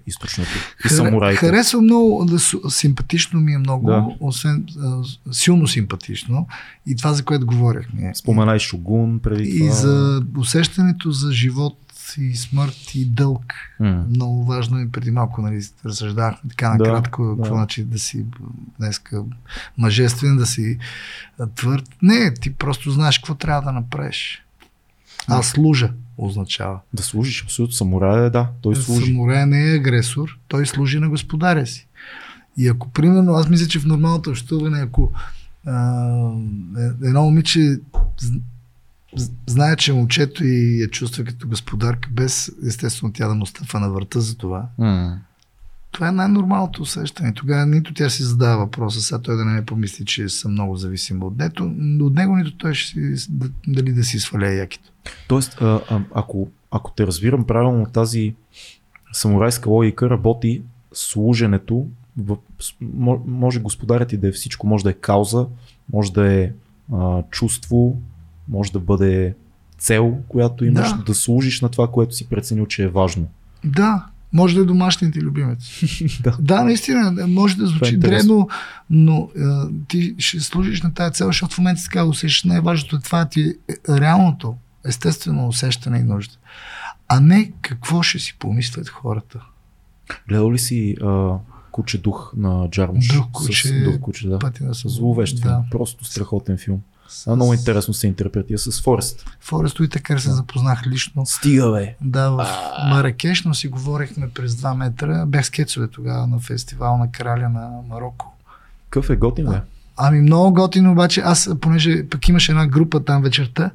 [0.07, 0.51] източното.
[0.85, 1.37] И самурайите.
[1.39, 2.39] Харесва много, да,
[2.71, 4.07] симпатично ми е много, Да.
[4.21, 6.47] освен а, силно симпатично.
[6.87, 8.13] И това, за което говорихме.
[8.15, 9.71] Спомена и Шогун преди И това.
[9.71, 11.70] за усещането за живот
[12.19, 13.45] и смърт и дълг.
[13.81, 14.05] М.
[14.09, 17.43] Много важно и преди малко нали, разсъждахме така Да, накратко, да.
[17.43, 18.25] какво значи да си
[18.79, 19.23] днеска
[19.79, 20.79] мъжествен, да си
[21.55, 21.89] твърд.
[22.03, 24.45] Не, ти просто знаеш какво трябва да направиш.
[25.27, 26.81] Аз служа означава.
[26.93, 27.73] Да служиш, абсолютно.
[27.73, 29.07] Самурай е, да, той служи.
[29.07, 31.87] Самурай не е агресор, той служи на господаря си.
[32.57, 35.13] И ако, примерно, аз мисля, че в нормалното общуване, ако
[35.67, 36.07] а,
[36.79, 37.79] е- едно момиче
[39.47, 43.91] знае, че момчето и я чувства като господарка, без естествено тя да му стъпва на
[43.91, 45.19] врата за това, М.
[45.93, 47.35] това е най-нормалното усещане.
[47.35, 50.77] Тогава нито тя си задава въпроса, сега той да не ме помисли, че съм много
[50.77, 51.55] зависим от него,
[52.07, 54.93] от него нито той ще си, да- дали да си сваля якито.
[55.29, 58.35] Тоест, а, а, ако, ако те разбирам правилно, тази
[59.13, 60.63] самурайска логика работи
[60.93, 61.87] служенето,
[62.19, 62.37] в,
[63.27, 65.47] може господарят ти да е всичко, може да е кауза,
[65.93, 66.51] може да е
[66.93, 68.01] а, чувство,
[68.51, 69.35] може да бъде
[69.79, 71.03] цел, която имаш да.
[71.05, 71.15] Да.
[71.15, 73.27] служиш на това, което си преценил, че е важно.
[73.65, 75.59] Да, може да е домашният ти любимец.
[76.23, 76.37] Да.
[76.41, 78.29] Да, наистина, може да е звучи интересно.
[78.29, 78.49] древно,
[78.91, 83.01] но а, ти ще служиш на тази цел, защото в момента така усещаш най-важното е
[83.01, 86.35] това ти е реалното, естествено усещане и нужда.
[87.09, 89.41] А не какво ще си помислят хората.
[90.29, 91.35] Гледал ли си а,
[91.71, 93.07] Куче дух на Джармуш?
[93.07, 94.39] Дух С- куче, дух куче да.
[94.39, 94.95] Пътя на събор.
[94.95, 95.53] Зловещ филм.
[95.53, 95.65] Да.
[95.71, 96.81] Просто страхотен филм.
[97.27, 99.27] А много интересно се интерпретира с Форест.
[99.41, 101.27] Форест Уитакър се запознах лично.
[101.27, 101.95] Стига, бе!
[102.01, 102.47] Да, в
[102.91, 105.27] Маракеш, но си говорихме през 2 метра.
[105.27, 108.37] Бях с кецове тогава на фестивал на краля на Марокко.
[108.91, 109.61] Какъв е готин, бе?
[109.97, 113.71] Ами много готино, обаче аз, понеже пък имаше една група там вечерта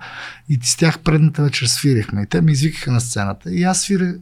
[0.49, 2.21] и с тях предната вечер свирихме.
[2.21, 3.51] И те ме извикаха на сцената.
[3.51, 4.13] И аз свиря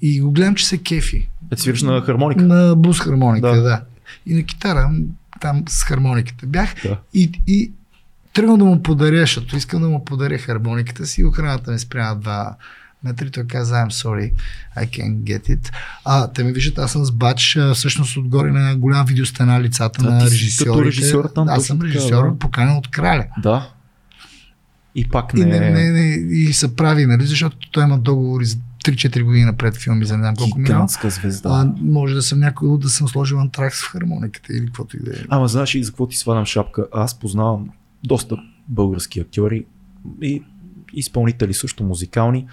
[0.00, 1.28] и го гледам, че се кефи.
[1.52, 2.42] Е, свириш на хармоника.
[2.42, 3.54] На бус хармоника, Да.
[3.54, 3.62] да.
[3.62, 3.82] да.
[4.26, 4.90] И на китара,
[5.40, 6.74] там с хармониката бях.
[6.82, 6.96] Да.
[7.14, 7.72] И, и
[8.38, 11.24] тръгна да му подаря, защото искам да му подаря хармониката си.
[11.24, 12.56] Охраната ми спря на два
[13.04, 14.32] метра и той каза, I'm sorry,
[14.76, 15.72] I can't get it.
[16.04, 20.10] А, те ме виждат, аз съм с бач, всъщност отгоре на голяма видеостена лицата Да,
[20.10, 20.70] на режисьорите.
[20.70, 22.38] като режисьор там, аз съм режисьор, да.
[22.38, 23.24] поканен от краля.
[23.42, 23.70] Да.
[24.94, 26.08] И пак И, не, не, не, не,
[26.38, 30.22] и се прави, нали, защото той има договори с 3-4 години напред филми за не
[30.22, 30.74] знам колко милиона.
[30.74, 31.48] Гигантска звезда.
[31.48, 35.10] А, може да съм някой да съм сложил антракс в хармониката или каквото и да
[35.10, 35.14] е.
[35.28, 36.86] Ама знаеш и за какво ти свалям шапка?
[36.92, 37.68] Аз познавам
[38.04, 38.36] доста
[38.68, 39.66] български актьори
[40.22, 40.42] и
[40.94, 42.46] изпълнители също музикални.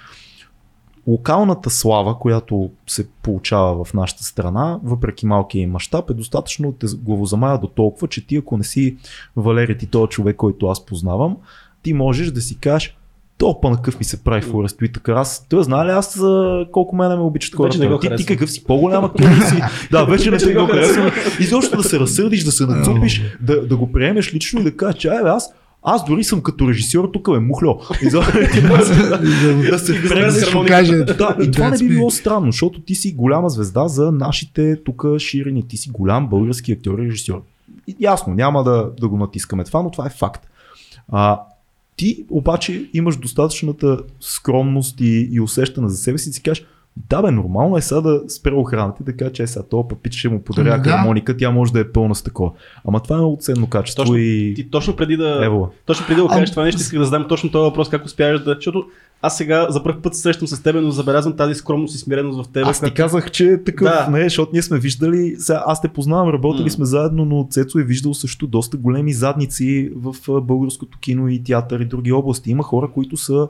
[1.07, 7.57] Локалната слава, която се получава в нашата страна, въпреки малкия мащаб, е достатъчно те главозамая
[7.57, 8.97] до толкова, че ти ако не си
[9.35, 11.37] Валери ти този човек, който аз познавам,
[11.83, 12.97] ти можеш да си кажеш
[13.37, 15.11] Топа на какъв ми се прави Форест така.
[15.11, 17.99] Аз, той знае ли аз за колко мене ме обичат хората?
[17.99, 19.61] Ти, ти какъв си по-голям актьор си?
[19.91, 21.11] Да, вече не те го харесвам.
[21.39, 24.99] Изобщо да се разсърдиш, да се нацупиш, да, да го приемеш лично и да кажеш,
[24.99, 25.49] че "Абе, аз
[25.87, 27.79] аз дори съм като режисьор, тук е мухло.
[29.71, 29.79] Да
[30.31, 30.95] се покаже.
[30.95, 35.05] Да, и това не би било странно, защото ти си голяма звезда за нашите тук
[35.17, 35.67] ширини.
[35.67, 37.41] Ти си голям български актьор и режисьор.
[37.99, 40.47] Ясно, няма да, да го натискаме това, но това е факт.
[41.11, 41.39] А,
[41.95, 46.65] ти обаче имаш достатъчната скромност и, и усещане за себе си и си кажеш,
[47.09, 49.87] да бе, нормално е сега да спре охраната и да каже, че е сега това
[49.87, 50.89] папич ще му подаря да.
[50.89, 52.51] хармоника, тя може да е пълна с такова.
[52.87, 54.53] Ама това е много ценно качество Точно, и...
[54.55, 55.69] Ти точно преди да, Ево.
[55.85, 58.05] точно преди да го Ам- кажеш това нещо, исках да задам точно този въпрос, как
[58.05, 58.53] успяваш да...
[58.53, 58.85] Защото
[59.21, 62.47] аз сега за първ път се срещам с теб, но забелязвам тази скромност и смиреност
[62.47, 62.65] в теб.
[62.65, 64.07] Аз ти казах, че е такъв, Да.
[64.11, 66.69] не, защото ние сме виждали, сега аз те познавам, работили М.
[66.69, 71.79] сме заедно, но Цецо е виждал също доста големи задници в българското кино и театър
[71.79, 72.51] и други области.
[72.51, 73.47] Има хора, които са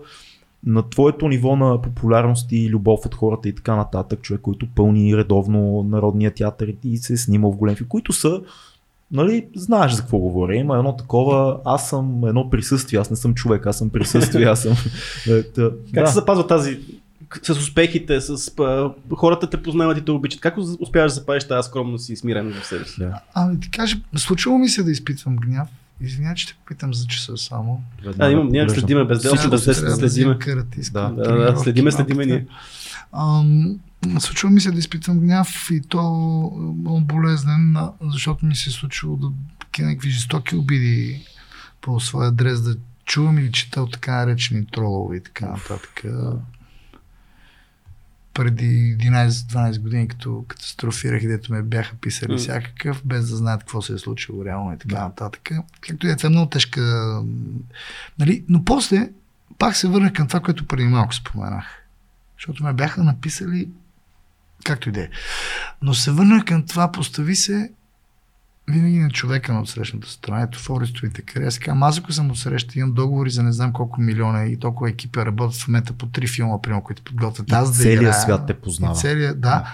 [0.66, 5.18] на твоето ниво на популярност и любов от хората и така нататък, човек, който пълни
[5.18, 8.42] редовно народния театър и се е снимал в големи които са
[9.11, 10.56] Нали, знаеш за какво говоря.
[10.56, 14.61] Има едно такова, аз съм едно присъствие, аз не съм човек, аз съм присъствие, аз
[14.61, 14.73] съм...
[15.30, 16.07] Е, та, Как да.
[16.07, 16.80] се запазва тази
[17.44, 20.41] с успехите, с а, хората те познават и те обичат.
[20.41, 22.99] Как успяваш да запазиш тази скромност и смиреност в себе си?
[22.99, 23.19] Да.
[23.34, 25.68] Ами ти кажа, случило ми се да изпитвам гняв.
[26.02, 27.84] Извинявай, че те попитам за часа само.
[28.19, 30.40] А, имам, ние следиме без дело, Сега без трябва 10 да следиме.
[30.40, 32.45] карата, искам Да, Да, да, следиме, следиме ние.
[33.14, 33.80] Ам,
[34.19, 36.02] случва ми се да изпитвам гняв и то
[36.88, 41.26] ам, болезнен, защото ми се е случило да такива някакви жестоки обиди
[41.82, 42.76] по своя адрес да
[43.06, 46.03] чувам или чета от така наречени тролове и така нататък.
[48.34, 53.82] Преди 11-12 години, като катастрофирах и дето ме бяха писали всякакъв, без да знаят какво
[53.82, 55.49] се е случило реално и така нататък.
[55.82, 56.82] Както и е, е много тежка.
[58.19, 58.45] Нали?
[58.49, 59.10] Но после
[59.60, 61.65] пак се върнах към това, което преди малко споменах.
[62.38, 63.69] Защото ме бяха написали
[64.66, 65.08] както и да е.
[65.82, 67.72] Но се върнах към това, постави се
[68.68, 70.42] винаги на човека на отсрещната страна.
[70.42, 71.48] Ето Форестовите кариери.
[71.48, 74.90] Аз казвам, аз ако съм отсреща, имам договори за не знам колко милиона и толкова
[74.90, 77.52] екипи работят в момента по три филма, примерно, които подготвят.
[77.52, 78.14] Аз да целият играя.
[78.16, 78.96] свят те И познава.
[78.96, 79.68] целият, да.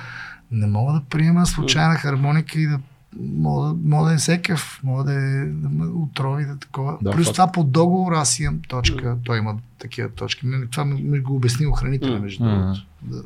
[0.51, 2.79] Не мога да приема случайна хармоника и да
[3.19, 6.97] мога, да- мога да е всекъв, мога да, е, да ме отрови да такова.
[7.01, 7.35] Да, Плюс факт.
[7.35, 10.45] това по договор аз имам точка, той има такива точки.
[10.45, 12.85] Ме- Това ми, ми го обясни охранителя, между другото.
[13.01, 13.21] Да,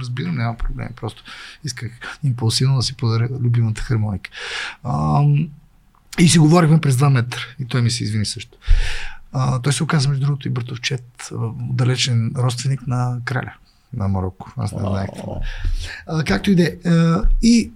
[0.00, 0.88] разбирам, няма проблем.
[0.96, 1.24] Просто
[1.64, 1.92] исках
[2.24, 4.30] импулсивно да си подаря любимата хармоника.
[4.84, 5.48] Ам,
[6.18, 7.40] и си говорихме през 2 метра.
[7.58, 8.58] И той ми се извини също.
[9.32, 13.54] А, той се оказа, между другото, и братовчет, а, далечен родственик на краля
[13.92, 14.52] на Марокко.
[14.56, 15.08] Аз не знаех.
[16.06, 16.76] А, както и да е.
[16.86, 17.72] А, И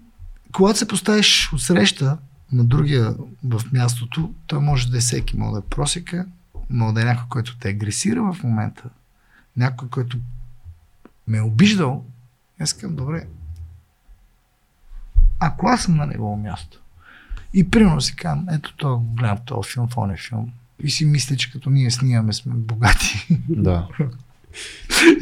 [0.52, 2.18] когато се поставиш от среща
[2.52, 3.14] на другия
[3.44, 5.36] в мястото, той може да е всеки.
[5.36, 6.26] Може да е просека,
[6.70, 8.84] може да е някой, който те агресира в момента.
[9.56, 10.18] Някой, който
[11.26, 12.04] ме е обиждал.
[12.60, 13.26] Аз казвам, добре,
[15.40, 16.80] ако аз съм на негово място
[17.54, 20.52] и примерно си казвам, ето то, гледам този филм, в оня филм,
[20.82, 23.88] и си мисля, че като ние снимаме сме богати Да.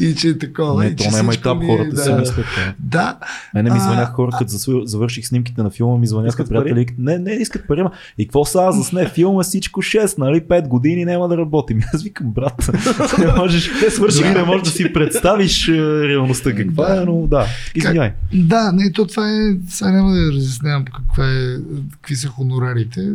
[0.00, 0.84] и че е такова.
[0.84, 2.34] Не, и то няма всичко етап, ми е- хората да, се мислят.
[2.36, 2.74] това.
[2.80, 3.18] Да,
[3.54, 4.52] Мене ми А, звъняха хора, като
[4.84, 6.86] завърших снимките на филма, ми звъняха приятели.
[6.98, 7.84] Не, не искат пари,
[8.18, 11.80] и какво сега засне филма всичко 6, нали, 5 години няма да работим.
[11.94, 12.70] Аз викам, брат,
[13.18, 15.72] не можеш, не свърши, не можеш да си представиш е,
[16.08, 18.12] реалността каква е, но да, извиняй.
[18.34, 19.34] Да, не, то това е,
[19.68, 21.56] сега няма да разяснявам каква е,
[21.92, 23.08] какви са хонорарите.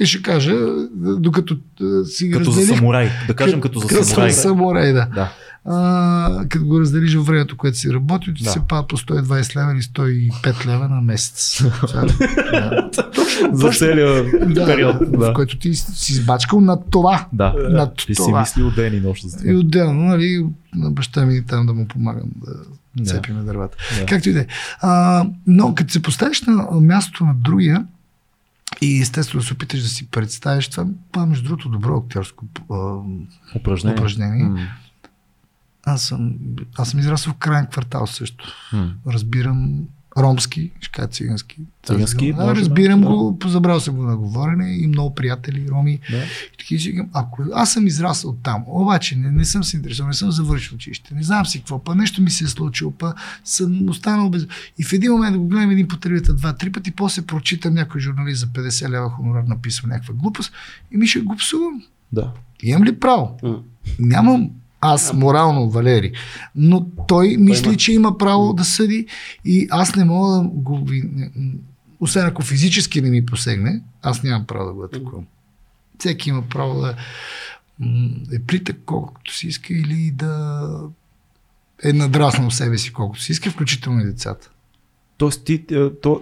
[0.00, 0.54] И ще кажа,
[1.18, 1.56] докато
[2.06, 4.32] си Като за разделих- самурай, да кажем като за самурай.
[4.32, 5.06] самурай, да.
[5.06, 5.32] Да.
[5.68, 8.50] А, като го разделиш във времето, което си работи, ти Да.
[8.50, 11.62] се пада по 120 лева или 105 лева на месец.
[12.52, 12.90] Да.
[13.52, 14.96] За целия Да, период.
[15.00, 17.26] в който ти си избачкал над това.
[17.32, 17.54] Да.
[17.70, 19.60] Над Ти си мислил ден и нощ за И това.
[19.60, 22.52] отделно, нали, на баща ми там да му помагам да
[22.96, 23.04] Да.
[23.04, 23.76] цепиме дървата.
[24.00, 24.06] Да.
[24.06, 24.46] Както и да е.
[25.46, 27.86] Но като се поставиш на мястото на другия
[28.80, 32.76] и естествено се опиташ да си представиш това, това е, между другото добро актьорско а,
[33.54, 33.98] Упражнение.
[33.98, 34.44] упражнение.
[34.44, 34.58] М,
[35.86, 36.34] Аз съм,
[36.78, 38.44] аз съм израсъл в крайен квартал също.
[38.72, 38.94] м.
[39.06, 39.80] Разбирам
[40.18, 41.56] ромски, ще кажа цигански.
[41.86, 43.06] Цигански, Да, може, разбирам да.
[43.06, 46.00] го, позабрал съм го на говорене и много приятели роми.
[46.10, 46.16] Да.
[46.54, 50.14] И таки си ако аз съм израсъл там, обаче не, не съм се интересувал, не
[50.14, 53.14] съм завършил училище, не знам си какво, па нещо ми се е случило, па
[53.44, 54.46] съм останал без...
[54.78, 58.00] И в един момент да го гледам един по телевизията два-три пъти, после прочитам някой
[58.00, 60.52] журналист за 50 лева хонорар написал някаква глупост
[60.92, 61.82] и ми ще го псувам.
[62.12, 62.32] Да.
[62.62, 63.38] Имам ли право?
[63.42, 63.58] М.
[63.98, 64.50] Нямам
[64.92, 66.12] аз морално, Валери.
[66.54, 67.76] Но той мисли, има.
[67.76, 69.06] че има право да съди
[69.44, 70.86] и аз не мога да го...
[72.00, 75.24] Освен ако физически не ми посегне, аз нямам право да го атакувам.
[75.98, 76.94] Всеки има право да
[78.32, 80.68] е плитък колкото си иска или да
[81.84, 84.50] е надраснал себе си колкото си иска, включително и децата.
[85.18, 86.20] Тоест ти, е, то,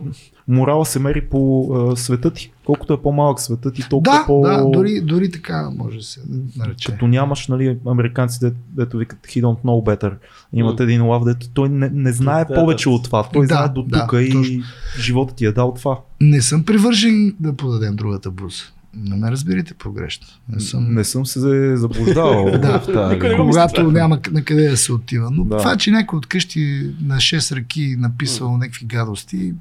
[0.49, 2.53] морала се мери по е, света ти.
[2.67, 4.41] Колкото е по-малък света ти, толкова Да, по...
[4.41, 6.21] да, дори, дори така може да се
[6.57, 6.93] нарече.
[6.93, 10.15] Като нямаш, нали, американците, дето викат he don't know better.
[10.53, 12.95] Имат един лав, дето той не, не знае Да, повече да.
[12.95, 13.29] от това.
[13.33, 14.63] Той Да, знае до да, тук и точно.
[14.99, 16.01] живота ти е дал това.
[16.21, 18.73] Не съм привържен да подадем другата буса.
[18.97, 20.27] Не ме разберете погрешно.
[20.49, 20.95] Не съм...
[20.95, 22.81] Не съм се заблуждавал Да.
[22.81, 23.93] в тази когато мисля.
[23.93, 25.31] няма на къде да се отива.
[25.31, 25.57] Но Да.
[25.57, 29.55] това, че някой от къщи на 6 ръки написал някакви гадости,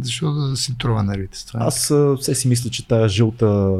[0.00, 1.60] защо да си трова нервите с това?
[1.62, 3.76] Аз все си мисля, че тая жълта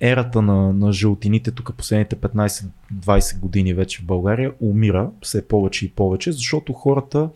[0.00, 5.90] ерата на, на жълтините тук последните 15-20 години вече в България умира все повече и
[5.90, 7.28] повече, защото хората,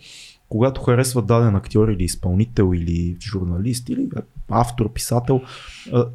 [0.49, 4.09] когато харесват даден актьор или изпълнител или журналист или
[4.51, 5.41] автор, писател,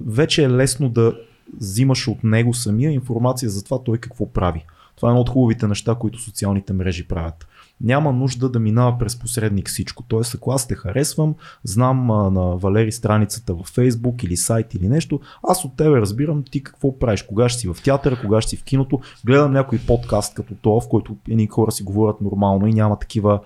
[0.05, 1.13] вече е лесно да
[1.57, 4.65] взимаш от него самия информация за това той какво прави.
[4.95, 7.47] Това е едно от хубавите неща, които социалните мрежи правят.
[7.81, 10.03] Няма нужда да минава през посредник всичко.
[10.07, 14.89] Тоест, ако аз те харесвам, знам а, на Валери страницата във Facebook или сайт или
[14.89, 18.49] нещо, аз от тебе разбирам ти какво правиш, кога ще си в театъра, кога ще
[18.49, 22.67] си в киното, гледам някой подкаст като това, в който едни хора си говорят нормално
[22.67, 23.39] и няма такива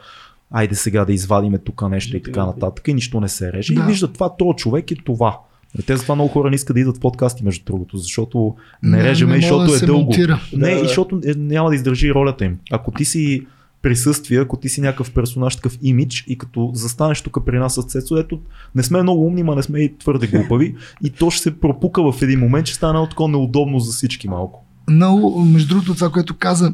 [0.51, 3.73] айде сега да извадиме тук нещо и така нататък и нищо не се реже.
[3.73, 3.81] Да.
[3.81, 5.39] И виждат това, този човек е това.
[5.85, 9.35] Те затова много хора не искат да идват в подкасти, между другото, защото не, режеме,
[9.35, 10.03] не защото да е дълго.
[10.03, 10.39] монтира.
[10.53, 12.57] Не, Да, и защото е, няма да издържи ролята им.
[12.71, 13.45] Ако ти си
[13.81, 17.83] присъствие, ако ти си някакъв персонаж, такъв имидж и като застанеш тук при нас с
[17.83, 18.39] Цецо, ето
[18.75, 22.11] не сме много умни, ма не сме и твърде глупави и то ще се пропука
[22.11, 24.65] в един момент, ще стане такова неудобно за всички малко.
[24.89, 26.73] Много, между другото, това, което каза,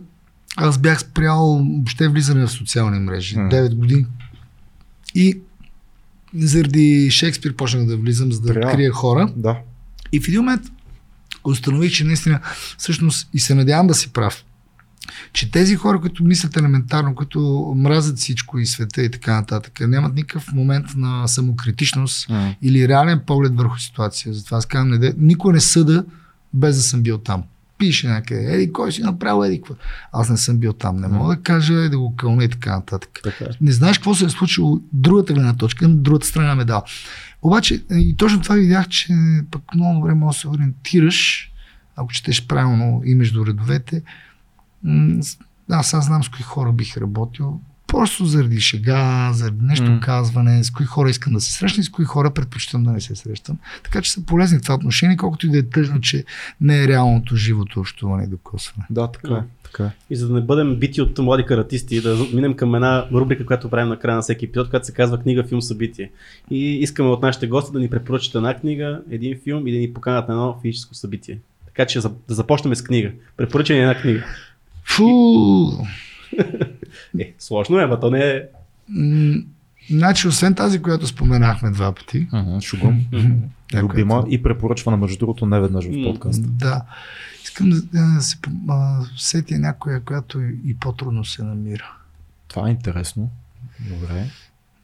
[0.56, 3.38] аз бях спрял въобще влизане в социални мрежи.
[3.38, 3.50] М.
[3.50, 4.06] 9 години.
[5.16, 5.40] И
[6.34, 8.72] заради Шекспир почнах да влизам, за да Трябва.
[8.72, 9.34] крия хора.
[9.36, 9.60] Да.
[10.12, 10.62] И в един момент
[11.44, 12.40] установих, че наистина,
[12.78, 14.46] всъщност, и се надявам да си прав,
[15.34, 20.16] че тези хора, които мислят елементарно, които мразят всичко и света и така нататък, нямат
[20.16, 22.30] никакъв момент на самокритичност
[22.62, 24.34] или реален поглед върху ситуация.
[24.34, 26.06] Затова аз казвам, никой не съда
[26.54, 27.44] без да съм бил там.
[27.78, 29.74] Пише някъде, еди, кой си направил, еди, какво.
[30.12, 30.98] Аз не съм бил там.
[30.98, 33.20] Не мога да кажа, да го кълна и така нататък.
[33.24, 33.46] Така.
[33.62, 36.84] Не знаеш какво се е случило другата гледна точка, другата страна на медал.
[37.42, 39.14] Обаче, и точно това видях, че
[39.52, 41.52] пък много време може да се ориентираш,
[41.96, 44.04] ако четеш правилно и между редовете.
[45.70, 47.62] Аз аз знам с кои хора бих работил.
[47.88, 50.00] Просто заради шега, заради нещо М.
[50.00, 53.02] казване, с кои хора искам да се срещна и с кои хора предпочитам да не
[53.02, 53.58] се срещам.
[53.84, 56.24] Така че са полезни в това отношение, колкото и да е тъжно, че
[56.62, 58.86] не е реалното живото общуване и докосване.
[58.90, 59.44] Да, така е.
[59.64, 59.92] Така е.
[60.10, 63.70] И за да не бъдем бити от млади каратисти, да минем към една рубрика, която
[63.70, 66.12] правим на края на всеки епизод, която се казва книга, филм, събитие.
[66.52, 69.94] И искаме от нашите гости да ни препоръчат една книга, един филм и да ни
[69.94, 71.40] поканат на едно физическо събитие.
[71.66, 73.12] Така че да започнем с книга.
[73.38, 74.24] Препоръча ни една книга.
[74.84, 75.04] Фу!
[77.20, 78.44] Е, сложно е, но то не е...
[79.90, 82.28] Значи, освен тази, която споменахме два пъти,
[82.62, 83.06] Шугум.
[83.72, 86.48] Да, Любима и препоръчвана между другото не веднъж в подкаста.
[86.48, 86.82] Да.
[87.44, 88.38] Искам да, се
[89.18, 91.92] сетя някоя, която и по-трудно се намира.
[92.48, 93.30] Това е интересно.
[93.80, 94.26] Добре.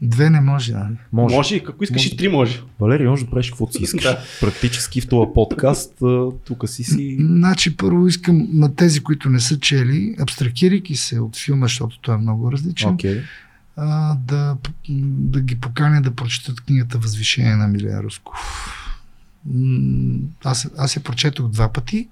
[0.04, 0.96] Две не може, нали?
[1.12, 1.36] Може.
[1.36, 2.14] Може, и ако искаш Може.
[2.14, 2.62] и три може.
[2.80, 4.04] Валери, може да правиш каквото си искаш.
[4.04, 4.20] Да.
[4.42, 5.94] Практически в този подкаст,
[6.46, 7.18] тук си си...
[7.20, 12.16] Значи, първо искам на тези, които не са чели, абстракирайки се от филма, защото той
[12.16, 13.22] е много различен, Окей.
[13.76, 14.58] а, да,
[14.90, 18.38] да ги поканя да прочетат книгата Възвишение на Милен Русков.
[20.44, 22.08] Аз, аз я прочетох два пъти.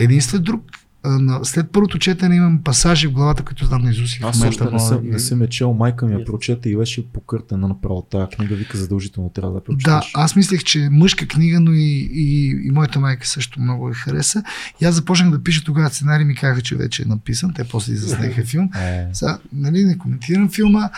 [0.00, 0.70] Един след друг.
[1.04, 4.42] На- След първото четене имам пасажи в главата, които знам на Изус и в Аз
[4.42, 6.26] още не съм, да не съм я чел, майка ми я Yes.
[6.26, 10.12] прочета и беше покъртена направо тази книга, вика задължително трябва да я Да, прочетеш.
[10.14, 13.94] аз мислех, че е мъжка книга, но и, и, и моята майка също много я
[13.94, 14.42] хареса.
[14.80, 17.52] И аз започнах да пиша тогава сценарий, ми казаха, че вече е написан.
[17.54, 18.70] Те после заснеха филм.
[18.76, 20.88] Е, Сега, нали, не коментирам филма.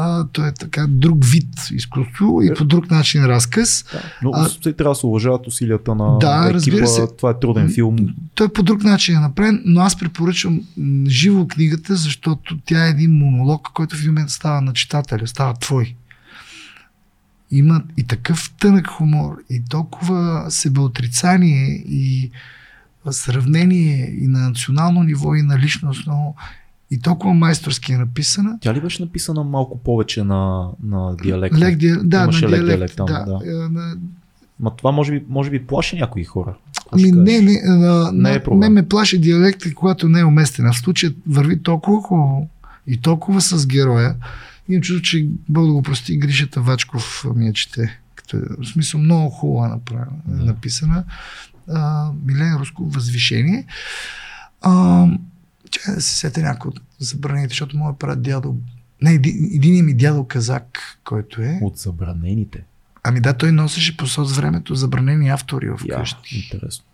[0.00, 3.84] А, той е така друг вид изкуство и по друг начин разказ.
[3.92, 4.02] Да.
[4.22, 4.72] Но А- а...
[4.72, 6.54] трябва да се уважават усилията на Да, екипа.
[6.54, 7.06] разбира се.
[7.18, 7.96] Това е труден филм.
[8.34, 10.60] Той по друг начин е направен, но аз препоръчвам
[11.06, 15.54] живо книгата, защото тя е един монолог, който в един момент става на читателя, става
[15.54, 15.94] твой.
[17.50, 22.30] Има и такъв тънък хумор, и толкова себеотрицание, и
[23.10, 26.34] сравнение и на национално ниво, и на личностно,
[26.90, 28.58] и толкова майсторски е написана.
[28.60, 31.58] Тя ли беше написана малко повече на, на диалект?
[31.58, 31.94] Лек, ди...
[32.02, 33.04] да, Имаше на лек диалект, диалект да.
[33.24, 33.40] да.
[33.46, 33.96] Е, на-
[34.60, 36.54] Ма това може би, може би плаши някои хора.
[36.98, 38.72] Ще не, не, а, Не е проблем.
[38.72, 40.66] ме плаши диалекта, когато не е уместен.
[40.66, 42.48] А в случая върви толкова хубаво
[42.86, 44.14] и толкова с героя.
[44.68, 47.98] Имам чувство, че Бог да го прости, Гришата Вачков ми я чете.
[48.14, 50.44] Като, е- в смисъл много хубаво е направена, Да.
[50.44, 51.04] написана.
[51.68, 53.64] А, Милен Руско Възвишение.
[54.62, 55.06] А,
[55.70, 58.56] чакай да се сетя някой от забраните, защото моят прат дядо
[59.02, 61.58] не, един, един ми дядо казак, който е.
[61.62, 62.64] От забранените.
[63.04, 66.36] Ами да, той носеше по соц времето забранени автори в къщи.
[66.36, 66.84] интересно.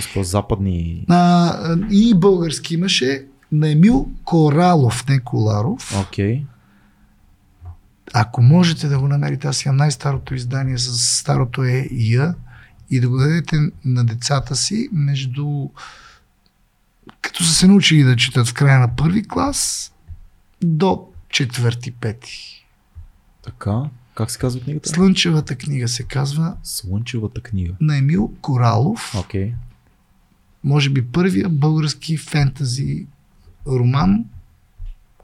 [0.00, 1.04] С какво западни...
[1.08, 6.00] А, и български имаше на Емил Коралов, не Коларов.
[6.00, 6.44] Окей.
[8.14, 12.34] Ако можете да го намерите, аз имам най-старото издание с старото е Я
[12.90, 15.68] и да го дадете на децата си между
[17.22, 19.92] като са се научили да четат в края на първи клас
[20.62, 22.66] до четвърти, пети.
[23.42, 23.82] Така.
[24.14, 24.88] Как се казва книгата?
[24.88, 27.74] Слънчевата книга се казва Слънчевата книга.
[27.80, 29.14] на Емил Коралов.
[29.18, 29.54] Окей.
[30.64, 33.06] може би първия български фентази
[33.66, 34.24] роман.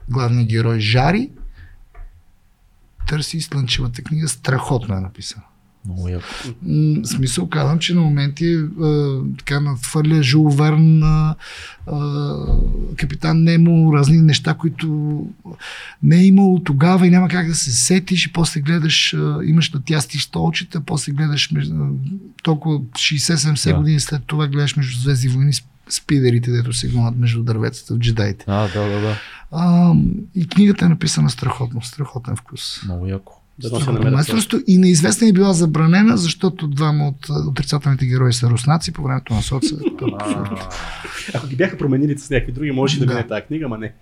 [0.09, 1.31] Главният герой Жари
[3.07, 4.27] търси слънчевата книга.
[4.27, 5.43] Страхотно е написана.
[5.85, 6.25] Много яко.
[7.03, 8.57] Смисъл казвам, че на моменти е,
[9.37, 11.35] така надхвърля Жул Верн, а,
[11.87, 12.33] а,
[12.97, 15.19] капитан Немо, разни неща, които
[16.03, 19.71] не е имало тогава и няма как да се сетиш и после гледаш, а, имаш
[19.71, 21.75] на тясти столчета, после гледаш между,
[22.43, 23.77] толкова 60-70 Да.
[23.77, 25.51] години след това гледаш между Звезди войни
[25.89, 28.45] спидерите, дето се гонят между дърветата в джедаите.
[28.47, 29.17] А, да, да, да.
[29.51, 29.93] А,
[30.35, 32.83] и книгата е написана страхотно, страхотен вкус.
[32.85, 33.41] Много яко.
[33.59, 34.13] Да, да се намерят.
[34.13, 39.33] майсторство и неизвестна е била забранена, защото двама от отрицателните герои са руснаци по времето
[39.33, 39.75] на соца.
[41.33, 43.13] Ако ги бяха променили с някакви други, може да Да.
[43.13, 43.93] мине тази книга, ама не.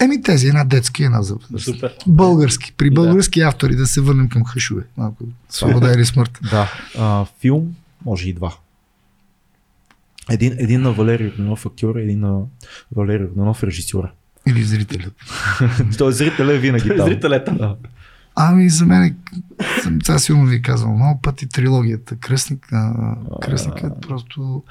[0.00, 1.94] Еми тези, една детска и една за Супер.
[2.06, 2.72] Български.
[2.72, 2.94] При Да.
[2.94, 4.82] български автори да се върнем към хъшове.
[4.96, 6.38] Малко свобода или смърт.
[6.50, 6.72] Да.
[6.98, 7.74] А, филм,
[8.04, 8.54] може и два.
[10.30, 12.40] Един, един на Валерий Орденов актьор, един на
[12.96, 14.12] Валерий Орденов режисьора.
[14.48, 15.14] Или зрителят.
[15.98, 17.06] Той зрителя е винаги там.
[17.06, 17.74] Зрителят е там.
[18.42, 19.16] Ами за мен, е-
[20.04, 22.16] сега сигурно ви казвам много пъти трилогията.
[22.16, 24.62] Кръстник, а, кръстникът просто...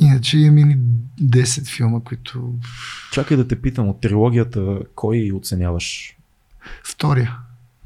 [0.00, 0.78] Иначе имам или
[1.22, 2.54] 10 филма, които...
[3.12, 6.16] Чакай да те питам от трилогията, кой оценяваш?
[6.84, 7.36] Втория.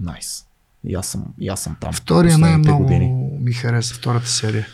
[0.01, 0.45] Найс.
[0.85, 1.93] И аз съм, и аз съм там.
[1.93, 3.13] Втория най-много години.
[3.41, 4.67] ми хареса, втората серия.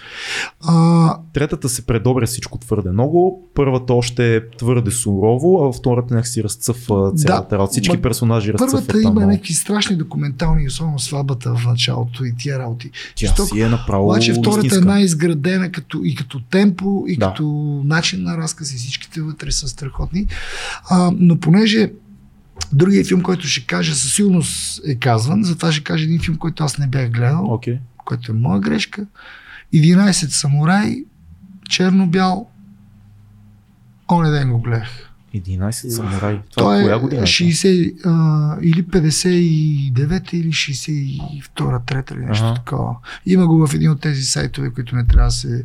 [0.61, 6.29] А, Третата се предобря всичко твърде много, първата още е твърде сурово, а втората някак
[6.29, 7.71] си разцъфва цялата Да, работа.
[7.73, 9.27] Всички персонажи разцъфват Първата има много.
[9.27, 12.91] някакви страшни документални, особено сватбата в началото и тия работи.
[13.15, 13.49] Тя жестоко.
[13.49, 14.79] си е направо Обаче втората истинска.
[14.81, 17.27] е най-изградена като, и като темпо, и Да.
[17.27, 17.45] като
[17.85, 20.27] начин на разказ, и всичките вътре са страхотни.
[20.91, 21.93] А, но понеже
[22.73, 26.65] другия филм, който ще кажа, със сигурност е казван, затова ще кажа един филм, който
[26.65, 27.79] аз не бях гледал, Окей.
[28.05, 29.07] който е моя грешка.
[29.75, 31.05] 11 самурай,
[31.69, 32.49] черно-бял.
[34.09, 34.89] Оня ден го гледах.
[35.35, 36.19] 11 самурай.
[36.21, 37.23] Това Той е е коя година?
[37.23, 42.55] е 60, а, или 59 или 62 трета или нещо Ага.
[42.55, 42.97] такова.
[43.27, 45.65] Има го в един от тези сайтове, които не трябва да се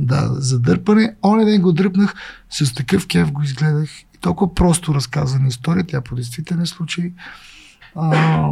[0.00, 1.14] да, за дърпане.
[1.22, 2.14] Оня ден го дръпнах,
[2.50, 7.12] с такъв кеф го изгледах и толкова просто разказана история, тя по действителен случай.
[7.94, 8.50] А,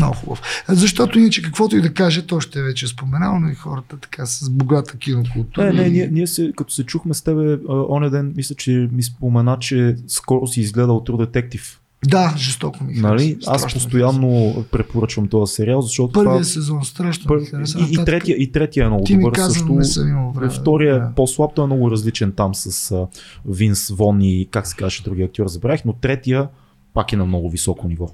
[0.00, 0.42] много хубав.
[0.68, 4.26] Защото иначе каквото и да каже, то ще е вече споменал, но и хората така
[4.26, 5.72] с богата кинокултура.
[5.72, 9.02] Не, не, ние, ние се, като се чухме с тебе, оня ден, мисля, че ми
[9.02, 11.78] спомена, че скоро си изгледал True Detective.
[12.06, 13.08] Да, жестоко ми хареса.
[13.08, 13.38] Нали?
[13.46, 16.44] Аз Страшно постоянно препоръчвам този сериал, защото Първия това...
[16.44, 17.38] сезон страшно Пър...
[17.38, 17.78] ми хареса.
[17.78, 19.32] И, и, третия, и третия е много Ти добър.
[19.32, 19.72] каза, също...
[19.72, 20.50] не съм имал време.
[20.50, 21.12] Втория е да.
[21.16, 23.06] по-слаб, той е много различен там с а,
[23.46, 26.48] Винс Вон и как се казваше другия актьор, забравих, но третия
[26.94, 28.10] пак е на много високо ниво.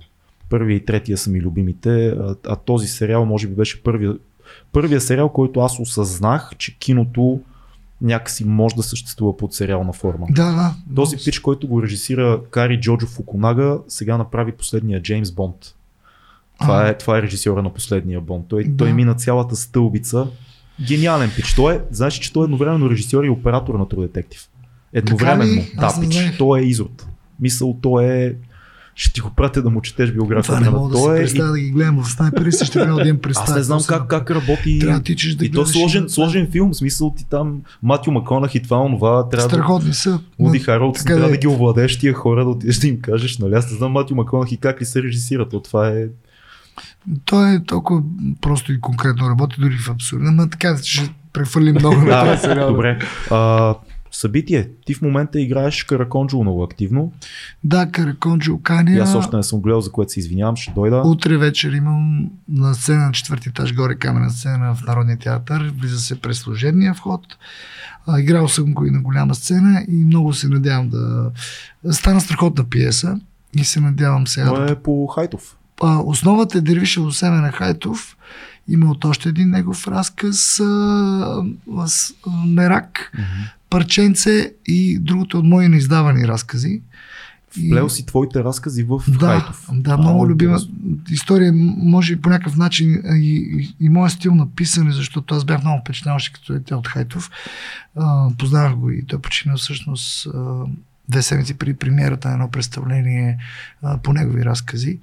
[0.50, 4.14] Първия и третия са ми любимите, а, а този сериал може би беше първия,
[4.72, 7.40] първия сериал, който аз осъзнах, че киното
[8.02, 10.26] някакси може да съществува под сериална форма.
[10.30, 10.74] Да, да.
[10.94, 15.74] Този пич, който го режисира Кари Джоджо Фукунага, сега направи последния Джеймс Бонд.
[16.60, 16.88] Това А.
[16.88, 18.44] е, това е режисьора на последния Бонд.
[18.48, 18.76] Той, Да.
[18.76, 20.26] той мина цялата стълбица.
[20.86, 21.54] Гениален пич.
[21.54, 24.48] Той е, знаеш, че той е едновременно режисьор и оператор на True Detective.
[24.92, 25.62] Едновременно.
[25.80, 26.36] Да, пич.
[26.38, 27.06] Той е изрод.
[27.40, 28.34] Мисъл, той е
[28.94, 30.60] ще ти го пратя да му четеш Това биографията.
[30.60, 32.72] на мога да си той е и- представя да ги гледам в снайпери, си ще
[32.72, 33.50] трябва да имам представа.
[33.50, 34.78] Аз не знам как, са как работи.
[34.78, 38.10] Трябва да тичаш да и то сложен, и- сложен филм, в смисъл ти там Матю
[38.12, 39.54] Маконах и това, онова, трябва да...
[39.54, 40.20] Страхотни са.
[40.38, 41.38] Уди Но Харолдс, така трябва да да е.
[41.38, 43.54] ги овладееш тия хора, да отидеш да им кажеш, нали?
[43.54, 46.04] Аз не знам Матю Маконах и как ли се режисират, то това е...
[47.24, 48.02] Той е толкова
[48.40, 50.32] просто и конкретно работи, дори в абсурда.
[50.32, 52.70] Но така ще прехвърлим много на този сериал.
[52.70, 52.98] добре.
[53.30, 53.74] А,
[54.16, 54.68] събитие.
[54.86, 57.12] Ти в момента играеш Караконджо много активно.
[57.64, 59.02] Да, Караконджи И Окания.
[59.02, 61.02] аз още не съм гледал, за което се извинявам, ще дойда.
[61.04, 65.72] Утре вечер имам на сцена на четвърти етаж горе камена сцена в Народния театър.
[65.78, 67.20] Влиза се през служебния вход.
[68.06, 71.30] А, играл съм го и на голяма сцена и много се надявам да...
[71.90, 73.20] Стана страхотна пиеса
[73.56, 74.72] и се надявам сега Това да...
[74.72, 75.56] е по Хайтов.
[75.82, 78.16] А, основата е Дервиша Осеме на Хайтов.
[78.68, 80.64] Има от още един негов разказ а,
[81.86, 83.12] с, а, Мерак,
[83.74, 86.82] Парченце и другото от мои неиздавани разкази.
[87.50, 89.68] Вплел си твоите разкази в да, Хайтов.
[89.72, 90.58] да, много А, любима
[91.10, 91.52] история.
[91.76, 95.80] Може по някакъв начин и, и, и моят стил на писане, защото аз бях много
[95.80, 97.30] впечатлен още като дете от Хайтов.
[97.96, 100.64] А, познавах го и той почина всъщност а,
[101.08, 103.38] две седмици преди премиерата на едно представление
[103.82, 104.98] а, по негови разкази.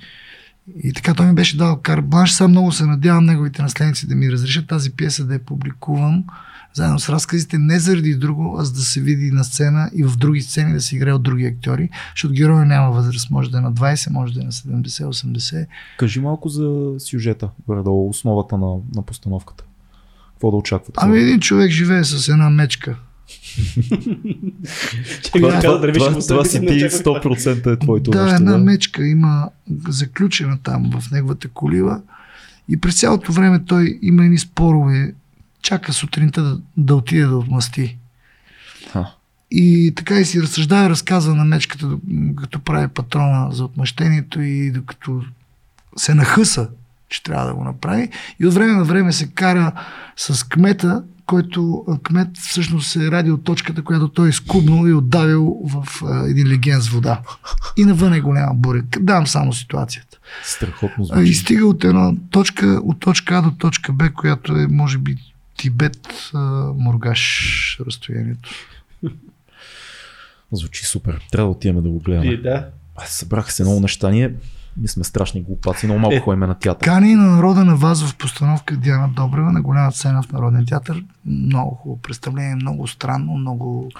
[0.83, 2.31] И така той ми беше дал кар бланш.
[2.31, 6.23] Сега много се надявам неговите наследници да ми разрешат тази пиеса да я публикувам
[6.73, 10.17] заедно с разказите, не заради друго, а за да се види на сцена и в
[10.17, 13.31] други сцени да се играе от други актьори, защото героя няма възраст.
[13.31, 15.65] Може да е на 20, може да е на 70, 80.
[15.97, 19.63] Кажи малко за сюжета, горе-долу, основата на, на постановката.
[20.31, 20.99] Какво да очаквате?
[21.01, 22.97] Ами един човек живее с една мечка.
[25.33, 25.59] Това,
[26.27, 27.19] това, си ти очаквах това.
[27.21, 29.49] 100% е твоето да, една мечка има
[29.87, 32.01] заключена там в неговата колива
[32.69, 35.13] и през цялото време той има едни спорове.
[35.61, 37.97] Чака сутринта да, да отиде да отмъсти.
[38.91, 39.11] Ха.
[39.51, 41.97] И така и си разсъждава и разказва на мечката,
[42.37, 45.23] като прави патрона за отмъщението и докато
[45.97, 46.69] се нахъса,
[47.09, 48.09] че трябва да го направи.
[48.39, 49.71] И от време на време се кара
[50.17, 56.29] с кмета, който кмет всъщност е радиоточката, която той е скубнал и отдавил в а,
[56.29, 57.21] един леген с вода.
[57.77, 58.83] И навън е голяма буря.
[58.99, 60.17] Давам само ситуацията.
[60.43, 61.33] Страхотно А, И звучи.
[61.39, 65.17] стига от една точка, от точка А до точка Б, която е, може би,
[65.61, 66.31] Тибет,
[66.75, 68.49] Мургаш разстоянието.
[70.51, 71.27] Звучи супер.
[71.31, 72.25] Трябва да отиваме да го гледаме.
[72.25, 72.67] И да.
[72.95, 74.09] Аз събраха се много неща.
[74.09, 74.33] Ние,
[74.77, 76.19] ние сме страшни глупаци, много малко Е.
[76.19, 76.85] ходим на театър.
[76.85, 81.03] Кани на народа на вас в постановка Диана Добрева на голяма сцена в Народния театър.
[81.25, 83.91] Много хубаво представление, много странно, много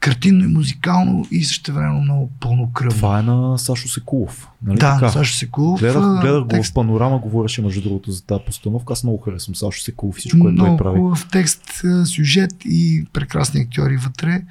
[0.00, 2.96] картинно и музикално и също време много пълнокръвно.
[2.96, 4.48] Това е на Сашо Секулов.
[4.62, 5.10] Нали да, така?
[5.10, 5.80] Сашо Секулов.
[5.80, 8.92] Гледах, гледах го текст, в панорама, говореше между другото за тази постановка.
[8.92, 10.98] Аз много харесвам Сашо Секулов, всичко, което той много прави.
[10.98, 11.62] хубав текст,
[12.04, 14.42] сюжет и прекрасни актьори вътре.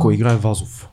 [0.00, 0.88] Кой играе Вазов?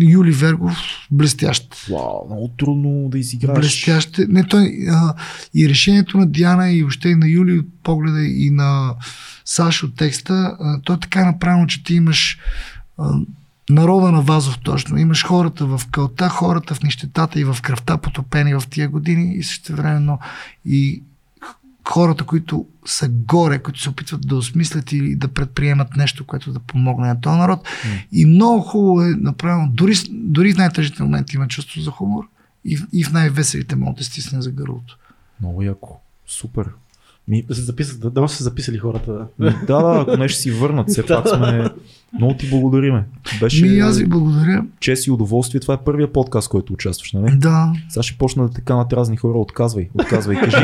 [0.00, 0.78] Юли Вергов,
[1.10, 1.74] блестящ.
[1.90, 3.58] Вау, много трудно да изиграеш.
[3.58, 4.20] Блестящ.
[4.28, 5.14] Не, той, а,
[5.54, 8.94] и решението на Диана и въобще и на Юли от погледа и на
[9.44, 12.38] Сашо текста, а, то е така направено, че ти имаш
[13.70, 14.98] народа на Вазов точно.
[14.98, 19.42] Имаш хората в кълта, хората в нищетата и в кръвта потопени в тия години и
[19.42, 20.18] също времено
[20.64, 21.02] и
[21.84, 26.60] хората, които са горе, които се опитват да осмислят или да предприемат нещо, което да
[26.60, 27.68] помогне на този народ.
[28.12, 29.68] И много хубаво е направено.
[29.68, 32.24] Дори, дори в най-тъжните моменти има чувство за хумор
[32.64, 34.98] и, в- и в най-веселите могат да стисне за гърлото.
[35.40, 36.00] Много яко.
[36.26, 36.68] Супер.
[37.28, 39.26] Ми, Да се записат, да, да се записали хората.
[39.38, 41.70] да, да, ако не ще си върнат, все пак сме...
[42.18, 43.04] Много ти благодариме.
[43.40, 44.64] Беше Ми, аз ви благодаря.
[44.80, 45.60] чест и удоволствие.
[45.60, 47.36] Това е първия подкаст, който участваш, нали?
[47.36, 49.38] Да, Сега ще почна да те канат разни хора.
[49.38, 50.36] Отказвай, отказвай.
[50.36, 50.56] Кажи,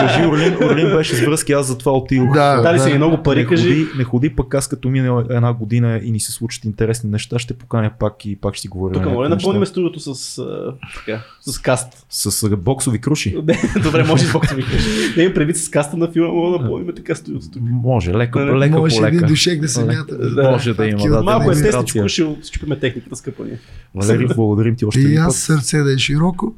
[0.00, 2.32] кажи Орлин, Орлин беше с връзки, аз затова отидох.
[2.32, 2.84] Да, Дали да.
[2.84, 3.68] си много Не пари, кажи.
[3.68, 7.38] ходи, не ходи пък аз като мине една година и ни се случат интересни неща,
[7.38, 9.02] ще поканя пак и пак ще си говорим.
[9.02, 12.06] Тук моля напълним студиото с, а, така, с каст.
[12.10, 13.36] С а, боксови круши.
[13.46, 14.88] Не, Добре, може и Бог да ми каже.
[15.16, 17.58] Не им предвид с каста на филма, мога да напълним така студиото.
[17.60, 20.18] Може, леко, Не, не, леко може един душек да се мята.
[20.30, 20.50] Да.
[20.50, 21.22] Може да има, да.
[21.22, 23.58] Малко е тестичко, ще щупиме техниката, скъпа ни.
[23.94, 26.54] Валери, благодарим ти още И аз сърце да е широко.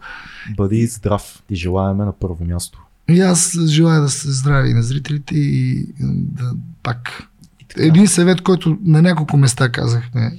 [0.57, 1.43] Бъди здрав.
[1.49, 2.83] Ти желаеме на първо място.
[3.11, 6.53] И аз желая да сте здрави на зрителите и да
[6.83, 7.29] пак.
[7.77, 10.33] Един съвет, който на няколко места казахме.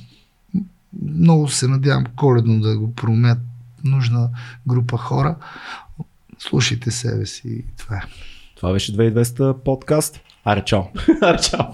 [1.16, 3.40] Много се надявам коледно да го проумеят
[3.84, 4.30] нужна
[4.68, 5.36] група хора.
[6.40, 8.02] Слушайте себе си и това е.
[8.56, 10.20] Това беше 2200 подкаст.
[10.46, 10.82] Аре, чао.
[11.22, 11.66] Аре, чао.